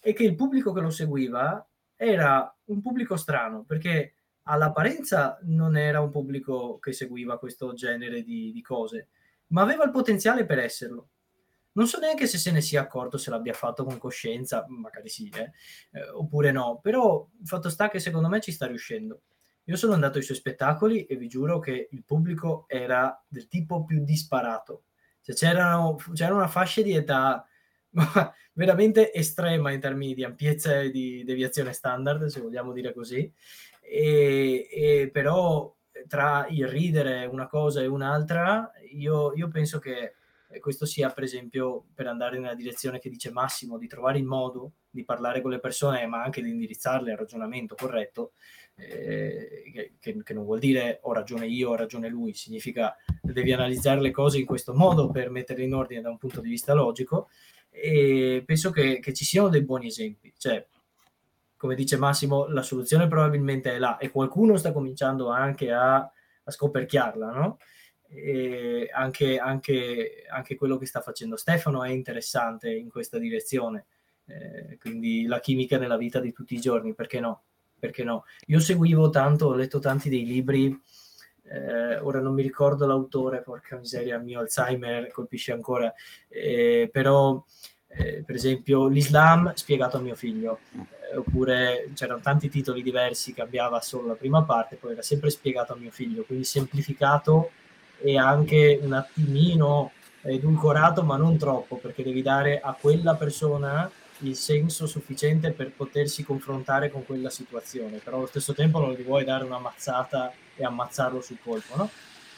e 0.00 0.12
che 0.12 0.22
il 0.22 0.36
pubblico 0.36 0.72
che 0.72 0.80
lo 0.80 0.90
seguiva 0.90 1.68
era 1.96 2.56
un 2.66 2.80
pubblico 2.80 3.16
strano, 3.16 3.64
perché 3.64 4.14
all'apparenza 4.44 5.36
non 5.42 5.76
era 5.76 6.00
un 6.00 6.10
pubblico 6.10 6.78
che 6.78 6.92
seguiva 6.92 7.40
questo 7.40 7.72
genere 7.72 8.22
di, 8.22 8.52
di 8.52 8.62
cose, 8.62 9.08
ma 9.48 9.62
aveva 9.62 9.82
il 9.82 9.90
potenziale 9.90 10.46
per 10.46 10.60
esserlo. 10.60 11.08
Non 11.72 11.88
so 11.88 11.98
neanche 11.98 12.28
se 12.28 12.38
se 12.38 12.52
ne 12.52 12.60
sia 12.60 12.82
accorto, 12.82 13.18
se 13.18 13.30
l'abbia 13.30 13.52
fatto 13.52 13.84
con 13.84 13.98
coscienza, 13.98 14.64
magari 14.68 15.08
sì, 15.08 15.28
eh, 15.30 15.50
eh, 15.90 16.08
oppure 16.10 16.52
no, 16.52 16.78
però 16.80 17.28
il 17.40 17.48
fatto 17.48 17.68
sta 17.68 17.88
che 17.88 17.98
secondo 17.98 18.28
me 18.28 18.40
ci 18.40 18.52
sta 18.52 18.68
riuscendo. 18.68 19.22
Io 19.64 19.76
sono 19.76 19.94
andato 19.94 20.18
ai 20.18 20.24
suoi 20.24 20.36
spettacoli 20.36 21.06
e 21.06 21.16
vi 21.16 21.28
giuro 21.28 21.58
che 21.58 21.88
il 21.90 22.04
pubblico 22.04 22.64
era 22.68 23.22
del 23.26 23.48
tipo 23.48 23.84
più 23.84 24.04
disparato. 24.04 24.84
Cioè, 25.22 25.34
c'era 25.34 26.34
una 26.34 26.48
fascia 26.48 26.82
di 26.82 26.92
età 26.92 27.46
veramente 28.52 29.12
estrema 29.12 29.72
in 29.72 29.80
termini 29.80 30.14
di 30.14 30.24
ampiezza 30.24 30.80
e 30.80 30.90
di 30.90 31.24
deviazione 31.24 31.72
standard, 31.72 32.26
se 32.26 32.40
vogliamo 32.40 32.72
dire 32.72 32.92
così, 32.92 33.32
e, 33.80 34.68
e 34.70 35.10
però 35.10 35.74
tra 36.06 36.46
il 36.48 36.66
ridere 36.68 37.24
una 37.26 37.46
cosa 37.46 37.80
e 37.80 37.86
un'altra, 37.86 38.70
io, 38.92 39.32
io 39.34 39.48
penso 39.48 39.78
che 39.78 40.16
questo 40.60 40.86
sia, 40.86 41.10
per 41.10 41.24
esempio, 41.24 41.86
per 41.94 42.06
andare 42.06 42.38
nella 42.38 42.54
direzione 42.54 42.98
che 42.98 43.08
dice 43.08 43.30
Massimo, 43.30 43.78
di 43.78 43.86
trovare 43.86 44.18
il 44.18 44.24
modo 44.24 44.72
di 44.90 45.04
parlare 45.04 45.40
con 45.40 45.50
le 45.50 45.58
persone, 45.58 46.06
ma 46.06 46.22
anche 46.22 46.42
di 46.42 46.50
indirizzarle 46.50 47.12
al 47.12 47.18
ragionamento 47.18 47.74
corretto, 47.74 48.32
eh, 48.76 49.92
che, 50.00 50.22
che, 50.22 50.34
non 50.34 50.44
vuol 50.44 50.58
dire 50.58 50.98
ho 51.02 51.12
ragione 51.12 51.46
io, 51.46 51.70
ho 51.70 51.76
ragione 51.76 52.08
lui, 52.08 52.34
significa 52.34 52.96
devi 53.20 53.52
analizzare 53.52 54.00
le 54.00 54.10
cose 54.10 54.38
in 54.38 54.46
questo 54.46 54.74
modo 54.74 55.10
per 55.10 55.30
metterle 55.30 55.64
in 55.64 55.74
ordine 55.74 56.00
da 56.00 56.10
un 56.10 56.18
punto 56.18 56.40
di 56.40 56.48
vista 56.48 56.74
logico. 56.74 57.28
E 57.70 58.42
penso 58.46 58.70
che, 58.70 59.00
che 59.00 59.12
ci 59.12 59.24
siano 59.24 59.48
dei 59.48 59.62
buoni 59.64 59.86
esempi. 59.86 60.32
Cioè, 60.36 60.64
come 61.56 61.74
dice 61.74 61.96
Massimo, 61.96 62.46
la 62.46 62.62
soluzione 62.62 63.08
probabilmente 63.08 63.72
è 63.72 63.78
là 63.78 63.96
e 63.98 64.10
qualcuno 64.10 64.56
sta 64.56 64.72
cominciando 64.72 65.30
anche 65.30 65.72
a, 65.72 65.96
a 65.96 66.50
scoperchiarla, 66.50 67.32
no? 67.32 67.58
Anche, 68.92 69.38
anche, 69.38 70.24
anche, 70.28 70.54
quello 70.54 70.76
che 70.76 70.86
sta 70.86 71.00
facendo 71.00 71.36
Stefano 71.36 71.82
è 71.82 71.90
interessante 71.90 72.72
in 72.72 72.88
questa 72.88 73.18
direzione. 73.18 73.86
Eh, 74.26 74.78
quindi 74.78 75.24
la 75.24 75.40
chimica 75.40 75.78
nella 75.78 75.96
vita 75.96 76.20
di 76.20 76.32
tutti 76.32 76.54
i 76.54 76.60
giorni, 76.60 76.94
perché 76.94 77.18
no? 77.18 77.42
Perché 77.84 78.02
no? 78.02 78.24
Io 78.46 78.60
seguivo 78.60 79.10
tanto, 79.10 79.48
ho 79.48 79.54
letto 79.54 79.78
tanti 79.78 80.08
dei 80.08 80.24
libri, 80.24 80.74
eh, 81.42 81.98
ora 81.98 82.18
non 82.18 82.32
mi 82.32 82.40
ricordo 82.40 82.86
l'autore, 82.86 83.42
porca 83.42 83.76
miseria, 83.76 84.16
il 84.16 84.22
mio 84.24 84.40
Alzheimer 84.40 85.10
colpisce 85.12 85.52
ancora, 85.52 85.92
eh, 86.30 86.88
però 86.90 87.44
eh, 87.88 88.22
per 88.24 88.36
esempio 88.36 88.88
l'Islam 88.88 89.52
spiegato 89.52 89.98
a 89.98 90.00
mio 90.00 90.14
figlio, 90.14 90.60
eh, 90.72 91.18
oppure 91.18 91.90
c'erano 91.92 92.20
tanti 92.20 92.48
titoli 92.48 92.82
diversi, 92.82 93.34
cambiava 93.34 93.82
solo 93.82 94.06
la 94.06 94.14
prima 94.14 94.42
parte, 94.44 94.76
poi 94.76 94.92
era 94.92 95.02
sempre 95.02 95.28
spiegato 95.28 95.74
a 95.74 95.76
mio 95.76 95.90
figlio, 95.90 96.22
quindi 96.22 96.44
semplificato 96.44 97.50
e 98.00 98.16
anche 98.16 98.78
un 98.80 98.94
attimino 98.94 99.92
edulcorato, 100.22 101.02
ma 101.02 101.18
non 101.18 101.36
troppo, 101.36 101.76
perché 101.76 102.02
devi 102.02 102.22
dare 102.22 102.60
a 102.60 102.74
quella 102.80 103.14
persona 103.14 103.90
il 104.18 104.36
senso 104.36 104.86
sufficiente 104.86 105.50
per 105.50 105.72
potersi 105.72 106.22
confrontare 106.22 106.90
con 106.90 107.04
quella 107.04 107.30
situazione, 107.30 107.98
però 107.98 108.18
allo 108.18 108.26
stesso 108.26 108.54
tempo 108.54 108.78
non 108.78 108.92
gli 108.92 109.02
vuoi 109.02 109.24
dare 109.24 109.44
una 109.44 109.58
mazzata 109.58 110.32
e 110.56 110.64
ammazzarlo 110.64 111.20
sul 111.20 111.38
colpo, 111.42 111.76
no? 111.76 111.90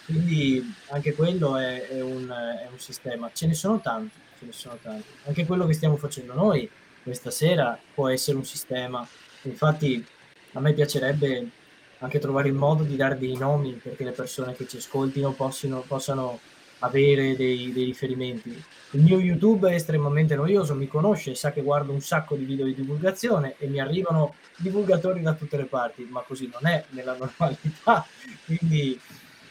Quindi 0.07 0.75
anche 0.91 1.15
quello 1.15 1.57
è, 1.57 1.89
è, 1.89 2.01
un, 2.01 2.29
è 2.29 2.69
un 2.71 2.79
sistema. 2.79 3.31
Ce 3.33 3.47
ne 3.47 3.55
sono 3.55 3.81
tanti 3.81 4.25
ce 4.39 4.45
ne 4.47 4.53
sono 4.53 4.79
tanti. 4.81 5.09
Anche 5.25 5.47
quello 5.47 5.67
che 5.67 5.73
stiamo 5.73 5.97
facendo 5.97 6.35
noi 6.35 6.69
questa 7.03 7.31
sera 7.31 7.79
può 7.95 8.09
essere 8.09 8.37
un 8.37 8.45
sistema. 8.45 9.07
Infatti 9.43 10.05
a 10.53 10.61
me 10.61 10.73
piacerebbe 10.73 11.51
anche 11.99 12.19
trovare 12.19 12.49
il 12.49 12.55
modo 12.55 12.83
di 12.83 12.97
dare 12.97 13.19
dei 13.19 13.37
nomi 13.37 13.73
perché 13.73 14.05
le 14.05 14.13
persone 14.13 14.55
che 14.55 14.67
ci 14.67 14.77
ascoltino 14.77 15.33
possano, 15.33 15.81
possano 15.87 16.41
avere 16.81 17.37
dei, 17.37 17.73
dei, 17.73 17.85
riferimenti. 17.85 18.63
Il 18.91 19.03
mio 19.03 19.19
YouTube 19.19 19.71
è 19.71 19.75
estremamente 19.75 20.35
noioso, 20.35 20.75
mi 20.75 20.89
conosce, 20.89 21.35
sa 21.35 21.53
che 21.53 21.63
guardo 21.63 21.93
un 21.93 22.01
sacco 22.01 22.37
di 22.37 22.45
video 22.45 22.67
di 22.67 22.75
divulgazione 22.75 23.57
e 23.59 23.67
mi 23.67 23.81
arrivano 23.81 24.35
divulgatori 24.57 25.23
da 25.23 25.35
tutte 25.35 25.57
le 25.57 25.65
parti, 25.65 26.07
ma 26.09 26.21
così 26.21 26.51
non 26.53 26.71
è 26.71 26.85
nella 26.91 27.17
normalità. 27.19 28.07
Quindi 28.45 28.99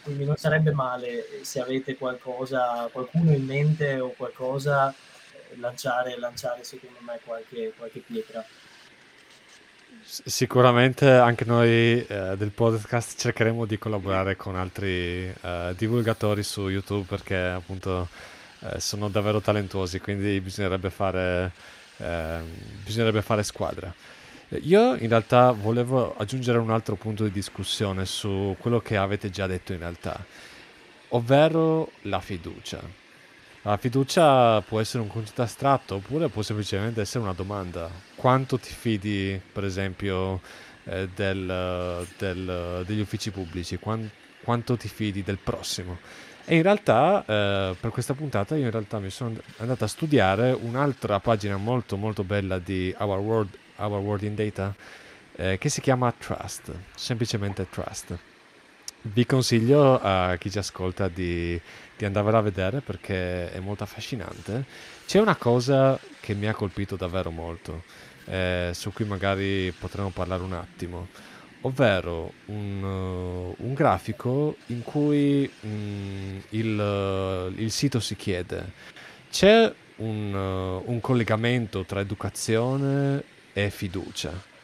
quindi 0.05 0.23
non 0.23 0.35
sarebbe 0.35 0.71
male 0.71 1.25
se 1.41 1.59
avete 1.59 1.97
qualcosa, 1.97 2.87
qualcuno 2.91 3.31
in 3.31 3.43
mente 3.43 3.99
o 3.99 4.13
qualcosa, 4.15 4.91
eh, 4.91 5.57
lanciare, 5.57 6.15
lanciare 6.19 6.63
secondo 6.63 6.99
me 7.01 7.19
qualche, 7.25 7.73
qualche 7.75 8.01
pietra. 8.01 8.45
Sicuramente 10.07 11.09
anche 11.09 11.45
noi 11.45 12.05
eh, 12.05 12.35
del 12.37 12.51
podcast 12.51 13.19
cercheremo 13.19 13.65
di 13.65 13.79
collaborare 13.79 14.35
con 14.35 14.55
altri 14.55 15.33
eh, 15.41 15.73
divulgatori 15.75 16.43
su 16.43 16.69
YouTube 16.69 17.07
perché 17.07 17.35
appunto 17.35 18.07
eh, 18.59 18.79
sono 18.79 19.09
davvero 19.09 19.41
talentuosi, 19.41 19.99
quindi 19.99 20.39
bisognerebbe 20.41 20.91
fare, 20.91 21.51
ehm, 21.97 22.45
bisognerebbe 22.83 23.23
fare 23.23 23.41
squadra. 23.41 23.91
Io 24.61 24.93
in 24.93 25.09
realtà 25.09 25.51
volevo 25.51 26.15
aggiungere 26.15 26.59
un 26.59 26.69
altro 26.69 26.95
punto 26.95 27.23
di 27.23 27.31
discussione 27.31 28.05
su 28.05 28.55
quello 28.59 28.79
che 28.79 28.97
avete 28.97 29.31
già 29.31 29.47
detto 29.47 29.73
in 29.73 29.79
realtà, 29.79 30.23
ovvero 31.09 31.89
la 32.03 32.19
fiducia. 32.19 33.04
La 33.65 33.77
fiducia 33.77 34.61
può 34.61 34.79
essere 34.79 35.01
un 35.01 35.09
concetto 35.09 35.41
astratto 35.41 35.95
oppure 35.95 36.27
può 36.27 36.43
semplicemente 36.43 37.01
essere 37.01 37.23
una 37.23 37.33
domanda. 37.33 37.89
Quanto 38.13 38.59
ti 38.59 38.71
fidi, 38.71 39.41
per 39.51 39.63
esempio, 39.63 40.39
eh, 40.83 41.09
del, 41.15 42.05
del, 42.15 42.83
degli 42.85 42.99
uffici 42.99 43.31
pubblici? 43.31 43.79
Quan, 43.79 44.07
quanto 44.43 44.77
ti 44.77 44.87
fidi 44.87 45.23
del 45.23 45.39
prossimo? 45.39 45.97
E 46.45 46.57
in 46.57 46.61
realtà, 46.61 47.23
eh, 47.25 47.75
per 47.79 47.89
questa 47.89 48.13
puntata, 48.13 48.55
io 48.55 48.65
in 48.65 48.71
realtà 48.71 48.99
mi 48.99 49.09
sono 49.09 49.35
andato 49.57 49.83
a 49.83 49.87
studiare 49.87 50.51
un'altra 50.51 51.19
pagina 51.19 51.57
molto 51.57 51.97
molto 51.97 52.23
bella 52.23 52.59
di 52.59 52.93
Our 52.99 53.17
World 53.17 53.57
Our 53.77 53.99
World 53.99 54.21
in 54.21 54.35
Data, 54.35 54.75
eh, 55.37 55.57
che 55.57 55.69
si 55.69 55.81
chiama 55.81 56.13
Trust, 56.15 56.71
semplicemente 56.93 57.67
Trust. 57.67 58.15
Vi 59.07 59.25
consiglio 59.27 59.99
a 60.01 60.35
chi 60.37 60.49
ci 60.49 60.57
ascolta 60.57 61.07
di, 61.07 61.59
di 61.95 62.05
andarvela 62.05 62.39
a 62.39 62.41
vedere 62.41 62.81
perché 62.81 63.51
è 63.51 63.59
molto 63.59 63.83
affascinante. 63.83 64.65
C'è 65.05 65.19
una 65.19 65.35
cosa 65.35 65.99
che 66.19 66.33
mi 66.33 66.47
ha 66.47 66.55
colpito 66.55 66.95
davvero 66.95 67.29
molto, 67.29 67.83
eh, 68.25 68.71
su 68.73 68.91
cui 68.91 69.05
magari 69.05 69.71
potremo 69.77 70.09
parlare 70.09 70.41
un 70.41 70.53
attimo, 70.53 71.09
ovvero 71.61 72.33
un, 72.45 73.53
un 73.55 73.73
grafico 73.75 74.57
in 74.67 74.81
cui 74.81 75.49
mm, 75.65 76.37
il, 76.49 77.53
il 77.57 77.71
sito 77.71 77.99
si 77.99 78.15
chiede 78.15 78.71
c'è 79.29 79.71
un, 79.97 80.33
un 80.33 80.99
collegamento 80.99 81.83
tra 81.83 81.99
educazione 81.99 83.23
e 83.53 83.69
fiducia. 83.69 84.54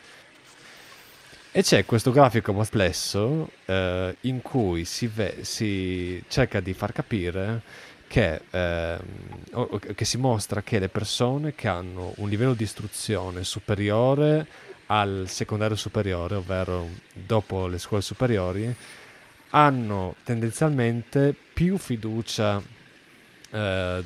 E 1.54 1.64
c'è 1.64 1.84
questo 1.84 2.12
grafico 2.12 2.54
complesso 2.54 3.52
eh, 3.66 4.16
in 4.22 4.42
cui 4.42 4.86
si, 4.86 5.08
ve- 5.08 5.40
si, 5.42 6.24
cerca 6.30 6.62
di 6.62 6.74
far 6.74 6.94
capire 6.94 7.62
che, 8.08 8.42
eh, 8.50 8.98
che, 9.94 10.06
si 10.06 10.18
mostra 10.18 10.62
che 10.62 10.80
le 10.80 10.88
persone 10.88 11.54
che 11.54 11.68
hanno 11.68 12.14
un 12.18 12.30
livello 12.30 12.54
di 12.54 12.64
istruzione 12.64 13.44
superiore 13.44 14.48
al 14.86 15.26
secondario 15.28 15.76
superiore, 15.76 16.36
ovvero 16.36 16.88
dopo 17.12 17.68
le 17.68 17.80
scuole 17.80 18.02
superiori, 18.02 18.74
hanno 19.50 20.16
tendenzialmente 20.24 21.36
più 21.54 21.78
fiducia 21.78 22.62
eh, 23.50 24.04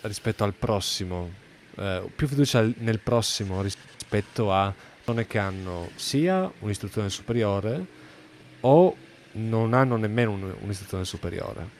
rispetto 0.00 0.42
al 0.42 0.54
prossimo, 0.54 1.30
eh, 1.76 2.10
più 2.16 2.26
fiducia 2.26 2.66
nel 2.78 3.00
prossimo 3.00 3.60
rispetto 3.60 3.96
rispetto 4.08 4.50
a 4.50 4.72
persone 5.08 5.26
che 5.26 5.38
hanno 5.38 5.88
sia 5.94 6.50
un'istruzione 6.58 7.08
superiore 7.08 7.86
o 8.60 8.94
non 9.32 9.72
hanno 9.72 9.96
nemmeno 9.96 10.32
un, 10.32 10.54
un'istruzione 10.60 11.04
superiore. 11.04 11.76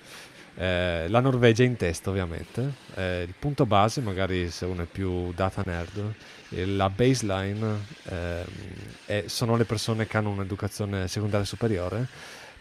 Eh, 0.55 1.07
la 1.09 1.21
Norvegia 1.21 1.63
è 1.63 1.67
in 1.67 1.77
testa 1.77 2.11
ovviamente, 2.11 2.73
eh, 2.95 3.25
il 3.27 3.35
punto 3.39 3.67
base 3.67 4.01
magari 4.01 4.51
se 4.51 4.65
uno 4.65 4.83
è 4.83 4.87
più 4.87 5.33
data 5.35 5.63
nerd, 5.65 6.15
la 6.49 6.89
baseline 6.89 7.85
eh, 8.05 8.45
è, 9.05 9.25
sono 9.27 9.57
le 9.57 9.65
persone 9.65 10.07
che 10.07 10.17
hanno 10.17 10.31
un'educazione 10.31 11.07
secondaria 11.07 11.47
superiore, 11.47 12.09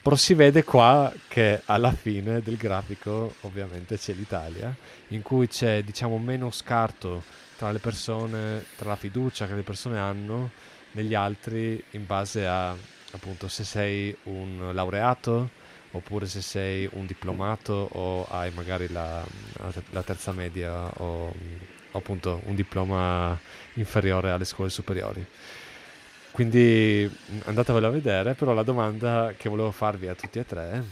però 0.01 0.15
si 0.15 0.34
vede 0.34 0.63
qua 0.63 1.11
che 1.28 1.61
alla 1.65 1.91
fine 1.91 2.41
del 2.41 2.57
grafico 2.57 3.36
ovviamente 3.41 3.97
c'è 3.97 4.13
l'Italia, 4.13 4.76
in 5.09 5.22
cui 5.22 5.47
c'è 5.47 5.82
diciamo 5.82 6.18
meno 6.18 6.51
scarto 6.51 7.24
tra 7.58 7.72
le 7.72 7.80
persone, 7.80 8.66
tra 8.78 8.89
la 8.89 8.95
fiducia 8.95 9.47
che 9.47 9.55
le 9.55 9.64
persone 9.64 9.99
hanno 9.99 10.51
negli 10.91 11.14
altri 11.14 11.84
in 11.91 12.05
base 12.05 12.45
a 12.45 12.76
appunto 13.12 13.47
se 13.47 13.64
sei 13.64 14.16
un 14.24 14.72
laureato 14.74 15.49
oppure 15.91 16.26
se 16.28 16.41
sei 16.41 16.88
un 16.93 17.05
diplomato 17.05 17.89
o 17.91 18.26
hai 18.30 18.51
magari 18.51 18.89
la, 18.89 19.24
la 19.91 20.03
terza 20.03 20.32
media 20.32 20.88
o, 20.97 21.34
o 21.91 21.97
appunto 21.97 22.41
un 22.45 22.55
diploma 22.55 23.38
inferiore 23.74 24.32
alle 24.32 24.45
scuole 24.45 24.70
superiori. 24.70 25.26
Quindi 26.32 27.10
andatevelo 27.45 27.88
a 27.88 27.89
vedere, 27.89 28.36
però 28.36 28.53
la 28.53 28.64
domanda 28.64 29.34
che 29.36 29.49
volevo 29.49 29.72
farvi 29.72 30.08
a 30.08 30.14
tutti 30.14 30.38
e 30.38 30.45
tre 30.45 30.84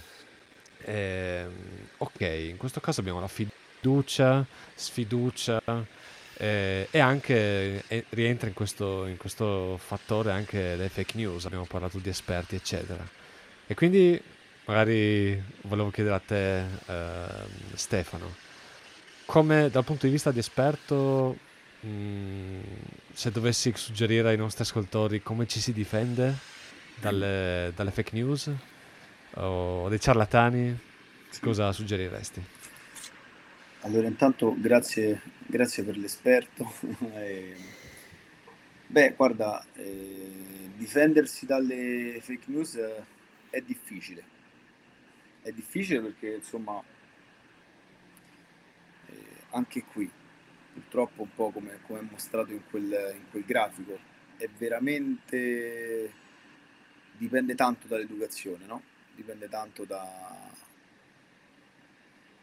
è, 0.77 1.45
ok, 1.97 2.21
in 2.21 2.57
questo 2.57 2.79
caso 2.79 3.01
abbiamo 3.01 3.19
la 3.19 3.27
fiducia, 3.27 4.43
sfiducia, 4.73 5.61
eh, 6.37 6.87
e 6.91 6.99
anche 6.99 7.83
eh, 7.87 8.05
rientra 8.09 8.47
in 8.47 8.53
questo, 8.53 9.05
in 9.05 9.17
questo 9.17 9.77
fattore 9.77 10.31
anche 10.31 10.75
le 10.75 10.89
fake 10.89 11.13
news, 11.15 11.45
abbiamo 11.45 11.65
parlato 11.65 11.97
di 11.99 12.09
esperti, 12.09 12.55
eccetera. 12.55 13.07
E 13.67 13.73
quindi 13.73 14.21
magari 14.65 15.41
volevo 15.61 15.91
chiedere 15.91 16.15
a 16.15 16.19
te, 16.19 16.59
eh, 16.59 17.75
Stefano, 17.75 18.35
come 19.25 19.69
dal 19.69 19.83
punto 19.83 20.05
di 20.05 20.11
vista 20.11 20.31
di 20.31 20.39
esperto, 20.39 21.37
mh, 21.79 21.87
mm, 21.87 22.61
se 23.13 23.31
dovessi 23.31 23.71
suggerire 23.75 24.29
ai 24.29 24.37
nostri 24.37 24.63
ascoltatori 24.63 25.21
come 25.21 25.47
ci 25.47 25.59
si 25.59 25.71
difende 25.71 26.35
dalle, 26.99 27.71
dalle 27.75 27.91
fake 27.91 28.11
news 28.13 28.51
o 29.35 29.89
dei 29.89 29.99
ciarlatani, 29.99 30.77
cosa 31.41 31.71
suggeriresti? 31.71 32.54
Allora, 33.85 34.07
intanto 34.07 34.55
grazie, 34.57 35.21
grazie 35.45 35.83
per 35.83 35.95
l'esperto. 35.97 36.73
Eh, 37.13 37.55
beh, 38.87 39.13
guarda, 39.15 39.63
eh, 39.73 40.71
difendersi 40.75 41.45
dalle 41.45 42.19
fake 42.21 42.45
news 42.51 42.77
è 43.49 43.61
difficile. 43.61 44.23
È 45.41 45.51
difficile 45.51 46.01
perché, 46.01 46.35
insomma, 46.35 46.83
eh, 49.07 49.13
anche 49.51 49.83
qui, 49.83 50.09
purtroppo 50.73 51.21
un 51.23 51.33
po' 51.33 51.51
come, 51.51 51.79
come 51.85 52.01
mostrato 52.01 52.51
in 52.51 52.61
quel, 52.69 53.13
in 53.15 53.29
quel 53.29 53.43
grafico, 53.45 53.97
è 54.37 54.47
veramente... 54.57 56.11
dipende 57.17 57.55
tanto 57.55 57.87
dall'educazione, 57.87 58.65
no? 58.65 58.81
Dipende 59.15 59.47
tanto 59.49 59.85
da, 59.85 60.03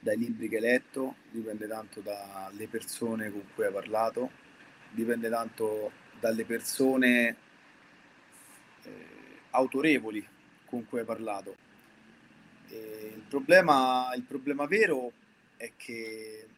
dai 0.02 0.16
libri 0.16 0.48
che 0.48 0.56
hai 0.56 0.62
letto, 0.62 1.14
dipende 1.30 1.68
tanto 1.68 2.00
dalle 2.00 2.66
persone 2.66 3.30
con 3.30 3.44
cui 3.54 3.64
hai 3.64 3.72
parlato, 3.72 4.32
dipende 4.90 5.28
tanto 5.28 5.92
dalle 6.18 6.44
persone 6.44 7.36
eh, 8.82 9.06
autorevoli 9.50 10.26
con 10.64 10.84
cui 10.86 10.98
hai 10.98 11.04
parlato. 11.04 11.56
il, 12.70 13.22
problema, 13.28 14.12
il 14.16 14.22
problema 14.22 14.66
vero 14.66 15.12
è 15.56 15.70
che 15.76 16.48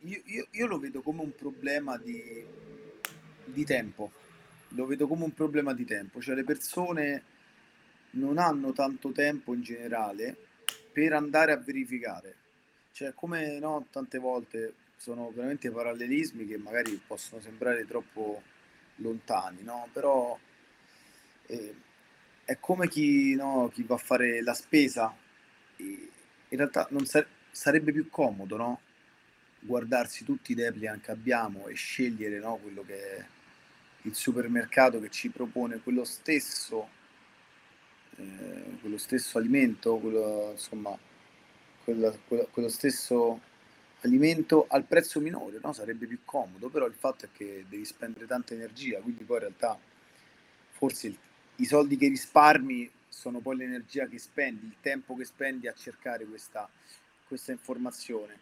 io, 0.00 0.22
io, 0.24 0.48
io, 0.50 0.66
lo 0.66 0.80
vedo 0.80 1.02
come 1.02 1.22
un 1.22 1.32
problema 1.32 1.96
di, 1.96 2.44
di 3.44 3.64
tempo, 3.64 4.10
lo 4.70 4.84
vedo 4.86 5.06
come 5.06 5.22
un 5.22 5.32
problema 5.32 5.72
di 5.72 5.84
tempo, 5.84 6.20
cioè 6.20 6.34
le 6.34 6.42
persone 6.42 7.22
non 8.12 8.38
hanno 8.38 8.72
tanto 8.72 9.12
tempo 9.12 9.54
in 9.54 9.62
generale 9.62 10.45
per 10.96 11.12
andare 11.12 11.52
a 11.52 11.58
verificare. 11.58 12.34
Cioè, 12.92 13.12
come 13.12 13.58
no, 13.58 13.86
tante 13.90 14.16
volte 14.16 14.72
sono 14.96 15.30
veramente 15.30 15.70
parallelismi 15.70 16.46
che 16.46 16.56
magari 16.56 16.98
possono 17.06 17.42
sembrare 17.42 17.84
troppo 17.84 18.42
lontani, 18.96 19.62
no? 19.62 19.90
Però 19.92 20.38
eh, 21.48 21.74
è 22.46 22.58
come 22.58 22.88
chi, 22.88 23.34
no, 23.34 23.70
chi, 23.74 23.82
va 23.82 23.96
a 23.96 23.98
fare 23.98 24.42
la 24.42 24.54
spesa. 24.54 25.14
in 25.76 26.08
realtà 26.48 26.86
non 26.92 27.04
sa- 27.04 27.26
sarebbe 27.50 27.92
più 27.92 28.08
comodo, 28.08 28.56
no? 28.56 28.80
Guardarsi 29.60 30.24
tutti 30.24 30.52
i 30.52 30.54
depliant 30.54 31.04
che 31.04 31.10
abbiamo 31.10 31.66
e 31.66 31.74
scegliere 31.74 32.38
no, 32.38 32.56
quello 32.56 32.82
che 32.82 33.16
è 33.16 33.26
il 34.00 34.14
supermercato 34.14 34.98
che 35.00 35.10
ci 35.10 35.28
propone 35.28 35.80
quello 35.82 36.04
stesso 36.04 36.88
eh, 38.16 38.78
quello 38.80 38.98
stesso 38.98 39.38
alimento, 39.38 39.96
quello, 39.98 40.50
insomma, 40.52 40.96
quello, 41.84 42.18
quello, 42.26 42.48
quello, 42.50 42.68
stesso 42.68 43.40
alimento 44.00 44.66
al 44.68 44.84
prezzo 44.84 45.20
minore, 45.20 45.58
no? 45.62 45.72
sarebbe 45.72 46.06
più 46.06 46.20
comodo, 46.24 46.68
però 46.68 46.86
il 46.86 46.94
fatto 46.94 47.26
è 47.26 47.28
che 47.32 47.64
devi 47.68 47.84
spendere 47.84 48.26
tanta 48.26 48.54
energia, 48.54 49.00
quindi 49.00 49.24
poi 49.24 49.36
in 49.36 49.42
realtà 49.42 49.78
forse 50.70 51.08
il, 51.08 51.18
i 51.56 51.64
soldi 51.64 51.96
che 51.96 52.08
risparmi 52.08 52.90
sono 53.08 53.40
poi 53.40 53.56
l'energia 53.56 54.06
che 54.06 54.18
spendi, 54.18 54.66
il 54.66 54.76
tempo 54.80 55.14
che 55.16 55.24
spendi 55.24 55.68
a 55.68 55.72
cercare 55.72 56.24
questa, 56.26 56.68
questa 57.26 57.52
informazione. 57.52 58.38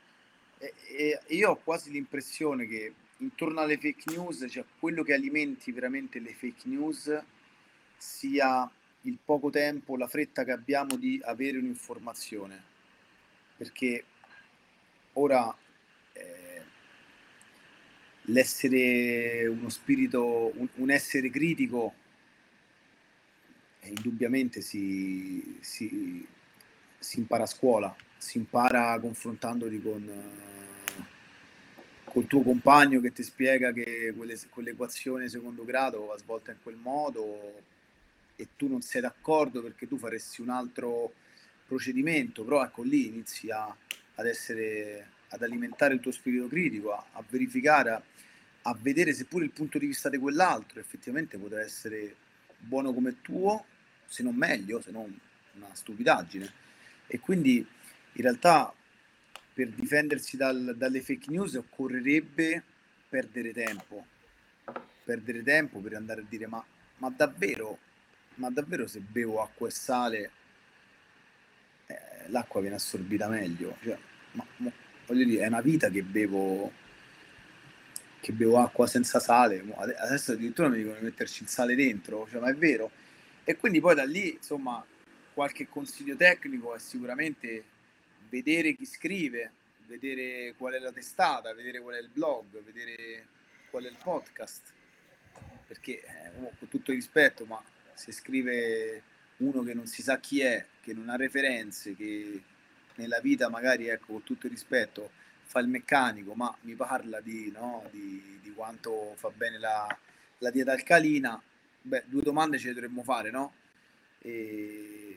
E, 0.58 0.74
e, 0.88 1.20
io 1.28 1.50
ho 1.50 1.56
quasi 1.56 1.90
l'impressione 1.90 2.66
che 2.66 2.94
intorno 3.18 3.60
alle 3.60 3.78
fake 3.78 4.12
news, 4.12 4.46
cioè 4.48 4.64
quello 4.78 5.02
che 5.02 5.14
alimenti 5.14 5.72
veramente 5.72 6.18
le 6.18 6.34
fake 6.34 6.68
news 6.68 7.22
sia 7.96 8.70
il 9.05 9.18
poco 9.22 9.50
tempo, 9.50 9.96
la 9.96 10.07
fretta 10.07 10.44
che 10.44 10.52
abbiamo 10.52 10.96
di 10.96 11.20
avere 11.24 11.59
un'informazione, 11.59 12.62
perché 13.57 14.05
ora 15.14 15.55
eh, 16.12 16.62
l'essere 18.22 19.46
uno 19.46 19.68
spirito, 19.68 20.52
un, 20.55 20.68
un 20.76 20.90
essere 20.90 21.30
critico, 21.30 21.94
eh, 23.80 23.88
indubbiamente 23.88 24.61
si, 24.62 25.59
si, 25.61 26.26
si, 26.98 27.18
impara 27.18 27.42
a 27.44 27.46
scuola, 27.46 27.94
si 28.16 28.38
impara 28.38 28.98
confrontandoti 29.00 29.82
con, 29.82 30.09
eh, 30.09 31.02
col 32.05 32.26
tuo 32.26 32.42
compagno 32.42 33.00
che 33.00 33.12
ti 33.12 33.22
spiega 33.22 33.70
che 33.72 34.14
quelle, 34.16 34.38
quell'equazione 34.48 35.28
secondo 35.28 35.62
grado 35.64 36.07
va 36.07 36.16
svolta 36.16 36.52
in 36.52 36.59
quel 36.62 36.76
modo 36.76 37.72
e 38.37 38.49
tu 38.57 38.68
non 38.68 38.82
sei 38.82 39.01
d'accordo 39.01 39.62
perché 39.62 39.87
tu 39.87 39.99
faresti 39.99 40.41
un 40.41 40.51
altro 40.51 41.14
procedimento, 41.66 42.45
però 42.45 42.64
ecco 42.64 42.82
lì 42.82 43.07
inizi 43.07 43.51
a, 43.51 43.74
ad 44.14 44.26
essere, 44.26 45.11
ad 45.28 45.43
alimentare 45.43 45.95
il 45.95 46.01
tuo 46.01 46.12
spirito 46.12 46.49
critico, 46.49 46.93
a, 46.93 47.05
a 47.12 47.24
verificare, 47.28 47.91
a, 47.91 48.03
a, 48.62 48.76
vedere 48.80 49.12
seppure 49.12 49.45
il 49.45 49.51
punto 49.51 49.78
di 49.78 49.87
vista 49.87 50.09
di 50.09 50.18
quell'altro 50.18 50.80
effettivamente 50.80 51.39
potrà 51.39 51.61
essere 51.61 52.16
buono 52.59 52.93
come 52.93 53.20
tuo, 53.20 53.64
se 54.07 54.22
non 54.22 54.35
meglio, 54.35 54.80
se 54.80 54.91
non 54.91 55.18
una 55.55 55.68
stupidaggine. 55.72 56.53
E 57.07 57.20
quindi 57.20 57.57
in 57.57 58.22
realtà 58.22 58.72
per 59.53 59.68
difendersi 59.68 60.37
dal, 60.37 60.74
dalle 60.76 61.01
fake 61.01 61.30
news 61.30 61.55
occorrerebbe 61.55 62.62
perdere 63.09 63.53
tempo, 63.53 64.05
perdere 65.05 65.43
tempo 65.43 65.78
per 65.78 65.95
andare 65.95 66.22
a 66.22 66.24
dire 66.28 66.47
ma, 66.47 66.64
ma 66.99 67.12
davvero 67.14 67.78
ma 68.37 68.51
davvero 68.51 68.87
se 68.87 69.01
bevo 69.01 69.43
acqua 69.43 69.68
e 69.68 69.70
sale 69.70 70.30
eh, 71.87 71.99
l'acqua 72.28 72.61
viene 72.61 72.76
assorbita 72.76 73.28
meglio? 73.28 73.76
Cioè, 73.82 73.99
ma, 74.32 74.45
ma, 74.57 74.72
voglio 75.07 75.24
dire, 75.24 75.45
è 75.45 75.47
una 75.49 75.61
vita 75.61 75.89
che 75.91 76.03
bevo, 76.03 76.72
che 78.20 78.32
bevo 78.32 78.59
acqua 78.59 78.87
senza 78.87 79.20
sale, 79.20 79.64
adesso 79.99 80.32
addirittura 80.32 80.68
mi 80.68 80.78
dicono 80.78 80.97
di 80.97 81.05
metterci 81.05 81.43
il 81.43 81.49
sale 81.49 81.74
dentro, 81.74 82.26
cioè, 82.30 82.41
ma 82.41 82.49
è 82.49 82.55
vero? 82.55 82.91
E 83.45 83.57
quindi 83.57 83.80
poi 83.80 83.95
da 83.95 84.05
lì, 84.05 84.35
insomma, 84.35 84.85
qualche 85.35 85.68
consiglio 85.68 86.16
tecnico 86.16 86.74
è 86.74 86.78
sicuramente 86.78 87.64
vedere 88.28 88.74
chi 88.74 88.87
scrive, 88.87 89.53
vedere 89.87 90.55
qual 90.57 90.74
è 90.74 90.78
la 90.78 90.93
testata, 90.93 91.53
vedere 91.53 91.80
qual 91.80 91.97
è 91.97 92.01
il 92.01 92.09
blog, 92.09 92.62
vedere 92.62 93.26
qual 93.70 93.85
è 93.85 93.89
il 93.89 93.97
podcast, 94.03 94.72
perché 95.66 96.03
eh, 96.03 96.30
con 96.59 96.68
tutto 96.68 96.91
il 96.91 96.97
rispetto, 96.97 97.45
ma 97.45 97.62
se 97.95 98.12
scrive 98.12 99.03
uno 99.38 99.62
che 99.62 99.74
non 99.74 99.86
si 99.86 100.03
sa 100.03 100.18
chi 100.18 100.40
è, 100.40 100.64
che 100.80 100.92
non 100.92 101.09
ha 101.09 101.16
referenze, 101.16 101.95
che 101.95 102.42
nella 102.97 103.20
vita 103.20 103.49
magari, 103.49 103.88
ecco, 103.88 104.12
con 104.12 104.22
tutto 104.22 104.47
il 104.47 104.53
rispetto, 104.53 105.11
fa 105.45 105.61
il 105.61 105.68
meccanico, 105.68 106.34
ma 106.34 106.55
mi 106.62 106.74
parla 106.74 107.20
di, 107.20 107.51
no, 107.51 107.88
di, 107.90 108.38
di 108.42 108.53
quanto 108.53 109.14
fa 109.16 109.30
bene 109.30 109.59
la, 109.59 109.86
la 110.38 110.51
dieta 110.51 110.72
alcalina, 110.72 111.40
beh, 111.82 112.05
due 112.07 112.22
domande 112.22 112.59
ce 112.59 112.68
le 112.68 112.74
dovremmo 112.74 113.03
fare, 113.03 113.30
no? 113.30 113.55
E 114.20 115.16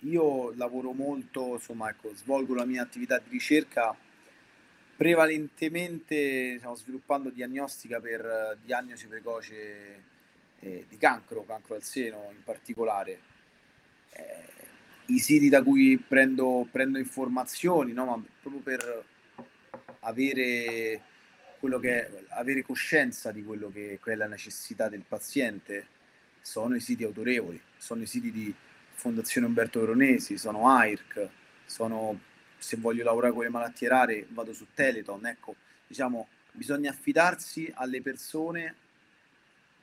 io 0.00 0.54
lavoro 0.56 0.92
molto, 0.92 1.54
insomma, 1.54 1.88
ecco, 1.88 2.14
svolgo 2.14 2.54
la 2.54 2.64
mia 2.64 2.82
attività 2.82 3.18
di 3.18 3.30
ricerca 3.30 3.96
prevalentemente 4.96 6.56
stiamo 6.56 6.76
sviluppando 6.76 7.30
diagnostica 7.30 8.00
per 8.00 8.56
diagnosi 8.62 9.06
precoce 9.06 10.02
eh, 10.64 10.86
di 10.88 10.96
cancro, 10.96 11.44
cancro 11.44 11.74
al 11.74 11.82
seno 11.82 12.30
in 12.34 12.42
particolare. 12.42 13.20
Eh, 14.10 14.52
I 15.06 15.18
siti 15.18 15.50
da 15.50 15.62
cui 15.62 15.98
prendo, 15.98 16.66
prendo 16.70 16.98
informazioni, 16.98 17.92
no? 17.92 18.06
Ma 18.06 18.22
proprio 18.40 18.62
per 18.62 19.04
avere, 20.00 21.02
quello 21.58 21.78
che 21.78 22.06
è, 22.06 22.10
avere 22.30 22.62
coscienza 22.62 23.30
di 23.30 23.44
quello 23.44 23.70
che, 23.70 23.98
che 24.02 24.12
è 24.12 24.14
la 24.14 24.26
necessità 24.26 24.88
del 24.88 25.04
paziente, 25.06 25.88
sono 26.40 26.74
i 26.74 26.80
siti 26.80 27.04
autorevoli, 27.04 27.60
sono 27.76 28.02
i 28.02 28.06
siti 28.06 28.32
di 28.32 28.54
Fondazione 28.92 29.46
Umberto 29.46 29.80
Veronesi, 29.80 30.38
sono 30.38 30.68
AIRC, 30.68 31.28
sono 31.66 32.18
se 32.56 32.76
voglio 32.78 33.04
lavorare 33.04 33.34
con 33.34 33.42
le 33.42 33.50
malattie 33.50 33.88
rare 33.88 34.26
vado 34.30 34.54
su 34.54 34.68
Teleton, 34.72 35.26
ecco, 35.26 35.56
diciamo, 35.86 36.28
bisogna 36.52 36.90
affidarsi 36.90 37.70
alle 37.74 38.00
persone, 38.00 38.74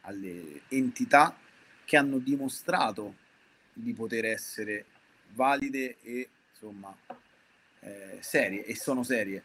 alle 0.02 0.62
entità 0.70 1.38
che 1.86 1.98
hanno 1.98 2.18
dimostrato 2.18 3.16
di 3.74 3.94
poter 3.94 4.26
essere 4.26 4.86
valide 5.34 5.98
e 6.02 6.30
insomma 6.52 6.96
eh, 7.80 8.18
serie 8.22 8.66
e 8.66 8.76
sono 8.76 9.04
serie. 9.04 9.44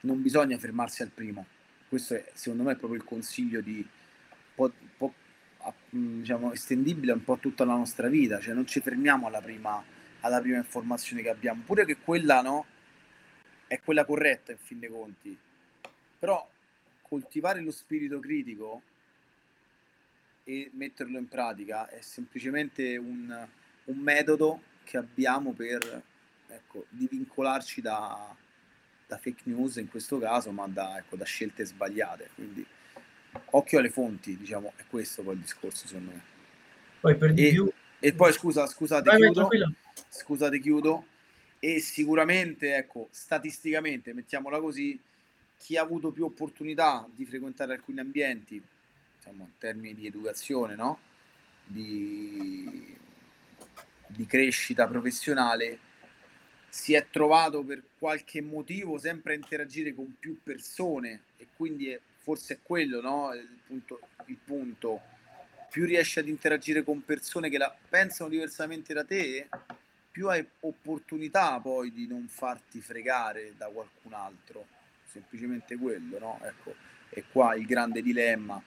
Non 0.00 0.22
bisogna 0.22 0.58
fermarsi 0.58 1.02
al 1.02 1.10
primo. 1.10 1.46
Questo 1.88 2.14
è 2.14 2.30
secondo 2.34 2.64
me 2.64 2.72
è 2.72 2.76
proprio 2.76 3.00
il 3.00 3.06
consiglio 3.06 3.60
di 3.60 3.86
po', 4.54 4.72
po', 4.96 5.14
diciamo, 5.88 6.52
estendibile 6.52 7.12
un 7.12 7.24
po' 7.24 7.38
tutta 7.38 7.64
la 7.64 7.74
nostra 7.74 8.08
vita, 8.08 8.40
cioè 8.40 8.54
non 8.54 8.66
ci 8.66 8.80
fermiamo 8.80 9.26
alla 9.26 9.40
prima 9.40 9.96
alla 10.20 10.40
prima 10.40 10.56
informazione 10.56 11.22
che 11.22 11.28
abbiamo, 11.28 11.62
pure 11.64 11.84
che 11.84 11.98
quella 11.98 12.42
no, 12.42 12.66
è 13.66 13.80
quella 13.80 14.04
corretta 14.04 14.52
in 14.52 14.58
fin 14.58 14.78
dei 14.78 14.88
conti, 14.88 15.36
però 16.18 16.48
coltivare 17.02 17.60
lo 17.60 17.70
spirito 17.70 18.18
critico 18.18 18.82
e 20.48 20.70
metterlo 20.72 21.18
in 21.18 21.28
pratica 21.28 21.90
è 21.90 22.00
semplicemente 22.00 22.96
un, 22.96 23.46
un 23.84 23.98
metodo 23.98 24.62
che 24.82 24.96
abbiamo 24.96 25.52
per 25.52 26.02
ecco, 26.46 26.86
divincolarci 26.88 27.82
da, 27.82 28.34
da, 29.06 29.18
fake 29.18 29.42
news 29.44 29.76
in 29.76 29.90
questo 29.90 30.18
caso, 30.18 30.50
ma 30.50 30.66
da, 30.66 30.96
ecco, 30.96 31.16
da, 31.16 31.26
scelte 31.26 31.66
sbagliate. 31.66 32.30
Quindi 32.34 32.64
occhio 33.50 33.78
alle 33.78 33.90
fonti, 33.90 34.38
diciamo, 34.38 34.72
è 34.76 34.84
questo 34.88 35.22
poi 35.22 35.34
il 35.34 35.40
discorso 35.40 35.86
secondo 35.86 36.12
me. 36.12 36.22
Poi 37.00 37.14
per 37.14 37.34
di 37.34 37.48
e, 37.48 37.50
più... 37.50 37.70
e 37.98 38.14
poi 38.14 38.32
scusa, 38.32 38.66
scusate, 38.66 39.10
Vai, 39.10 39.20
chiudo 39.20 39.50
scusate 40.08 40.58
chiudo, 40.60 41.06
e 41.58 41.78
sicuramente, 41.80 42.74
ecco, 42.74 43.08
statisticamente, 43.10 44.14
mettiamola 44.14 44.58
così, 44.60 44.98
chi 45.58 45.76
ha 45.76 45.82
avuto 45.82 46.10
più 46.10 46.24
opportunità 46.24 47.06
di 47.14 47.26
frequentare 47.26 47.74
alcuni 47.74 48.00
ambienti, 48.00 48.62
diciamo, 49.28 49.44
in 49.44 49.58
termini 49.58 49.94
di 49.94 50.06
educazione, 50.06 50.74
no? 50.74 50.98
di, 51.64 52.96
di 54.06 54.26
crescita 54.26 54.86
professionale, 54.86 55.78
si 56.68 56.94
è 56.94 57.06
trovato 57.10 57.62
per 57.62 57.82
qualche 57.98 58.40
motivo 58.40 58.98
sempre 58.98 59.32
a 59.32 59.36
interagire 59.36 59.94
con 59.94 60.16
più 60.18 60.38
persone 60.42 61.22
e 61.36 61.48
quindi 61.56 61.88
è, 61.88 62.00
forse 62.16 62.54
è 62.54 62.58
quello 62.62 63.00
no? 63.00 63.32
il, 63.34 63.58
punto, 63.66 64.00
il 64.26 64.38
punto. 64.42 65.00
Più 65.70 65.84
riesci 65.84 66.18
ad 66.18 66.28
interagire 66.28 66.82
con 66.82 67.04
persone 67.04 67.50
che 67.50 67.58
la 67.58 67.74
pensano 67.88 68.30
diversamente 68.30 68.94
da 68.94 69.04
te, 69.04 69.48
più 70.10 70.28
hai 70.28 70.44
opportunità 70.60 71.60
poi 71.60 71.92
di 71.92 72.06
non 72.06 72.26
farti 72.26 72.80
fregare 72.80 73.52
da 73.56 73.66
qualcun 73.66 74.14
altro, 74.14 74.66
semplicemente 75.04 75.76
quello, 75.76 76.18
no? 76.18 76.40
Ecco, 76.42 76.74
e 77.10 77.24
qua 77.30 77.54
il 77.54 77.66
grande 77.66 78.00
dilemma, 78.00 78.60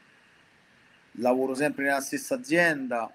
lavoro 1.14 1.54
sempre 1.56 1.86
nella 1.86 2.02
stessa 2.02 2.36
azienda 2.36 3.12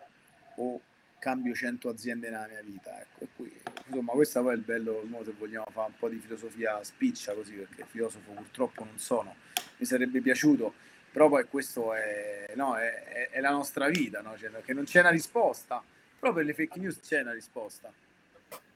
o 0.56 0.80
cambio 1.18 1.54
100 1.54 1.88
aziende 1.88 2.30
nella 2.30 2.46
mia 2.48 2.62
vita, 2.62 3.00
ecco, 3.00 3.26
qui, 3.34 3.52
insomma, 3.86 4.12
questo 4.12 4.42
poi 4.42 4.52
è 4.52 4.56
il 4.56 4.62
bello, 4.62 5.02
se 5.24 5.34
vogliamo 5.36 5.66
fare 5.72 5.88
un 5.88 5.98
po' 5.98 6.08
di 6.08 6.18
filosofia 6.18 6.82
spiccia 6.84 7.32
così, 7.32 7.54
perché 7.54 7.84
filosofo 7.88 8.30
purtroppo 8.32 8.84
non 8.84 8.98
sono, 8.98 9.34
mi 9.78 9.86
sarebbe 9.86 10.20
piaciuto, 10.20 10.74
però 11.10 11.28
poi 11.28 11.44
questo 11.48 11.94
è, 11.94 12.52
no, 12.54 12.76
è, 12.76 13.04
è, 13.04 13.30
è 13.30 13.40
la 13.40 13.50
nostra 13.50 13.88
vita, 13.88 14.20
no? 14.20 14.36
cioè, 14.38 14.50
che 14.62 14.72
non 14.72 14.84
c'è 14.84 15.00
una 15.00 15.10
risposta, 15.10 15.82
però 16.18 16.32
per 16.32 16.44
le 16.44 16.54
fake 16.54 16.78
news 16.78 17.00
c'è 17.00 17.22
una 17.22 17.32
risposta 17.32 17.92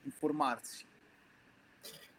informarsi. 0.05 0.85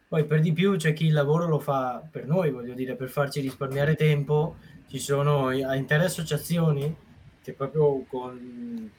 Poi 0.08 0.26
per 0.26 0.40
di 0.40 0.52
più 0.52 0.76
c'è 0.76 0.92
chi 0.92 1.06
il 1.06 1.14
lavoro 1.14 1.46
lo 1.46 1.58
fa 1.58 2.06
per 2.10 2.26
noi, 2.26 2.50
voglio 2.50 2.74
dire, 2.74 2.96
per 2.96 3.08
farci 3.08 3.40
risparmiare 3.40 3.94
tempo. 3.96 4.56
Ci 4.92 4.98
sono 4.98 5.50
intere 5.50 6.04
associazioni 6.04 6.94
che 7.42 7.54
proprio 7.54 8.04
con 8.06 8.90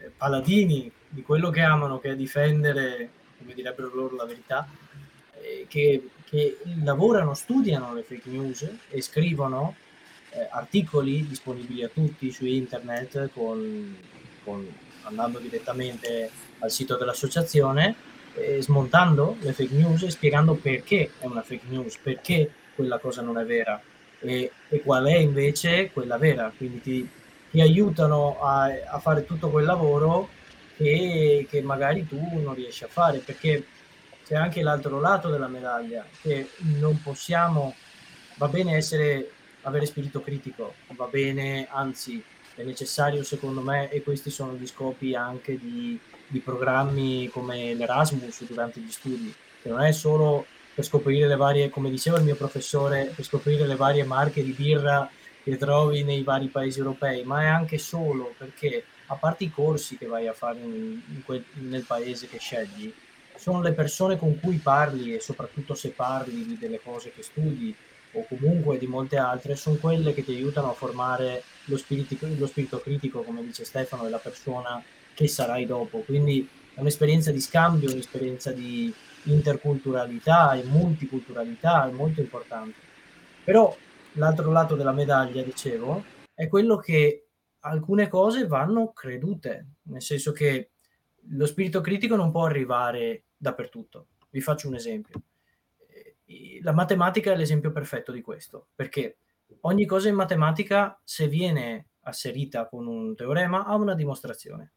eh, 0.00 0.10
paladini 0.16 0.90
di 1.06 1.20
quello 1.20 1.50
che 1.50 1.60
amano, 1.60 1.98
che 1.98 2.12
è 2.12 2.16
difendere, 2.16 3.10
come 3.36 3.52
direbbero 3.52 3.94
loro, 3.94 4.16
la 4.16 4.24
verità, 4.24 4.66
eh, 5.42 5.66
che, 5.68 6.08
che, 6.24 6.56
lavorano, 6.82 7.34
studiano 7.34 7.92
le 7.92 8.02
fake 8.02 8.30
news 8.30 8.66
e 8.88 9.02
scrivono 9.02 9.76
eh, 10.30 10.48
articoli 10.50 11.28
disponibili 11.28 11.84
a 11.84 11.90
tutti 11.90 12.32
su 12.32 12.46
internet 12.46 13.28
con, 13.34 13.94
con, 14.44 14.66
andando 15.02 15.38
direttamente 15.38 16.30
al 16.60 16.70
sito 16.70 16.96
dell'associazione 16.96 17.94
eh, 18.36 18.62
smontando 18.62 19.36
le 19.40 19.52
fake 19.52 19.74
news 19.74 20.04
e 20.04 20.10
spiegando 20.10 20.54
perché 20.54 21.10
è 21.18 21.26
una 21.26 21.42
fake 21.42 21.66
news, 21.68 21.98
perché 21.98 22.50
quella 22.74 22.98
cosa 22.98 23.20
non 23.20 23.36
è 23.36 23.44
vera 23.44 23.78
e, 24.22 24.50
e 24.68 24.82
qual 24.82 25.04
è 25.06 25.16
invece 25.16 25.90
quella 25.90 26.16
vera. 26.16 26.52
Quindi 26.56 26.80
ti, 26.80 27.08
ti 27.50 27.60
aiutano 27.60 28.40
a, 28.40 28.64
a, 28.64 28.98
fare 28.98 29.24
tutto 29.24 29.50
quel 29.50 29.64
lavoro 29.64 30.28
che, 30.76 31.46
che 31.48 31.62
magari 31.62 32.06
tu 32.06 32.18
non 32.40 32.54
riesci 32.54 32.84
a 32.84 32.88
fare, 32.88 33.18
perché 33.18 33.66
c'è 34.24 34.36
anche 34.36 34.62
l'altro 34.62 35.00
lato 35.00 35.28
della 35.28 35.48
medaglia, 35.48 36.06
che 36.20 36.50
non 36.78 37.00
possiamo, 37.02 37.74
va 38.36 38.48
bene 38.48 38.76
essere, 38.76 39.30
avere 39.62 39.86
spirito 39.86 40.20
critico, 40.20 40.74
va 40.96 41.06
bene, 41.06 41.66
anzi 41.70 42.22
è 42.54 42.62
necessario 42.62 43.22
secondo 43.24 43.60
me, 43.60 43.90
e 43.90 44.02
questi 44.02 44.30
sono 44.30 44.54
gli 44.54 44.66
scopi 44.66 45.14
anche 45.14 45.58
di, 45.58 45.98
di 46.26 46.40
programmi 46.40 47.28
come 47.28 47.74
l'Erasmus 47.74 48.44
durante 48.44 48.80
gli 48.80 48.90
studi, 48.90 49.34
che 49.60 49.68
non 49.68 49.82
è 49.82 49.92
solo 49.92 50.46
per 50.74 50.84
scoprire 50.84 51.26
le 51.26 51.36
varie, 51.36 51.68
come 51.70 51.90
diceva 51.90 52.18
il 52.18 52.24
mio 52.24 52.34
professore, 52.34 53.12
per 53.14 53.24
scoprire 53.24 53.66
le 53.66 53.76
varie 53.76 54.04
marche 54.04 54.42
di 54.42 54.52
birra 54.52 55.08
che 55.42 55.56
trovi 55.56 56.04
nei 56.04 56.22
vari 56.22 56.48
paesi 56.48 56.78
europei, 56.78 57.24
ma 57.24 57.42
è 57.42 57.46
anche 57.46 57.78
solo 57.78 58.34
perché, 58.36 58.84
a 59.06 59.14
parte 59.16 59.44
i 59.44 59.50
corsi 59.50 59.98
che 59.98 60.06
vai 60.06 60.28
a 60.28 60.32
fare 60.32 60.60
in, 60.60 61.00
in 61.14 61.22
quel, 61.24 61.44
nel 61.54 61.84
paese 61.84 62.28
che 62.28 62.38
scegli, 62.38 62.92
sono 63.36 63.60
le 63.60 63.72
persone 63.72 64.16
con 64.16 64.38
cui 64.38 64.56
parli 64.58 65.14
e 65.14 65.20
soprattutto 65.20 65.74
se 65.74 65.90
parli 65.90 66.56
delle 66.58 66.80
cose 66.80 67.10
che 67.10 67.22
studi 67.22 67.74
o 68.12 68.26
comunque 68.28 68.78
di 68.78 68.86
molte 68.86 69.16
altre, 69.16 69.56
sono 69.56 69.76
quelle 69.76 70.14
che 70.14 70.22
ti 70.22 70.32
aiutano 70.32 70.70
a 70.70 70.74
formare 70.74 71.42
lo 71.64 71.76
spirito, 71.76 72.16
lo 72.36 72.46
spirito 72.46 72.78
critico, 72.80 73.22
come 73.22 73.42
dice 73.42 73.64
Stefano, 73.64 74.04
della 74.04 74.18
persona 74.18 74.82
che 75.14 75.28
sarai 75.28 75.66
dopo. 75.66 76.00
Quindi 76.00 76.46
è 76.74 76.80
un'esperienza 76.80 77.32
di 77.32 77.40
scambio, 77.40 77.90
un'esperienza 77.90 78.52
di 78.52 78.92
interculturalità 79.24 80.54
e 80.54 80.64
multiculturalità, 80.64 81.88
è 81.88 81.92
molto 81.92 82.20
importante. 82.20 82.74
Però 83.44 83.76
l'altro 84.14 84.50
lato 84.50 84.74
della 84.74 84.92
medaglia, 84.92 85.42
dicevo, 85.42 86.04
è 86.34 86.48
quello 86.48 86.76
che 86.76 87.28
alcune 87.60 88.08
cose 88.08 88.46
vanno 88.46 88.92
credute, 88.92 89.66
nel 89.82 90.02
senso 90.02 90.32
che 90.32 90.70
lo 91.28 91.46
spirito 91.46 91.80
critico 91.80 92.16
non 92.16 92.30
può 92.30 92.44
arrivare 92.44 93.24
dappertutto. 93.36 94.08
Vi 94.30 94.40
faccio 94.40 94.68
un 94.68 94.74
esempio. 94.74 95.22
La 96.62 96.72
matematica 96.72 97.32
è 97.32 97.36
l'esempio 97.36 97.72
perfetto 97.72 98.10
di 98.10 98.22
questo, 98.22 98.68
perché 98.74 99.18
ogni 99.62 99.84
cosa 99.84 100.08
in 100.08 100.14
matematica, 100.14 100.98
se 101.04 101.28
viene 101.28 101.88
asserita 102.00 102.66
con 102.66 102.86
un 102.86 103.14
teorema, 103.14 103.64
ha 103.64 103.74
una 103.74 103.94
dimostrazione. 103.94 104.72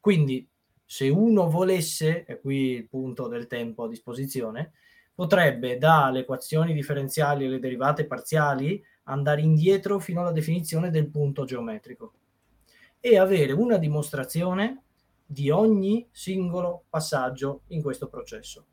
Quindi, 0.00 0.48
se 0.94 1.08
uno 1.08 1.50
volesse, 1.50 2.24
e 2.24 2.38
qui 2.38 2.76
il 2.76 2.88
punto 2.88 3.26
del 3.26 3.48
tempo 3.48 3.82
a 3.82 3.88
disposizione, 3.88 4.74
potrebbe 5.12 5.76
dalle 5.76 6.20
equazioni 6.20 6.72
differenziali 6.72 7.44
e 7.44 7.48
le 7.48 7.58
derivate 7.58 8.06
parziali 8.06 8.80
andare 9.04 9.40
indietro 9.40 9.98
fino 9.98 10.20
alla 10.20 10.30
definizione 10.30 10.90
del 10.90 11.10
punto 11.10 11.44
geometrico 11.46 12.12
e 13.00 13.18
avere 13.18 13.50
una 13.50 13.76
dimostrazione 13.76 14.84
di 15.26 15.50
ogni 15.50 16.06
singolo 16.12 16.84
passaggio 16.88 17.62
in 17.70 17.82
questo 17.82 18.06
processo. 18.06 18.64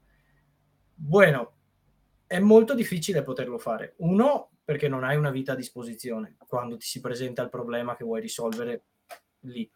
Bueno, 0.94 1.54
è 2.28 2.38
molto 2.38 2.76
difficile 2.76 3.24
poterlo 3.24 3.58
fare. 3.58 3.96
Uno, 3.98 4.52
perché 4.64 4.88
non 4.88 5.04
hai 5.04 5.18
una 5.18 5.32
vita 5.32 5.54
a 5.54 5.56
disposizione 5.56 6.36
quando 6.46 6.78
ti 6.78 6.86
si 6.86 7.00
presenta 7.00 7.42
il 7.42 7.50
problema 7.50 7.96
che 7.96 8.04
vuoi 8.04 8.22
risolvere 8.22 8.84
lì. 9.40 9.68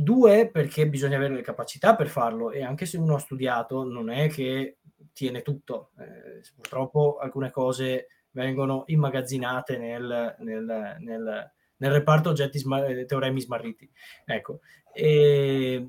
Due, 0.00 0.48
perché 0.48 0.88
bisogna 0.88 1.16
avere 1.16 1.34
le 1.34 1.42
capacità 1.42 1.96
per 1.96 2.06
farlo 2.06 2.52
e 2.52 2.62
anche 2.62 2.86
se 2.86 2.98
uno 2.98 3.16
ha 3.16 3.18
studiato 3.18 3.82
non 3.82 4.10
è 4.10 4.28
che 4.28 4.78
tiene 5.12 5.42
tutto. 5.42 5.90
Eh, 5.98 6.40
purtroppo 6.54 7.18
alcune 7.18 7.50
cose 7.50 8.06
vengono 8.30 8.84
immagazzinate 8.86 9.76
nel, 9.76 10.36
nel, 10.38 10.96
nel, 11.00 11.52
nel 11.78 11.90
reparto 11.90 12.30
oggetti 12.30 12.60
smar- 12.60 13.06
teoremi 13.06 13.40
smarriti. 13.40 13.90
Ecco. 14.24 14.60
E 14.92 15.88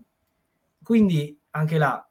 quindi 0.82 1.40
anche 1.52 1.78
là, 1.78 2.10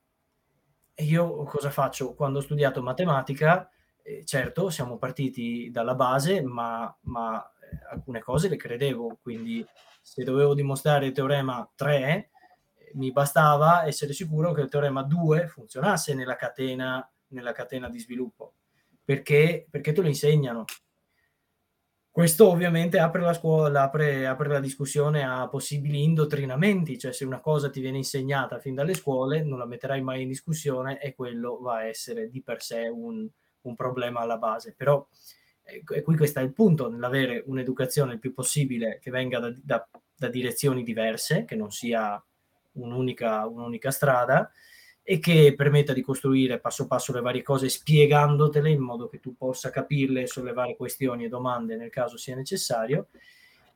io 0.95 1.43
cosa 1.47 1.71
faccio? 1.71 2.15
Quando 2.15 2.39
ho 2.39 2.43
studiato 2.43 2.81
matematica, 2.81 3.69
eh, 4.05 4.25
certo, 4.25 4.71
siamo 4.71 4.99
partiti 4.99 5.69
dalla 5.73 5.97
base, 5.97 6.43
ma, 6.43 6.97
ma 7.03 7.45
eh, 7.45 7.93
alcune 7.93 8.21
cose 8.21 8.49
le 8.49 8.57
credevo, 8.57 9.19
quindi 9.21 9.67
se 10.09 10.25
dovevo 10.25 10.55
dimostrare 10.55 11.07
il 11.07 11.13
teorema 11.13 11.71
3, 11.75 12.31
mi 12.95 13.13
bastava 13.13 13.87
essere 13.87 14.15
sicuro 14.15 14.53
che 14.53 14.63
il 14.63 14.71
teorema 14.71 15.03
2 15.03 15.47
funzionasse 15.49 16.15
nella 16.15 16.35
catena, 16.35 17.07
nella 17.29 17.53
catena 17.53 17.91
di 17.91 17.99
sviluppo, 17.99 18.55
perché, 19.05 19.67
perché 19.71 19.93
te 19.93 20.01
lo 20.01 20.09
insegnano. 20.09 20.65
Questo 22.11 22.49
ovviamente 22.49 22.99
apre 22.99 23.21
la, 23.21 23.35
scuola, 23.35 23.83
apre, 23.83 24.27
apre 24.27 24.49
la 24.49 24.61
discussione 24.61 25.23
a 25.25 25.47
possibili 25.47 26.03
indottrinamenti, 26.03 26.99
cioè 26.99 27.13
se 27.13 27.27
una 27.27 27.41
cosa 27.41 27.69
ti 27.69 27.81
viene 27.81 27.99
insegnata 27.99 28.59
fin 28.59 28.75
dalle 28.75 28.95
scuole 28.95 29.43
non 29.45 29.59
la 29.59 29.67
metterai 29.67 30.01
mai 30.01 30.23
in 30.23 30.29
discussione 30.29 31.01
e 31.01 31.15
quello 31.15 31.61
va 31.61 31.77
a 31.77 31.85
essere 31.85 32.29
di 32.31 32.43
per 32.43 32.63
sé 32.63 32.89
un, 32.89 33.29
un 33.61 33.75
problema 33.77 34.21
alla 34.21 34.39
base. 34.39 34.75
Però 34.75 35.07
e 35.69 36.03
qui 36.03 36.17
questo 36.17 36.41
è 36.41 36.43
il 36.43 36.53
punto, 36.53 36.89
nell'avere 36.89 37.43
un'educazione 37.47 38.15
il 38.15 38.19
più 38.19 38.33
possibile 38.33 38.99
che 39.01 39.11
venga 39.11 39.39
da, 39.39 39.53
da, 39.63 39.89
da 40.17 40.29
direzioni 40.29 40.83
diverse, 40.83 41.45
che 41.45 41.57
non 41.57 41.71
sia 41.71 42.23
un'unica, 42.73 43.47
un'unica, 43.47 43.91
strada 43.91 44.51
e 45.03 45.19
che 45.19 45.55
permetta 45.57 45.93
di 45.93 46.03
costruire 46.03 46.59
passo 46.59 46.87
passo 46.87 47.13
le 47.13 47.21
varie 47.21 47.43
cose 47.43 47.69
spiegandotele 47.69 48.71
in 48.71 48.81
modo 48.81 49.09
che 49.09 49.21
tu 49.21 49.37
possa 49.37 49.71
capirle 49.71 50.27
sollevare 50.27 50.77
questioni 50.77 51.25
e 51.25 51.29
domande 51.29 51.77
nel 51.77 51.91
caso 51.91 52.17
sia 52.17 52.37
necessario 52.37 53.09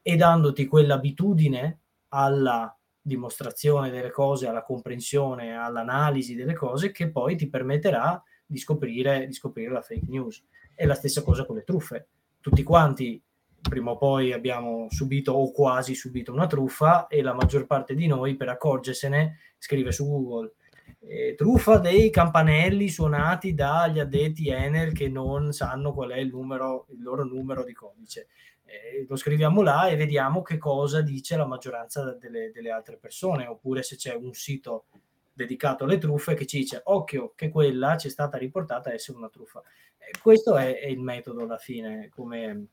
e 0.03 0.17
dandoti 0.17 0.67
quell'abitudine 0.67 1.79
alla 2.09 2.77
dimostrazione 3.01 3.91
delle 3.91 4.11
cose, 4.11 4.47
alla 4.47 4.63
comprensione, 4.63 5.57
all'analisi 5.57 6.35
delle 6.35 6.55
cose 6.55 6.93
che 6.93 7.11
poi 7.11 7.37
ti 7.37 7.49
permetterà 7.49 8.23
di 8.45 8.59
scoprire, 8.59 9.27
di 9.27 9.33
scoprire 9.33 9.73
la 9.73 9.81
fake 9.81 10.07
news. 10.07 10.45
E 10.83 10.87
la 10.87 10.95
stessa 10.95 11.23
cosa 11.23 11.45
con 11.45 11.55
le 11.55 11.63
truffe. 11.63 12.09
Tutti 12.41 12.65
quanti 12.65 13.23
prima 13.61 13.93
o 13.93 13.97
poi 13.97 14.33
abbiamo 14.33 14.87
subito 14.91 15.33
o 15.33 15.53
quasi 15.53 15.95
subito 15.95 16.33
una 16.33 16.49
truffa 16.49 17.07
e 17.07 17.23
la 17.23 17.35
maggior 17.35 17.67
parte 17.67 17.95
di 17.95 18.09
noi 18.09 18.35
per 18.35 18.49
accorgersene 18.49 19.39
scrive 19.59 19.93
su 19.93 20.05
Google 20.09 20.55
eh, 20.99 21.35
truffa 21.37 21.79
dei 21.79 22.11
campanelli 22.11 22.89
suonati 22.89 23.55
dagli 23.55 24.01
addetti 24.01 24.49
Enel 24.49 24.93
che 24.93 25.09
non 25.09 25.53
sanno 25.53 25.93
qual 25.93 26.11
è 26.11 26.19
il, 26.19 26.31
numero, 26.31 26.87
il 26.91 27.01
loro 27.01 27.25
numero 27.25 27.65
di 27.65 27.73
codice. 27.73 28.27
Eh, 28.65 29.07
lo 29.09 29.15
scriviamo 29.15 29.63
là 29.63 29.87
e 29.87 29.95
vediamo 29.95 30.43
che 30.43 30.59
cosa 30.59 31.01
dice 31.01 31.37
la 31.37 31.47
maggioranza 31.47 32.13
delle, 32.15 32.51
delle 32.53 32.71
altre 32.71 32.97
persone, 32.97 33.47
oppure 33.47 33.85
se 33.85 33.95
c'è 33.95 34.15
un 34.15 34.33
sito 34.33 34.87
dedicato 35.33 35.85
alle 35.85 35.99
truffe 35.99 36.35
che 36.35 36.47
ci 36.47 36.59
dice 36.59 36.81
occhio 36.85 37.33
che 37.35 37.51
quella 37.51 37.97
ci 37.97 38.09
è 38.09 38.11
stata 38.11 38.37
riportata 38.37 38.93
essere 38.93 39.19
una 39.19 39.29
truffa. 39.29 39.63
Eh, 40.07 40.19
questo 40.21 40.57
è, 40.57 40.79
è, 40.79 40.87
il 40.87 41.01
metodo 41.01 41.43
alla 41.43 41.59
fine, 41.59 42.09
come, 42.09 42.69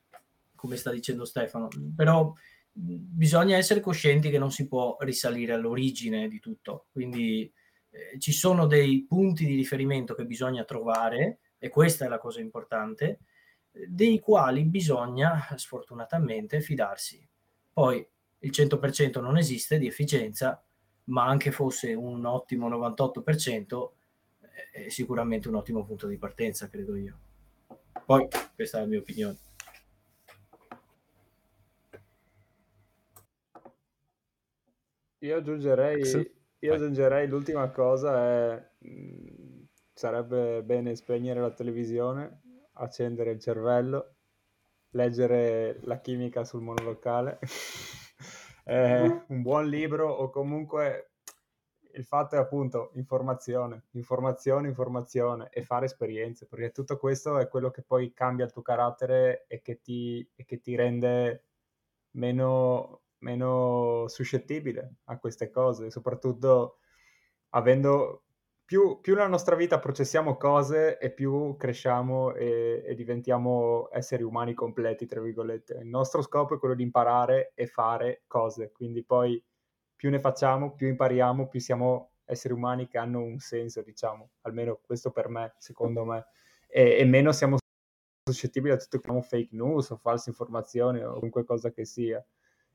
come 0.55 0.75
sta 0.75 0.91
dicendo 0.91 1.25
Stefano, 1.25 1.67
però 1.95 2.33
bisogna 2.71 3.57
essere 3.57 3.79
coscienti 3.79 4.29
che 4.29 4.39
non 4.39 4.51
si 4.51 4.67
può 4.67 4.95
risalire 4.99 5.53
all'origine 5.53 6.27
di 6.27 6.39
tutto, 6.39 6.87
quindi 6.91 7.51
eh, 7.89 8.19
ci 8.19 8.31
sono 8.31 8.67
dei 8.67 9.05
punti 9.07 9.45
di 9.45 9.55
riferimento 9.55 10.15
che 10.15 10.25
bisogna 10.25 10.63
trovare, 10.63 11.39
e 11.57 11.69
questa 11.69 12.05
è 12.05 12.07
la 12.07 12.19
cosa 12.19 12.39
importante, 12.39 13.19
dei 13.71 14.19
quali 14.19 14.63
bisogna 14.63 15.47
sfortunatamente 15.55 16.61
fidarsi. 16.61 17.25
Poi 17.71 18.05
il 18.39 18.51
100% 18.51 19.21
non 19.21 19.37
esiste 19.37 19.77
di 19.77 19.87
efficienza, 19.87 20.63
ma 21.05 21.25
anche 21.25 21.51
fosse 21.51 21.93
un 21.93 22.25
ottimo 22.25 22.69
98%, 22.69 23.89
è 24.71 24.89
sicuramente 24.89 25.47
un 25.47 25.55
ottimo 25.55 25.85
punto 25.85 26.07
di 26.07 26.17
partenza, 26.17 26.69
credo 26.69 26.95
io. 26.95 27.19
Poi, 28.05 28.27
questa 28.55 28.77
è 28.77 28.81
la 28.81 28.87
mia 28.87 28.99
opinione. 28.99 29.37
Io 35.19 35.35
aggiungerei, 35.35 36.05
sì. 36.05 36.31
io 36.59 36.73
aggiungerei 36.73 37.27
l'ultima 37.27 37.69
cosa 37.71 38.23
è 38.23 38.69
mh, 38.77 39.65
sarebbe 39.93 40.63
bene 40.63 40.95
spegnere 40.95 41.41
la 41.41 41.51
televisione, 41.51 42.41
accendere 42.73 43.31
il 43.31 43.39
cervello, 43.39 44.15
leggere 44.91 45.79
la 45.83 45.99
chimica 45.99 46.45
sul 46.45 46.61
monolocale 46.61 47.39
eh, 48.63 49.23
un 49.27 49.41
buon 49.41 49.67
libro 49.67 50.09
o 50.09 50.29
comunque 50.29 51.08
il 51.99 52.05
fatto 52.05 52.35
è 52.35 52.39
appunto 52.39 52.91
informazione, 52.93 53.83
informazione, 53.91 54.69
informazione 54.69 55.49
e 55.51 55.63
fare 55.63 55.85
esperienze, 55.85 56.47
perché 56.47 56.71
tutto 56.71 56.97
questo 56.97 57.37
è 57.37 57.49
quello 57.49 57.71
che 57.71 57.83
poi 57.83 58.13
cambia 58.13 58.45
il 58.45 58.53
tuo 58.53 58.61
carattere 58.61 59.45
e 59.47 59.61
che 59.61 59.81
ti, 59.81 60.27
e 60.33 60.45
che 60.45 60.61
ti 60.61 60.75
rende 60.75 61.43
meno, 62.11 63.01
meno 63.19 64.05
suscettibile 64.07 64.95
a 65.05 65.19
queste 65.19 65.49
cose, 65.49 65.91
soprattutto 65.91 66.77
avendo 67.49 68.23
più, 68.63 68.99
più, 69.01 69.15
nella 69.15 69.27
nostra 69.27 69.55
vita 69.55 69.79
processiamo 69.79 70.37
cose 70.37 70.99
e 70.99 71.11
più 71.11 71.57
cresciamo 71.57 72.33
e, 72.33 72.83
e, 72.85 72.95
diventiamo 72.95 73.89
esseri 73.91 74.23
umani 74.23 74.53
completi, 74.53 75.05
tra 75.07 75.19
virgolette. 75.19 75.79
Il 75.81 75.87
nostro 75.87 76.21
scopo 76.21 76.55
è 76.55 76.59
quello 76.59 76.75
di 76.75 76.83
imparare 76.83 77.51
e 77.55 77.65
fare 77.67 78.23
cose, 78.27 78.71
quindi 78.71 79.03
poi 79.03 79.43
più 79.99 80.09
ne 80.09 80.21
facciamo, 80.21 80.71
più 80.71 80.87
impariamo, 80.87 81.49
più 81.49 81.59
siamo 81.59 82.11
esseri 82.23 82.53
umani 82.53 82.87
che 82.87 82.97
hanno 82.97 83.19
un 83.21 83.37
senso, 83.39 83.81
diciamo, 83.81 84.29
almeno 84.43 84.79
questo 84.81 85.11
per 85.11 85.27
me, 85.27 85.55
secondo 85.57 86.05
me, 86.05 86.27
e, 86.67 86.99
e 86.99 87.03
meno 87.03 87.33
siamo 87.33 87.57
suscettibili 88.23 88.71
a 88.71 88.77
tutto 88.77 88.99
che 88.99 89.21
fake 89.21 89.49
news 89.57 89.89
o 89.89 89.97
false 89.97 90.29
informazioni 90.29 91.01
o 91.01 91.11
qualunque 91.11 91.43
cosa 91.43 91.71
che 91.71 91.83
sia. 91.83 92.25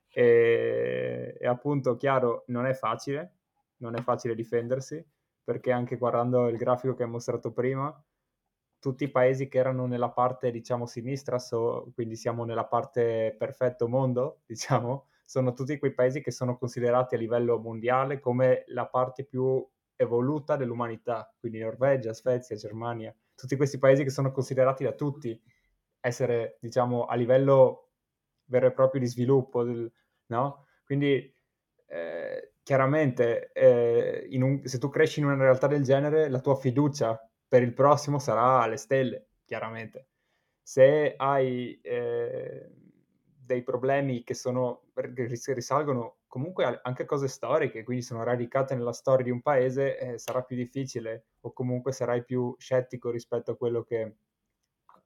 E, 0.06 1.34
e 1.40 1.46
appunto, 1.46 1.96
chiaro, 1.96 2.44
non 2.48 2.66
è 2.66 2.74
facile, 2.74 3.36
non 3.78 3.96
è 3.96 4.02
facile 4.02 4.34
difendersi, 4.34 5.02
perché 5.42 5.72
anche 5.72 5.96
guardando 5.96 6.48
il 6.48 6.58
grafico 6.58 6.94
che 6.94 7.04
hai 7.04 7.08
mostrato 7.08 7.52
prima, 7.52 8.04
tutti 8.78 9.04
i 9.04 9.10
paesi 9.10 9.48
che 9.48 9.56
erano 9.56 9.86
nella 9.86 10.10
parte, 10.10 10.50
diciamo, 10.50 10.84
sinistra, 10.84 11.38
so, 11.38 11.90
quindi 11.94 12.16
siamo 12.16 12.44
nella 12.44 12.66
parte 12.66 13.34
perfetto 13.38 13.88
mondo, 13.88 14.42
diciamo, 14.44 15.06
sono 15.24 15.52
tutti 15.52 15.78
quei 15.78 15.94
paesi 15.94 16.20
che 16.20 16.30
sono 16.30 16.56
considerati 16.56 17.14
a 17.14 17.18
livello 17.18 17.58
mondiale 17.58 18.20
come 18.20 18.64
la 18.68 18.86
parte 18.86 19.24
più 19.24 19.66
evoluta 19.96 20.56
dell'umanità, 20.56 21.32
quindi 21.38 21.60
Norvegia, 21.60 22.12
Svezia, 22.12 22.56
Germania, 22.56 23.14
tutti 23.34 23.56
questi 23.56 23.78
paesi 23.78 24.02
che 24.04 24.10
sono 24.10 24.32
considerati 24.32 24.84
da 24.84 24.92
tutti 24.92 25.40
essere, 26.00 26.58
diciamo, 26.60 27.04
a 27.04 27.14
livello 27.14 27.90
vero 28.46 28.66
e 28.66 28.72
proprio 28.72 29.00
di 29.00 29.06
sviluppo, 29.06 29.64
del, 29.64 29.90
no? 30.26 30.66
Quindi 30.84 31.34
eh, 31.86 32.54
chiaramente 32.62 33.50
eh, 33.52 34.28
un, 34.32 34.60
se 34.64 34.78
tu 34.78 34.88
cresci 34.90 35.20
in 35.20 35.26
una 35.26 35.36
realtà 35.36 35.66
del 35.66 35.82
genere, 35.82 36.28
la 36.28 36.40
tua 36.40 36.56
fiducia 36.56 37.18
per 37.46 37.62
il 37.62 37.72
prossimo 37.72 38.18
sarà 38.18 38.60
alle 38.62 38.76
stelle, 38.76 39.28
chiaramente. 39.44 40.08
Se 40.62 41.14
hai 41.16 41.78
eh, 41.82 42.70
dei 43.44 43.62
problemi 43.62 44.22
che, 44.22 44.34
sono, 44.34 44.82
risalgono 44.94 46.16
comunque 46.26 46.80
anche 46.82 47.02
a 47.02 47.06
cose 47.06 47.28
storiche, 47.28 47.84
quindi 47.84 48.02
sono 48.02 48.22
radicate 48.22 48.74
nella 48.74 48.92
storia 48.92 49.24
di 49.24 49.30
un 49.30 49.42
paese, 49.42 49.98
eh, 49.98 50.18
sarà 50.18 50.42
più 50.42 50.56
difficile 50.56 51.26
o 51.40 51.52
comunque 51.52 51.92
sarai 51.92 52.24
più 52.24 52.54
scettico 52.58 53.10
rispetto 53.10 53.52
a 53.52 53.56
quello 53.56 53.82
che, 53.82 54.16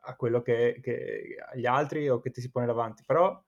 a 0.01 0.17
quello 0.17 0.41
che, 0.41 0.79
che 0.83 1.37
agli 1.53 1.67
altri 1.67 2.09
o 2.09 2.21
che 2.21 2.31
ti 2.31 2.41
si 2.41 2.51
pone 2.51 2.67
davanti. 2.67 3.03
Però 3.05 3.43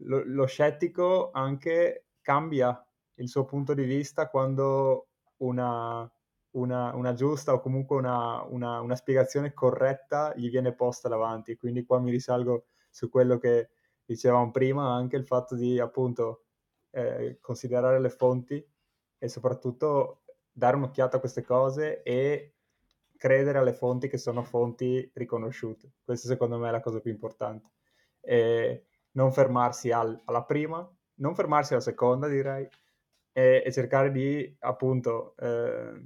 lo, 0.00 0.22
lo 0.24 0.46
scettico 0.46 1.30
anche 1.32 2.04
cambia 2.20 2.80
il 3.14 3.28
suo 3.28 3.44
punto 3.44 3.72
di 3.74 3.84
vista 3.84 4.28
quando 4.28 5.08
una, 5.38 6.08
una, 6.52 6.94
una 6.94 7.12
giusta 7.14 7.54
o 7.54 7.60
comunque 7.60 7.96
una, 7.96 8.42
una, 8.42 8.80
una, 8.80 8.94
spiegazione 8.94 9.52
corretta 9.52 10.34
gli 10.36 10.50
viene 10.50 10.74
posta 10.74 11.08
davanti. 11.08 11.56
Quindi 11.56 11.84
qua 11.84 11.98
mi 11.98 12.10
risalgo 12.10 12.66
su 12.90 13.08
quello 13.08 13.38
che 13.38 13.70
dicevamo 14.06 14.50
prima, 14.50 14.94
anche 14.94 15.16
il 15.16 15.26
fatto 15.26 15.54
di 15.54 15.78
appunto 15.78 16.44
eh, 16.90 17.38
considerare 17.40 18.00
le 18.00 18.08
fonti 18.08 18.64
e 19.18 19.28
soprattutto 19.28 20.22
dare 20.50 20.76
un'occhiata 20.76 21.16
a 21.16 21.20
queste 21.20 21.42
cose 21.42 22.02
e 22.02 22.54
credere 23.16 23.58
alle 23.58 23.72
fonti 23.72 24.08
che 24.08 24.18
sono 24.18 24.42
fonti 24.42 25.10
riconosciute. 25.14 25.92
Questa 26.04 26.28
secondo 26.28 26.58
me 26.58 26.68
è 26.68 26.70
la 26.70 26.80
cosa 26.80 27.00
più 27.00 27.10
importante. 27.10 27.70
E 28.20 28.86
non 29.12 29.32
fermarsi 29.32 29.90
al, 29.90 30.20
alla 30.24 30.44
prima, 30.44 30.88
non 31.16 31.34
fermarsi 31.34 31.72
alla 31.72 31.82
seconda 31.82 32.28
direi, 32.28 32.68
e, 33.32 33.62
e 33.64 33.72
cercare 33.72 34.10
di 34.10 34.56
appunto 34.60 35.34
eh, 35.36 36.00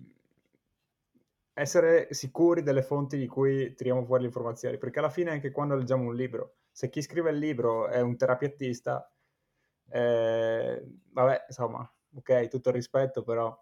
essere 1.52 2.08
sicuri 2.12 2.62
delle 2.62 2.82
fonti 2.82 3.16
di 3.16 3.26
cui 3.26 3.72
tiriamo 3.74 4.04
fuori 4.04 4.22
le 4.22 4.28
informazioni, 4.28 4.78
perché 4.78 4.98
alla 4.98 5.10
fine 5.10 5.30
anche 5.30 5.52
quando 5.52 5.76
leggiamo 5.76 6.04
un 6.04 6.14
libro, 6.14 6.56
se 6.70 6.88
chi 6.88 7.02
scrive 7.02 7.30
il 7.30 7.38
libro 7.38 7.88
è 7.88 8.00
un 8.00 8.16
terapeutista, 8.16 9.10
eh, 9.90 10.84
vabbè, 11.12 11.44
insomma, 11.48 11.90
ok, 12.16 12.48
tutto 12.48 12.68
il 12.68 12.74
rispetto, 12.74 13.22
però 13.22 13.56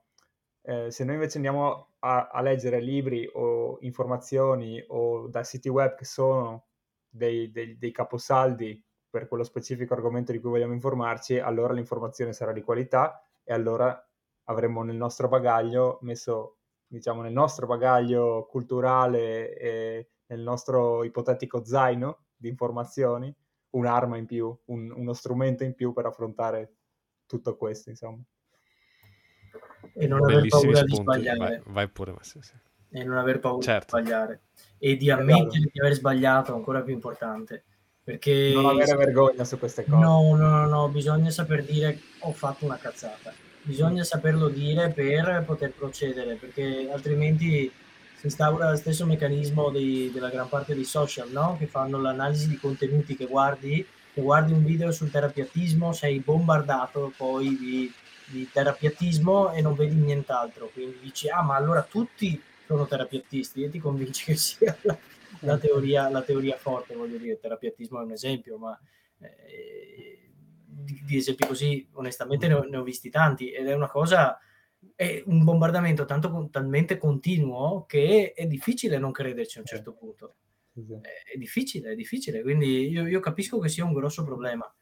eh, 0.62 0.90
se 0.90 1.04
noi 1.04 1.14
invece 1.14 1.36
andiamo 1.36 1.94
a, 2.00 2.28
a, 2.28 2.40
leggere 2.42 2.80
libri 2.80 3.28
o 3.32 3.78
informazioni 3.80 4.82
o 4.88 5.28
da 5.28 5.42
siti 5.42 5.68
web 5.68 5.94
che 5.94 6.04
sono 6.04 6.66
dei, 7.08 7.50
dei, 7.50 7.78
dei 7.78 7.90
caposaldi 7.90 8.82
per 9.08 9.28
quello 9.28 9.44
specifico 9.44 9.94
argomento 9.94 10.32
di 10.32 10.40
cui 10.40 10.50
vogliamo 10.50 10.74
informarci, 10.74 11.38
allora 11.38 11.72
l'informazione 11.72 12.32
sarà 12.32 12.52
di 12.52 12.62
qualità 12.62 13.22
e 13.42 13.52
allora 13.54 13.98
avremo 14.44 14.82
nel 14.82 14.96
nostro 14.96 15.28
bagaglio 15.28 15.98
messo 16.02 16.58
diciamo, 16.86 17.22
nel 17.22 17.32
nostro 17.32 17.66
bagaglio 17.66 18.46
culturale 18.46 19.56
e 19.56 20.08
nel 20.26 20.40
nostro 20.40 21.04
ipotetico 21.04 21.64
zaino 21.64 22.24
di 22.38 22.48
informazioni, 22.48 23.34
un'arma 23.70 24.16
in 24.16 24.26
più, 24.26 24.56
un, 24.66 24.90
uno 24.90 25.12
strumento 25.12 25.64
in 25.64 25.74
più 25.74 25.92
per 25.92 26.06
affrontare 26.06 26.72
tutto 27.26 27.56
questo, 27.56 27.90
insomma. 27.90 28.22
E 29.94 30.06
non 30.06 30.22
aver 30.22 30.46
paura 30.48 30.76
spunti. 30.76 30.90
di 30.90 30.96
sbagliare. 30.96 31.38
Vai, 31.38 31.60
vai 31.66 31.88
pure, 31.88 32.12
ma 32.12 32.22
sì, 32.22 32.38
sì. 32.40 32.54
E 32.90 33.04
non 33.04 33.18
aver 33.18 33.40
paura 33.40 33.62
certo. 33.62 33.96
di 33.96 34.02
sbagliare. 34.02 34.40
E 34.78 34.96
di 34.96 35.10
ammettere 35.10 35.70
di 35.70 35.80
aver 35.80 35.94
sbagliato, 35.94 36.54
ancora 36.54 36.82
più 36.82 36.94
importante. 36.94 37.64
Perché... 38.02 38.52
Non 38.54 38.66
avere 38.66 38.94
vergogna 38.94 39.44
su 39.44 39.58
queste 39.58 39.84
cose. 39.84 39.96
No, 39.96 40.34
no, 40.34 40.48
no, 40.48 40.66
no, 40.66 40.88
bisogna 40.88 41.30
saper 41.30 41.64
dire 41.64 41.98
ho 42.20 42.32
fatto 42.32 42.64
una 42.64 42.78
cazzata 42.78 43.34
bisogna 43.68 44.02
saperlo 44.02 44.48
dire 44.48 44.90
per 44.90 45.44
poter 45.44 45.72
procedere, 45.72 46.36
perché 46.36 46.88
altrimenti 46.90 47.70
si 48.18 48.26
instaura 48.26 48.70
lo 48.70 48.76
stesso 48.76 49.06
meccanismo 49.06 49.70
di, 49.70 50.10
della 50.12 50.28
gran 50.28 50.48
parte 50.48 50.74
dei 50.74 50.84
social, 50.84 51.30
no? 51.30 51.56
che 51.56 51.66
fanno 51.66 52.00
l'analisi 52.00 52.48
di 52.48 52.56
contenuti 52.56 53.14
che 53.14 53.26
guardi, 53.26 53.86
che 54.12 54.20
guardi 54.20 54.52
un 54.52 54.64
video 54.64 54.90
sul 54.90 55.08
terapiatismo, 55.08 55.92
sei 55.92 56.18
bombardato 56.18 57.12
poi 57.16 57.56
di, 57.56 57.92
di 58.26 58.48
terapiatismo 58.50 59.52
e 59.52 59.62
non 59.62 59.76
vedi 59.76 59.94
nient'altro, 59.94 60.68
quindi 60.72 60.98
dici, 61.00 61.28
ah 61.28 61.42
ma 61.42 61.54
allora 61.54 61.82
tutti 61.82 62.42
sono 62.66 62.88
terapiatisti 62.88 63.62
e 63.62 63.70
ti 63.70 63.78
convinci 63.78 64.24
che 64.24 64.34
sia 64.36 64.76
la, 64.82 64.98
la, 65.40 65.56
teoria, 65.56 66.08
la 66.08 66.22
teoria 66.22 66.56
forte, 66.56 66.96
voglio 66.96 67.18
dire, 67.18 67.34
il 67.34 67.40
terapiatismo 67.40 68.00
è 68.00 68.04
un 68.04 68.10
esempio, 68.10 68.58
ma... 68.58 68.78
Eh, 69.20 69.88
di, 70.88 71.02
di 71.04 71.16
esempi 71.16 71.46
così, 71.46 71.86
onestamente 71.92 72.48
ne 72.48 72.54
ho, 72.54 72.62
ne 72.62 72.76
ho, 72.78 72.82
visti 72.82 73.10
tanti 73.10 73.50
ed 73.50 73.66
è 73.66 73.74
una 73.74 73.88
cosa, 73.88 74.38
è 74.94 75.22
un 75.26 75.44
bombardamento 75.44 76.04
tanto, 76.04 76.48
talmente 76.50 76.98
continuo 76.98 77.84
che 77.86 78.32
è 78.34 78.46
difficile 78.46 78.98
non 78.98 79.12
crederci 79.12 79.58
a 79.58 79.60
un 79.60 79.66
certo 79.66 79.92
punto. 79.92 80.36
È, 80.74 81.32
è 81.34 81.36
difficile, 81.36 81.92
è 81.92 81.94
difficile, 81.94 82.42
quindi 82.42 82.88
io, 82.88 83.06
io, 83.06 83.20
capisco 83.20 83.58
che 83.58 83.68
sia 83.68 83.84
un 83.84 83.92
grosso 83.92 84.24
problema. 84.24 84.72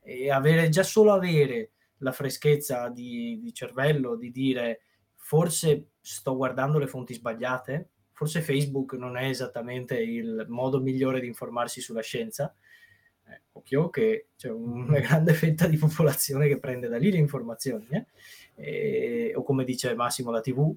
E 0.00 0.30
avere, 0.30 0.68
già 0.68 0.82
solo 0.82 1.12
avere 1.12 1.72
la 1.98 2.12
freschezza 2.12 2.88
di, 2.88 3.38
di 3.40 3.52
cervello 3.52 4.16
di 4.16 4.30
dire 4.30 4.82
forse 5.14 5.92
sto 6.00 6.36
guardando 6.36 6.78
le 6.78 6.86
fonti 6.86 7.14
sbagliate, 7.14 7.90
forse 8.12 8.42
Facebook 8.42 8.92
non 8.92 9.16
è 9.16 9.24
esattamente 9.28 10.00
il 10.00 10.46
modo 10.48 10.80
migliore 10.80 11.20
di 11.20 11.26
informarsi 11.26 11.80
sulla 11.80 12.02
scienza, 12.02 12.54
eh, 13.28 13.42
occhio 13.52 13.90
che 13.90 14.28
c'è 14.36 14.50
una 14.50 14.98
grande 15.00 15.34
fetta 15.34 15.66
di 15.66 15.76
popolazione 15.76 16.48
che 16.48 16.58
prende 16.58 16.88
da 16.88 16.98
lì 16.98 17.10
le 17.10 17.18
informazioni, 17.18 17.86
eh? 17.90 18.06
E, 18.54 19.32
o 19.34 19.42
come 19.42 19.64
dice 19.64 19.94
Massimo 19.94 20.30
la 20.30 20.40
TV, 20.40 20.74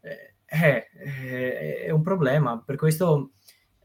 eh, 0.00 0.34
è, 0.44 0.88
è, 1.84 1.90
un 1.90 2.02
problema. 2.02 2.60
Per 2.64 2.76
questo 2.76 3.32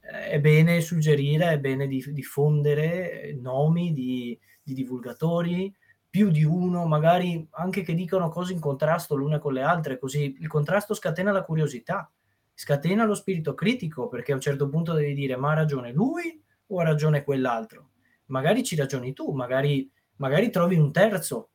eh, 0.02 0.30
è 0.30 0.40
bene 0.40 0.82
suggerire, 0.82 1.52
è 1.52 1.60
bene 1.60 1.88
diffondere 1.88 3.38
nomi 3.40 3.94
di, 3.94 4.38
di 4.64 4.74
divulgatori, 4.74 5.74
più 6.10 6.32
di 6.32 6.44
uno, 6.44 6.86
magari 6.86 7.46
anche 7.52 7.82
che 7.82 7.94
dicano 7.94 8.30
cose 8.30 8.54
in 8.54 8.60
contrasto 8.60 9.16
l'una 9.16 9.38
con 9.38 9.54
le 9.54 9.62
altre, 9.62 10.00
così 10.00 10.38
il 10.40 10.48
contrasto 10.48 10.94
scatena 10.94 11.32
la 11.32 11.44
curiosità, 11.44 12.10
scatena 12.54 13.04
lo 13.04 13.14
spirito 13.14 13.54
critico, 13.54 14.08
perché 14.08 14.32
a 14.32 14.36
un 14.36 14.42
certo 14.42 14.70
punto 14.70 14.94
devi 14.94 15.14
dire 15.14 15.36
ma 15.36 15.52
ha 15.52 15.56
ragione 15.56 15.92
lui 15.92 16.42
o 16.68 16.80
ha 16.80 16.84
ragione 16.84 17.24
quell'altro? 17.24 17.90
Magari 18.28 18.64
ci 18.64 18.76
ragioni 18.76 19.14
tu, 19.14 19.32
magari, 19.32 19.90
magari 20.18 20.50
trovi 20.50 20.76
un 20.76 20.92
terzo 20.92 21.50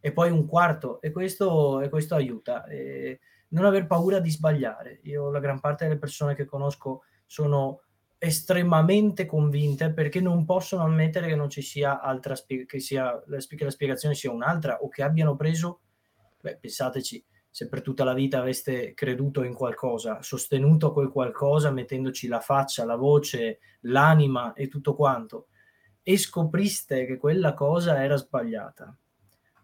e 0.00 0.12
poi 0.12 0.30
un 0.30 0.46
quarto 0.46 1.00
e 1.00 1.10
questo, 1.10 1.80
e 1.80 1.88
questo 1.88 2.14
aiuta. 2.14 2.64
E 2.66 3.20
non 3.48 3.64
aver 3.64 3.86
paura 3.86 4.18
di 4.18 4.30
sbagliare. 4.30 5.00
Io 5.04 5.30
la 5.30 5.40
gran 5.40 5.60
parte 5.60 5.84
delle 5.84 5.98
persone 5.98 6.34
che 6.34 6.44
conosco 6.44 7.02
sono 7.26 7.82
estremamente 8.18 9.26
convinte 9.26 9.92
perché 9.92 10.20
non 10.20 10.44
possono 10.44 10.84
ammettere 10.84 11.26
che 11.26 11.34
non 11.34 11.50
ci 11.50 11.60
sia 11.60 12.00
altra 12.00 12.34
spie- 12.34 12.66
che, 12.66 12.78
sia, 12.78 13.20
che 13.20 13.64
la 13.64 13.70
spiegazione 13.70 14.14
sia 14.14 14.30
un'altra 14.30 14.78
o 14.80 14.88
che 14.88 15.02
abbiano 15.02 15.34
preso, 15.34 15.80
beh, 16.40 16.58
pensateci, 16.58 17.24
se 17.50 17.68
per 17.68 17.82
tutta 17.82 18.04
la 18.04 18.14
vita 18.14 18.38
aveste 18.38 18.94
creduto 18.94 19.42
in 19.42 19.54
qualcosa, 19.54 20.22
sostenuto 20.22 20.92
quel 20.92 21.10
qualcosa 21.10 21.70
mettendoci 21.70 22.28
la 22.28 22.40
faccia, 22.40 22.84
la 22.84 22.96
voce, 22.96 23.58
l'anima 23.80 24.52
e 24.54 24.68
tutto 24.68 24.94
quanto, 24.94 25.48
e 26.02 26.16
scopriste 26.16 27.06
che 27.06 27.16
quella 27.16 27.54
cosa 27.54 28.02
era 28.02 28.16
sbagliata, 28.16 28.96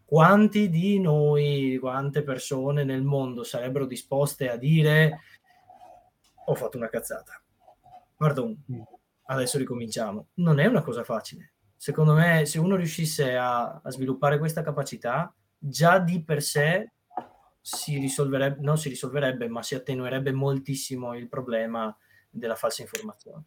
quanti 0.05 0.71
di 0.71 0.99
noi, 1.01 1.77
quante 1.81 2.23
persone 2.23 2.85
nel 2.85 3.03
mondo 3.03 3.45
sarebbero 3.45 3.85
disposte 3.85 4.49
a 4.49 4.57
dire 4.57 5.21
ho 6.47 6.55
fatto 6.55 6.79
una 6.79 6.89
cazzata, 6.89 7.43
pardon, 8.17 8.65
mm. 8.73 8.81
adesso 9.27 9.59
ricominciamo. 9.59 10.29
Non 10.35 10.59
è 10.61 10.67
una 10.67 10.83
cosa 10.83 11.05
facile. 11.05 11.53
Secondo 11.77 12.15
me, 12.15 12.47
se 12.47 12.59
uno 12.59 12.75
riuscisse 12.75 13.37
a, 13.37 13.81
a 13.83 13.91
sviluppare 13.91 14.39
questa 14.39 14.63
capacità, 14.63 15.33
già 15.59 15.99
di 15.99 16.25
per 16.25 16.43
sé 16.43 16.93
si 17.61 17.99
risolverebbe, 17.99 18.63
non 18.63 18.79
si 18.79 18.89
risolverebbe, 18.89 19.47
ma 19.49 19.63
si 19.63 19.75
attenuerebbe 19.75 20.33
moltissimo 20.33 21.15
il 21.15 21.29
problema 21.29 21.95
della 22.31 22.55
falsa 22.55 22.81
informazione, 22.81 23.45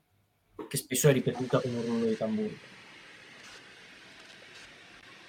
che 0.68 0.78
spesso 0.78 1.10
è 1.10 1.12
ripetuta 1.12 1.60
come 1.60 1.76
un 1.76 1.86
rullo 1.86 2.06
di 2.06 2.16
tamburo. 2.16 2.54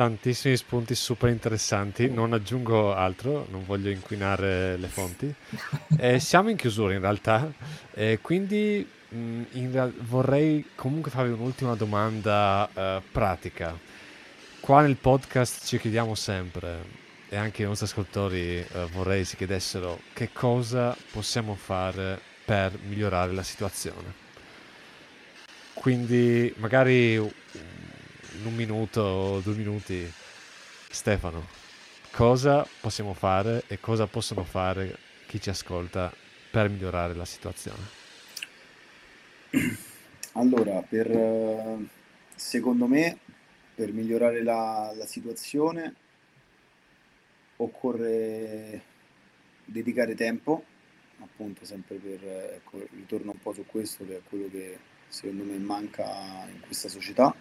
Tantissimi 0.03 0.57
spunti 0.57 0.97
super 0.97 1.31
interessanti, 1.31 2.11
non 2.11 2.33
aggiungo 2.33 2.93
altro, 2.93 3.47
non 3.53 3.65
voglio 3.65 3.89
inquinare 3.89 4.77
le 4.77 4.89
fonti. 4.89 5.33
Eh, 5.97 6.19
siamo 6.19 6.51
in 6.51 6.57
chiusura 6.57 6.93
in 6.93 7.01
realtà, 7.01 7.53
eh, 7.95 8.19
quindi 8.21 8.85
mh, 9.11 9.17
mm, 9.17 9.43
in 9.53 9.71
real- 9.71 9.95
vorrei 10.01 10.71
comunque 10.75 11.13
farvi 11.13 11.31
un'ultima 11.31 11.77
domanda 11.77 12.69
eh, 12.75 13.01
pratica. 13.13 13.79
Qua 14.59 14.83
nel 14.83 14.97
podcast 14.97 15.65
ci 15.67 15.79
chiediamo 15.79 16.17
sempre, 16.17 16.83
e 17.29 17.37
anche 17.37 17.63
i 17.63 17.65
nostri 17.65 17.87
ascoltatori 17.87 18.59
eh, 18.59 18.67
vorrei 18.91 19.25
si 19.25 19.37
chiedessero, 19.37 20.01
che 20.15 20.31
cosa 20.33 20.97
possiamo 21.13 21.55
fare 21.55 22.21
per 22.45 22.77
migliorare 22.89 23.33
la 23.33 23.45
situazione. 23.45 24.13
Quindi 25.75 26.53
magari 26.57 27.21
in 28.39 28.47
un 28.47 28.55
minuto 28.55 29.01
o 29.01 29.41
due 29.41 29.55
minuti, 29.55 30.11
Stefano, 30.89 31.47
cosa 32.11 32.67
possiamo 32.81 33.15
fare 33.15 33.65
e 33.67 33.81
cosa 33.81 34.07
possono 34.07 34.45
fare 34.45 34.97
chi 35.27 35.41
ci 35.41 35.51
ascolta 35.51 36.13
per 36.51 36.69
migliorare 36.69 37.15
la 37.15 37.25
situazione? 37.25 38.01
Allora, 40.35 40.81
per, 40.81 41.87
secondo 42.35 42.87
me, 42.87 43.19
per 43.75 43.93
migliorare 43.93 44.43
la, 44.43 44.91
la 44.97 45.05
situazione 45.05 45.95
occorre 47.57 48.83
dedicare 49.67 50.15
tempo, 50.15 50.65
appunto 51.19 51.67
sempre 51.67 51.97
per, 51.97 52.25
ecco, 52.55 52.79
ritorno 52.93 53.33
un 53.33 53.41
po' 53.41 53.53
su 53.53 53.67
questo 53.67 54.07
che 54.07 54.17
è 54.17 54.21
quello 54.27 54.49
che 54.51 54.79
secondo 55.09 55.45
me 55.45 55.59
manca 55.59 56.47
in 56.51 56.61
questa 56.61 56.89
società 56.89 57.35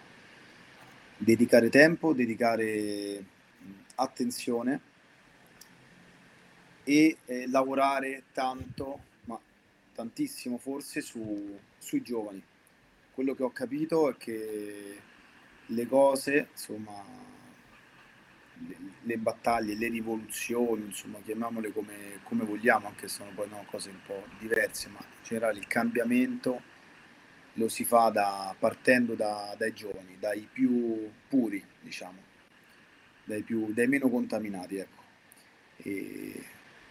dedicare 1.22 1.68
tempo, 1.68 2.12
dedicare 2.12 3.24
attenzione 3.94 4.80
e 6.84 7.16
eh, 7.26 7.48
lavorare 7.48 8.24
tanto, 8.32 9.00
ma 9.26 9.38
tantissimo 9.94 10.58
forse, 10.58 11.00
su, 11.00 11.58
sui 11.78 12.02
giovani. 12.02 12.42
Quello 13.12 13.34
che 13.34 13.42
ho 13.42 13.50
capito 13.50 14.10
è 14.10 14.16
che 14.16 15.00
le 15.66 15.86
cose, 15.86 16.48
insomma, 16.50 17.04
le, 18.66 18.76
le, 19.02 19.16
battaglie, 19.18 19.76
le 19.76 19.88
rivoluzioni, 19.88 20.86
insomma, 20.86 21.18
chiamiamole 21.22 21.72
come, 21.72 22.20
come 22.24 22.44
vogliamo, 22.44 22.88
anche 22.88 23.06
se 23.06 23.16
sono 23.16 23.30
poi 23.34 23.48
no, 23.48 23.64
cose 23.70 23.90
un 23.90 24.02
po' 24.04 24.24
diverse, 24.38 24.88
ma 24.88 24.98
in 24.98 25.22
generale 25.22 25.58
il 25.58 25.68
cambiamento 25.68 26.70
lo 27.54 27.68
si 27.68 27.84
fa 27.84 28.08
da, 28.10 28.54
partendo 28.58 29.14
da, 29.14 29.54
dai 29.58 29.72
giovani, 29.72 30.16
dai 30.18 30.48
più 30.50 31.10
puri, 31.28 31.62
diciamo, 31.80 32.18
dai, 33.24 33.42
più, 33.42 33.72
dai 33.72 33.86
meno 33.86 34.08
contaminati. 34.08 34.76
Ecco. 34.76 35.02
E 35.78 36.44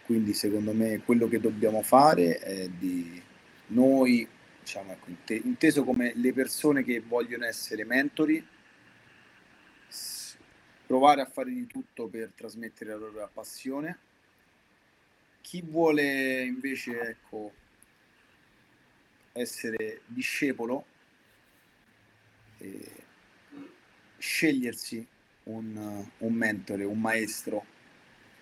quindi 0.04 0.34
secondo 0.34 0.72
me 0.72 1.00
quello 1.04 1.28
che 1.28 1.40
dobbiamo 1.40 1.82
fare 1.82 2.38
è 2.38 2.68
di 2.68 3.20
noi, 3.68 4.26
diciamo, 4.60 4.92
ecco, 4.92 5.34
inteso 5.34 5.84
come 5.84 6.12
le 6.14 6.32
persone 6.32 6.84
che 6.84 7.00
vogliono 7.00 7.46
essere 7.46 7.84
mentori, 7.84 8.46
provare 10.86 11.22
a 11.22 11.26
fare 11.26 11.50
di 11.50 11.66
tutto 11.66 12.06
per 12.06 12.32
trasmettere 12.34 12.90
la 12.90 12.96
loro 12.96 13.30
passione. 13.32 13.98
Chi 15.40 15.62
vuole 15.62 16.42
invece 16.42 17.00
ecco, 17.00 17.52
essere 19.32 20.02
discepolo, 20.06 20.84
eh, 22.58 23.04
scegliersi 24.18 25.06
un, 25.44 26.06
un, 26.18 26.32
mentore, 26.32 26.84
un 26.84 27.00
maestro, 27.00 27.64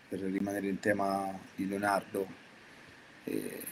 per 0.08 0.20
rimanere 0.20 0.68
in 0.68 0.80
tema 0.80 1.38
di 1.54 1.68
Leonardo, 1.68 2.26
eh, 3.24 3.64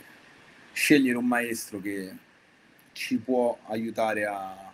scegliere 0.73 1.19
un 1.19 1.27
maestro 1.27 1.81
che 1.81 2.17
ci 2.93 3.17
può 3.19 3.59
aiutare 3.67 4.25
a, 4.25 4.73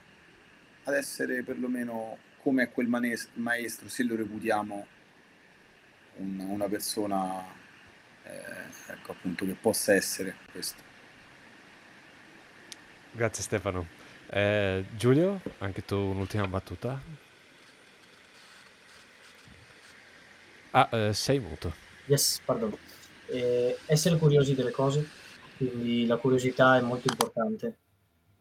ad 0.85 0.95
essere 0.95 1.43
perlomeno 1.43 2.19
come 2.43 2.71
quel 2.71 2.87
maestro, 2.87 3.89
se 3.89 4.03
lo 4.03 4.15
reputiamo 4.15 4.87
un, 6.17 6.39
una 6.41 6.69
persona 6.69 7.43
eh, 8.25 8.93
ecco 8.93 9.13
appunto 9.13 9.45
che 9.47 9.55
possa 9.55 9.95
essere 9.95 10.37
questo. 10.51 10.94
Grazie 13.17 13.45
Stefano. 13.45 13.87
Eh, 14.29 14.87
Giulio, 14.97 15.41
anche 15.59 15.85
tu 15.85 15.95
un'ultima 15.95 16.49
battuta? 16.49 17.01
Ah, 20.73 20.89
eh, 20.91 21.13
sei 21.13 21.39
muto. 21.39 21.73
Yes, 22.07 22.41
pardon. 22.45 22.77
Eh, 23.27 23.79
essere 23.87 24.17
curiosi 24.17 24.57
delle 24.57 24.73
cose, 24.73 25.09
quindi 25.57 26.07
la 26.07 26.17
curiosità 26.17 26.77
è 26.77 26.81
molto 26.81 27.07
importante. 27.09 27.77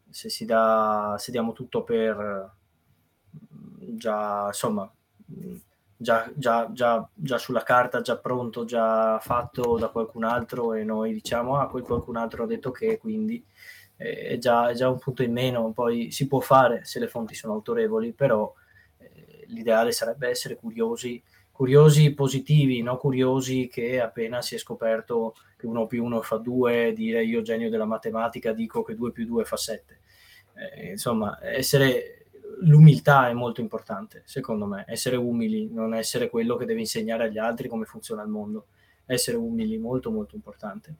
Se, 0.10 0.30
si 0.30 0.44
dà, 0.44 1.18
se 1.20 1.30
diamo 1.30 1.54
tutto 1.54 1.84
per 1.84 2.52
già, 3.78 4.46
insomma, 4.48 4.92
già, 5.96 6.32
già, 6.34 6.68
già, 6.74 7.08
già 7.14 7.38
sulla 7.38 7.62
carta, 7.62 8.02
già 8.02 8.18
pronto, 8.18 8.66
già 8.66 9.20
fatto 9.20 9.78
da 9.78 9.90
qualcun 9.90 10.24
altro 10.24 10.74
e 10.74 10.84
noi 10.84 11.14
diciamo, 11.14 11.60
ah, 11.60 11.68
quel 11.68 11.84
qualcun 11.84 12.16
altro 12.18 12.46
ha 12.46 12.48
detto 12.48 12.72
che, 12.72 12.98
quindi 12.98 13.46
è 14.04 14.38
già, 14.38 14.70
è 14.70 14.74
già 14.74 14.90
un 14.90 15.00
punto 15.00 15.24
in 15.24 15.32
meno, 15.32 15.72
poi 15.72 16.12
si 16.12 16.28
può 16.28 16.40
fare 16.40 16.84
se 16.84 17.00
le 17.00 17.08
fonti 17.08 17.36
sono 17.36 17.54
autorevoli, 17.54 18.12
però 18.12 18.54
eh, 18.98 19.46
l'ideale 19.48 19.92
sarebbe 19.92 20.28
essere 20.28 20.56
curiosi, 20.56 21.22
curiosi 21.52 22.14
positivi, 22.14 22.82
non 22.82 22.98
curiosi 22.98 23.70
che 23.72 24.02
appena 24.02 24.42
si 24.42 24.56
è 24.56 24.58
scoperto 24.58 25.36
che 25.56 25.66
uno 25.66 25.88
più 25.88 26.04
uno 26.04 26.22
fa 26.22 26.38
due, 26.38 26.92
dire 26.94 27.24
io 27.24 27.42
genio 27.42 27.70
della 27.70 27.86
matematica 27.86 28.52
dico 28.52 28.84
che 28.84 28.96
due 28.96 29.12
più 29.12 29.26
due 29.26 29.46
fa 29.46 29.56
sette. 29.56 30.00
Eh, 30.56 30.92
insomma, 30.92 31.40
essere 31.42 32.24
l'umiltà 32.62 33.30
è 33.30 33.34
molto 33.34 33.62
importante, 33.62 34.24
secondo 34.26 34.66
me, 34.66 34.86
essere 34.88 35.16
umili, 35.16 35.70
non 35.72 35.94
essere 35.94 36.30
quello 36.30 36.56
che 36.56 36.66
deve 36.66 36.82
insegnare 36.82 37.26
agli 37.26 37.38
altri 37.38 37.68
come 37.68 37.86
funziona 37.86 38.22
il 38.24 38.30
mondo, 38.30 38.68
essere 39.06 39.38
umili, 39.38 39.78
molto 39.78 40.12
molto 40.12 40.36
importante. 40.36 40.96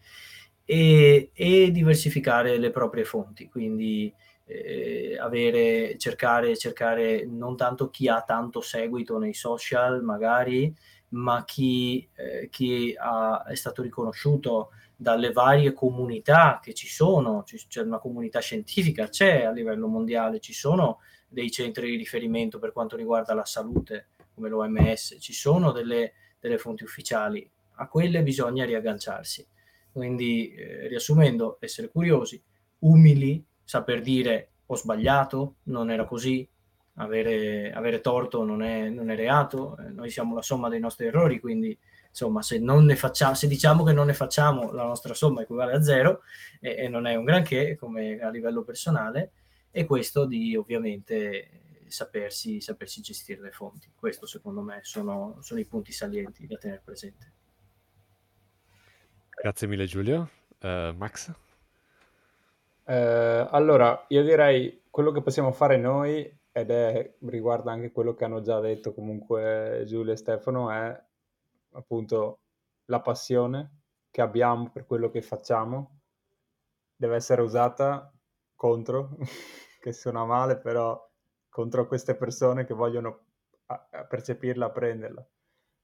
E, 0.66 1.32
e 1.34 1.72
diversificare 1.72 2.58
le 2.58 2.72
proprie 2.72 3.04
fonti, 3.04 3.50
quindi 3.50 4.14
eh, 4.46 5.18
avere, 5.20 5.98
cercare, 5.98 6.56
cercare 6.58 7.26
non 7.26 7.58
tanto 7.58 7.90
chi 7.90 8.08
ha 8.08 8.22
tanto 8.22 8.62
seguito 8.62 9.18
nei 9.18 9.34
social, 9.34 10.04
magari, 10.04 10.74
ma 11.10 11.44
chi, 11.46 12.08
eh, 12.16 12.50
chi 12.50 12.96
ha, 12.98 13.44
è 13.44 13.56
stato 13.56 13.82
riconosciuto 13.82 14.70
dalle 14.96 15.32
varie 15.32 15.74
comunità 15.74 16.60
che 16.62 16.74
ci 16.74 16.88
sono, 16.88 17.44
c'è 17.44 17.82
una 17.82 18.00
comunità 18.00 18.40
scientifica, 18.40 19.10
c'è 19.10 19.44
a 19.44 19.52
livello 19.52 19.88
mondiale, 19.88 20.40
ci 20.40 20.54
sono 20.54 21.00
dei 21.28 21.52
centri 21.52 21.90
di 21.90 21.98
riferimento 21.98 22.60
per 22.60 22.72
quanto 22.72 22.96
riguarda 22.96 23.34
la 23.34 23.46
salute, 23.46 24.08
come 24.34 24.50
l'OMS, 24.50 25.18
ci 25.20 25.34
sono 25.34 25.72
delle, 25.72 26.14
delle 26.40 26.58
fonti 26.58 26.84
ufficiali, 26.84 27.50
a 27.78 27.88
quelle 27.88 28.24
bisogna 28.24 28.66
riagganciarsi. 28.66 29.46
Quindi, 29.94 30.54
eh, 30.54 30.88
riassumendo, 30.88 31.58
essere 31.62 31.90
curiosi, 31.90 32.42
umili, 32.80 33.46
saper 33.64 34.02
dire 34.02 34.50
ho 34.66 34.76
sbagliato, 34.76 35.58
non 35.66 35.92
era 35.92 36.06
così, 36.06 36.48
avere, 36.96 37.72
avere 37.72 38.02
torto 38.02 38.44
non 38.44 38.62
è, 38.64 38.90
non 38.90 39.10
è 39.10 39.16
reato, 39.16 39.78
eh, 39.78 39.90
noi 39.90 40.10
siamo 40.10 40.36
la 40.36 40.42
somma 40.42 40.70
dei 40.70 40.80
nostri 40.80 41.06
errori, 41.08 41.40
quindi 41.40 41.78
insomma 42.10 42.42
se, 42.42 42.60
non 42.60 42.86
ne 42.86 42.96
facciamo, 42.96 43.34
se 43.36 43.48
diciamo 43.48 43.84
che 43.84 43.94
non 43.94 44.08
ne 44.08 44.14
facciamo, 44.14 44.72
la 44.72 44.84
nostra 44.84 45.14
somma 45.14 45.42
equivale 45.42 45.74
a 45.74 45.82
zero 45.82 46.22
e, 46.60 46.76
e 46.78 46.88
non 46.88 47.06
è 47.08 47.16
un 47.16 47.24
granché 47.24 47.76
come 47.78 48.20
a 48.20 48.30
livello 48.30 48.64
personale 48.64 49.32
e 49.72 49.86
questo 49.86 50.26
di 50.26 50.56
ovviamente 50.56 51.62
sapersi, 51.88 52.62
sapersi 52.62 53.02
gestire 53.02 53.42
le 53.42 53.52
fonti. 53.52 53.92
Questo 53.96 54.26
secondo 54.26 54.62
me 54.62 54.80
sono, 54.82 55.38
sono 55.42 55.60
i 55.60 55.66
punti 55.66 55.92
salienti 55.92 56.46
da 56.48 56.58
tenere 56.58 56.82
presente. 56.84 57.33
Grazie 59.44 59.68
mille 59.68 59.86
Giulio. 59.88 60.30
Uh, 60.62 60.94
Max? 60.96 61.28
Uh, 62.86 63.46
allora, 63.52 64.06
io 64.08 64.24
direi 64.24 64.84
quello 64.90 65.12
che 65.12 65.22
possiamo 65.22 65.52
fare 65.52 65.76
noi, 65.76 66.34
ed 66.50 66.72
è, 66.72 67.16
riguarda 67.26 67.70
anche 67.70 67.92
quello 67.92 68.14
che 68.14 68.24
hanno 68.24 68.40
già 68.40 68.62
detto 68.62 68.94
comunque 68.94 69.84
Giulio 69.86 70.14
e 70.14 70.16
Stefano, 70.16 70.72
è 70.72 70.98
appunto 71.74 72.40
la 72.86 73.02
passione 73.02 73.82
che 74.12 74.22
abbiamo 74.22 74.70
per 74.72 74.86
quello 74.86 75.10
che 75.10 75.22
facciamo 75.22 76.00
deve 76.96 77.16
essere 77.18 77.42
usata 77.42 78.14
contro 78.56 79.18
che 79.82 79.92
suona 79.92 80.24
male, 80.24 80.58
però 80.58 81.06
contro 81.50 81.86
queste 81.86 82.16
persone 82.16 82.64
che 82.64 82.74
vogliono 82.74 83.26
percepirla, 84.08 84.70
prenderla. 84.70 85.28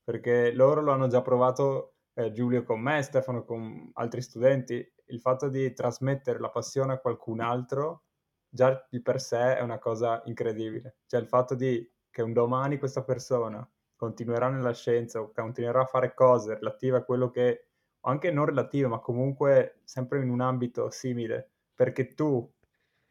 Perché 0.01 0.53
loro 0.53 0.79
lo 0.79 0.93
hanno 0.93 1.07
già 1.07 1.21
provato, 1.21 1.95
eh, 2.19 2.31
Giulio 2.33 2.63
con 2.63 2.81
me, 2.81 3.01
Stefano 3.01 3.45
con 3.45 3.89
altri 3.93 4.21
studenti, 4.21 4.85
il 5.05 5.21
fatto 5.21 5.47
di 5.47 5.73
trasmettere 5.73 6.39
la 6.39 6.49
passione 6.49 6.93
a 6.93 6.99
qualcun 6.99 7.39
altro 7.39 8.03
già 8.49 8.85
di 8.89 9.01
per 9.01 9.21
sé 9.21 9.57
è 9.57 9.61
una 9.61 9.79
cosa 9.79 10.21
incredibile. 10.25 10.97
Cioè 11.05 11.21
il 11.21 11.27
fatto 11.27 11.55
di 11.55 11.87
che 12.09 12.21
un 12.21 12.33
domani 12.33 12.77
questa 12.77 13.03
persona 13.03 13.67
continuerà 13.95 14.49
nella 14.49 14.73
scienza 14.73 15.21
o 15.21 15.31
continuerà 15.31 15.81
a 15.81 15.85
fare 15.85 16.13
cose 16.13 16.55
relative 16.55 16.97
a 16.97 17.03
quello 17.03 17.29
che, 17.29 17.67
o 18.01 18.09
anche 18.09 18.31
non 18.31 18.45
relative, 18.45 18.87
ma 18.87 18.99
comunque 18.99 19.81
sempre 19.83 20.21
in 20.21 20.29
un 20.29 20.41
ambito 20.41 20.89
simile, 20.89 21.51
perché 21.73 22.13
tu 22.13 22.49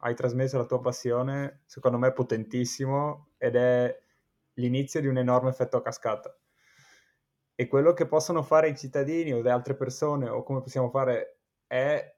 hai 0.01 0.15
trasmesso 0.15 0.57
la 0.57 0.65
tua 0.65 0.81
passione, 0.81 1.63
secondo 1.65 1.97
me 1.97 2.09
è 2.09 2.13
potentissimo 2.13 3.29
ed 3.37 3.55
è 3.55 3.99
l'inizio 4.53 5.01
di 5.01 5.07
un 5.07 5.17
enorme 5.17 5.49
effetto 5.49 5.77
a 5.77 5.81
cascata. 5.81 6.35
E 7.59 7.67
quello 7.67 7.91
che 7.91 8.07
possono 8.07 8.41
fare 8.41 8.69
i 8.69 8.77
cittadini 8.77 9.33
o 9.33 9.41
le 9.41 9.51
altre 9.51 9.75
persone, 9.75 10.29
o 10.29 10.43
come 10.43 10.61
possiamo 10.61 10.89
fare, 10.89 11.41
è, 11.67 12.17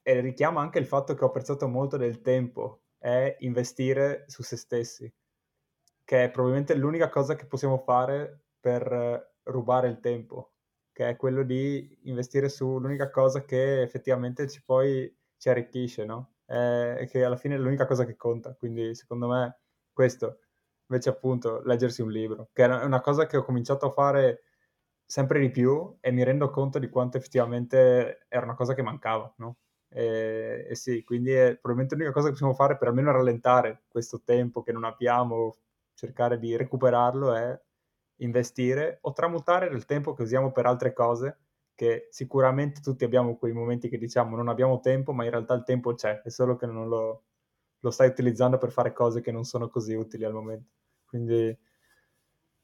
e 0.00 0.20
richiama 0.20 0.62
anche 0.62 0.78
il 0.78 0.86
fatto 0.86 1.12
che 1.12 1.22
ho 1.22 1.26
apprezzato 1.26 1.68
molto 1.68 1.98
del 1.98 2.22
tempo, 2.22 2.84
è 2.96 3.36
investire 3.40 4.24
su 4.28 4.42
se 4.42 4.56
stessi, 4.56 5.12
che 6.02 6.24
è 6.24 6.30
probabilmente 6.30 6.74
l'unica 6.74 7.10
cosa 7.10 7.36
che 7.36 7.44
possiamo 7.44 7.76
fare 7.76 8.44
per 8.58 9.34
rubare 9.42 9.88
il 9.88 10.00
tempo, 10.00 10.54
che 10.90 11.06
è 11.06 11.16
quello 11.16 11.42
di 11.42 11.98
investire 12.04 12.48
su 12.48 12.78
l'unica 12.78 13.10
cosa 13.10 13.44
che 13.44 13.82
effettivamente 13.82 14.48
ci 14.48 14.64
poi 14.64 15.14
ci 15.36 15.50
arricchisce, 15.50 16.06
no? 16.06 16.36
eh, 16.46 17.06
che 17.10 17.22
alla 17.22 17.36
fine 17.36 17.56
è 17.56 17.58
l'unica 17.58 17.84
cosa 17.84 18.06
che 18.06 18.16
conta. 18.16 18.54
Quindi 18.54 18.94
secondo 18.94 19.28
me 19.28 19.60
questo, 19.92 20.38
invece 20.86 21.10
appunto 21.10 21.60
leggersi 21.62 22.00
un 22.00 22.10
libro, 22.10 22.48
che 22.54 22.64
è 22.64 22.84
una 22.84 23.02
cosa 23.02 23.26
che 23.26 23.36
ho 23.36 23.44
cominciato 23.44 23.84
a 23.84 23.90
fare 23.90 24.44
sempre 25.12 25.40
di 25.40 25.50
più 25.50 25.98
e 26.00 26.10
mi 26.10 26.24
rendo 26.24 26.48
conto 26.48 26.78
di 26.78 26.88
quanto 26.88 27.18
effettivamente 27.18 28.24
era 28.28 28.44
una 28.46 28.54
cosa 28.54 28.72
che 28.72 28.80
mancava, 28.80 29.30
no? 29.36 29.58
E, 29.90 30.66
e 30.70 30.74
sì, 30.74 31.04
quindi 31.04 31.32
è 31.32 31.50
probabilmente 31.50 31.96
l'unica 31.96 32.14
cosa 32.14 32.28
che 32.28 32.32
possiamo 32.32 32.54
fare 32.54 32.78
per 32.78 32.88
almeno 32.88 33.12
rallentare 33.12 33.82
questo 33.88 34.22
tempo 34.24 34.62
che 34.62 34.72
non 34.72 34.84
abbiamo, 34.84 35.54
cercare 35.92 36.38
di 36.38 36.56
recuperarlo 36.56 37.34
è 37.34 37.60
investire 38.22 39.00
o 39.02 39.12
tramutare 39.12 39.68
del 39.68 39.84
tempo 39.84 40.14
che 40.14 40.22
usiamo 40.22 40.50
per 40.50 40.64
altre 40.64 40.94
cose 40.94 41.40
che 41.74 42.08
sicuramente 42.10 42.80
tutti 42.80 43.04
abbiamo 43.04 43.36
quei 43.36 43.52
momenti 43.52 43.90
che 43.90 43.98
diciamo 43.98 44.34
non 44.34 44.48
abbiamo 44.48 44.80
tempo, 44.80 45.12
ma 45.12 45.24
in 45.24 45.30
realtà 45.30 45.52
il 45.52 45.64
tempo 45.64 45.92
c'è, 45.94 46.22
è 46.22 46.30
solo 46.30 46.56
che 46.56 46.64
non 46.64 46.88
lo, 46.88 47.24
lo 47.80 47.90
stai 47.90 48.08
utilizzando 48.08 48.56
per 48.56 48.72
fare 48.72 48.94
cose 48.94 49.20
che 49.20 49.30
non 49.30 49.44
sono 49.44 49.68
così 49.68 49.92
utili 49.92 50.24
al 50.24 50.32
momento. 50.32 50.70
Quindi 51.04 51.54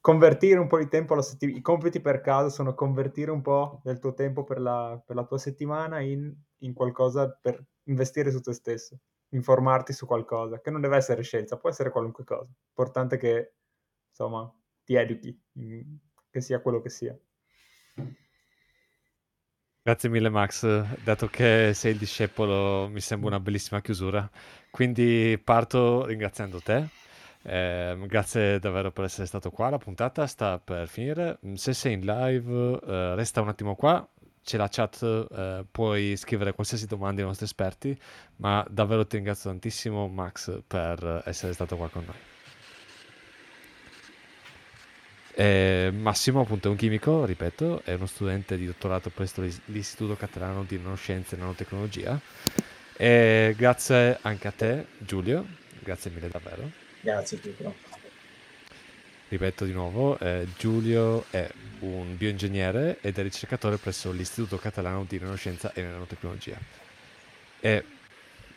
convertire 0.01 0.59
un 0.59 0.67
po' 0.67 0.77
di 0.77 0.87
tempo 0.87 1.13
alla 1.13 1.21
settimana. 1.21 1.57
I 1.57 1.61
compiti 1.61 1.99
per 1.99 2.21
casa 2.21 2.49
sono 2.49 2.73
convertire 2.73 3.31
un 3.31 3.41
po' 3.41 3.81
del 3.83 3.99
tuo 3.99 4.13
tempo 4.13 4.43
per 4.43 4.59
la, 4.59 5.01
per 5.05 5.15
la 5.15 5.25
tua 5.25 5.37
settimana 5.37 5.99
in, 5.99 6.33
in, 6.59 6.73
qualcosa 6.73 7.29
per 7.29 7.63
investire 7.83 8.31
su 8.31 8.39
te 8.39 8.53
stesso, 8.53 8.97
informarti 9.29 9.93
su 9.93 10.05
qualcosa, 10.05 10.61
che 10.61 10.71
non 10.71 10.81
deve 10.81 10.97
essere 10.97 11.21
scienza, 11.23 11.57
può 11.57 11.69
essere 11.69 11.91
qualunque 11.91 12.23
cosa. 12.23 12.49
Importante 12.69 13.17
che, 13.17 13.53
insomma, 14.09 14.51
ti 14.83 14.95
educhi, 14.95 15.37
che 16.29 16.41
sia 16.41 16.61
quello 16.61 16.81
che 16.81 16.89
sia. 16.89 17.17
Grazie 19.81 20.09
mille 20.09 20.29
Max, 20.29 20.65
dato 21.03 21.27
che 21.27 21.71
sei 21.73 21.93
il 21.93 21.97
discepolo 21.97 22.87
mi 22.89 22.99
sembra 22.99 23.29
una 23.29 23.39
bellissima 23.39 23.81
chiusura, 23.81 24.29
quindi 24.69 25.39
parto 25.43 26.05
ringraziando 26.05 26.59
te 26.59 26.89
eh, 27.43 27.97
grazie 28.05 28.59
davvero 28.59 28.91
per 28.91 29.05
essere 29.05 29.25
stato 29.25 29.49
qua. 29.51 29.69
La 29.69 29.77
puntata 29.77 30.27
sta 30.27 30.59
per 30.59 30.87
finire. 30.87 31.39
Se 31.53 31.73
sei 31.73 31.93
in 31.93 32.01
live, 32.01 32.79
eh, 32.85 33.15
resta 33.15 33.41
un 33.41 33.49
attimo 33.49 33.75
qua. 33.75 34.07
C'è 34.43 34.57
la 34.57 34.67
chat, 34.69 35.27
eh, 35.31 35.65
puoi 35.69 36.15
scrivere 36.17 36.53
qualsiasi 36.53 36.85
domanda 36.87 37.21
ai 37.21 37.27
nostri 37.27 37.45
esperti. 37.45 37.97
Ma 38.37 38.65
davvero 38.69 39.05
ti 39.05 39.15
ringrazio 39.15 39.49
tantissimo, 39.49 40.07
Max, 40.07 40.61
per 40.65 41.23
essere 41.25 41.53
stato 41.53 41.77
qua 41.77 41.89
con 41.89 42.03
noi. 42.05 42.15
E 45.33 45.89
Massimo, 45.93 46.41
appunto, 46.41 46.67
è 46.67 46.71
un 46.71 46.75
chimico, 46.75 47.23
ripeto, 47.23 47.83
è 47.85 47.93
uno 47.93 48.07
studente 48.07 48.57
di 48.57 48.65
dottorato 48.65 49.09
presso 49.09 49.41
l'Istituto 49.65 50.17
Catalano 50.17 50.63
di 50.63 50.77
Nanoscienze 50.77 51.35
e 51.35 51.37
Nanotecnologia. 51.37 52.19
E 52.97 53.53
grazie 53.55 54.17
anche 54.21 54.47
a 54.49 54.51
te, 54.51 54.87
Giulio. 54.97 55.45
Grazie 55.81 56.11
mille 56.11 56.27
davvero. 56.27 56.88
Grazie 57.01 57.37
Pietro. 57.37 57.75
Ripeto 59.29 59.65
di 59.65 59.73
nuovo, 59.73 60.17
eh, 60.17 60.47
Giulio 60.57 61.25
è 61.29 61.47
un 61.81 62.17
bioingegnere 62.17 62.97
ed 62.99 63.19
è 63.19 63.21
ricercatore 63.21 63.77
presso 63.77 64.11
l'Istituto 64.11 64.57
Catalano 64.57 65.05
di 65.07 65.19
Nanoscienza 65.19 65.71
e 65.73 65.83
Nanotecnologia. 65.83 66.57
E 67.59 67.83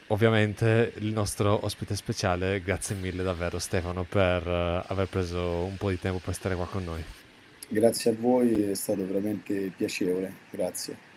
ovviamente 0.07 0.95
il 0.97 1.13
nostro 1.13 1.63
ospite 1.65 1.95
speciale, 1.95 2.63
grazie 2.63 2.95
mille 2.95 3.23
davvero 3.23 3.59
Stefano 3.59 4.05
per 4.05 4.47
uh, 4.47 4.83
aver 4.87 5.09
preso 5.09 5.65
un 5.65 5.77
po' 5.77 5.91
di 5.91 5.99
tempo 5.99 6.21
per 6.25 6.33
stare 6.33 6.55
qua 6.55 6.67
con 6.67 6.85
noi. 6.85 7.05
Grazie 7.69 8.13
a 8.13 8.15
voi, 8.19 8.71
è 8.71 8.75
stato 8.75 9.07
veramente 9.07 9.71
piacevole, 9.77 10.33
grazie. 10.51 11.12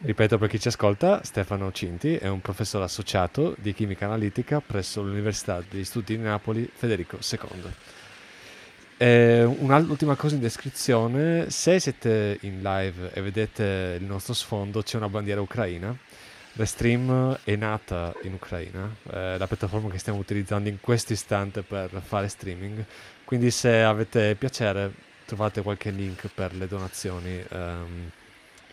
Ripeto 0.00 0.38
per 0.38 0.48
chi 0.48 0.60
ci 0.60 0.68
ascolta, 0.68 1.24
Stefano 1.24 1.72
Cinti 1.72 2.14
è 2.14 2.28
un 2.28 2.40
professore 2.40 2.84
associato 2.84 3.56
di 3.58 3.74
chimica 3.74 4.04
analitica 4.04 4.60
presso 4.60 5.02
l'Università 5.02 5.60
degli 5.68 5.82
Studi 5.82 6.16
di 6.16 6.22
Napoli 6.22 6.70
Federico 6.72 7.18
II. 7.20 7.72
E 8.96 9.42
un'ultima 9.42 10.14
cosa 10.14 10.36
in 10.36 10.40
descrizione, 10.40 11.50
se 11.50 11.80
siete 11.80 12.38
in 12.42 12.62
live 12.62 13.10
e 13.12 13.20
vedete 13.22 13.96
il 13.98 14.04
nostro 14.04 14.34
sfondo 14.34 14.82
c'è 14.82 14.98
una 14.98 15.08
bandiera 15.08 15.40
ucraina. 15.40 15.96
Restream 16.52 17.40
è 17.42 17.56
nata 17.56 18.14
in 18.22 18.34
Ucraina, 18.34 18.94
è 19.10 19.36
la 19.36 19.46
piattaforma 19.48 19.90
che 19.90 19.98
stiamo 19.98 20.20
utilizzando 20.20 20.68
in 20.68 20.78
questo 20.80 21.12
istante 21.12 21.62
per 21.62 21.90
fare 22.04 22.28
streaming, 22.28 22.84
quindi 23.24 23.50
se 23.50 23.82
avete 23.82 24.36
piacere 24.36 24.92
trovate 25.24 25.60
qualche 25.60 25.90
link 25.90 26.28
per 26.32 26.54
le 26.54 26.68
donazioni 26.68 27.44
um, 27.50 28.10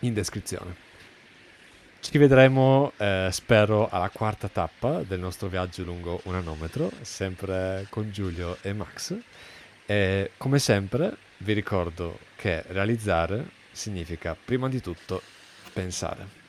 in 0.00 0.14
descrizione. 0.14 0.85
Ci 1.98 2.18
vedremo, 2.18 2.92
eh, 2.98 3.28
spero, 3.32 3.88
alla 3.88 4.10
quarta 4.10 4.48
tappa 4.48 5.02
del 5.02 5.18
nostro 5.18 5.48
viaggio 5.48 5.82
lungo 5.82 6.20
un 6.24 6.34
annometro, 6.36 6.90
sempre 7.00 7.86
con 7.90 8.10
Giulio 8.12 8.58
e 8.62 8.72
Max. 8.72 9.16
E 9.84 10.30
come 10.36 10.58
sempre 10.58 11.16
vi 11.38 11.52
ricordo 11.52 12.18
che 12.36 12.62
realizzare 12.68 13.48
significa 13.72 14.36
prima 14.42 14.68
di 14.68 14.80
tutto 14.80 15.20
pensare. 15.72 16.35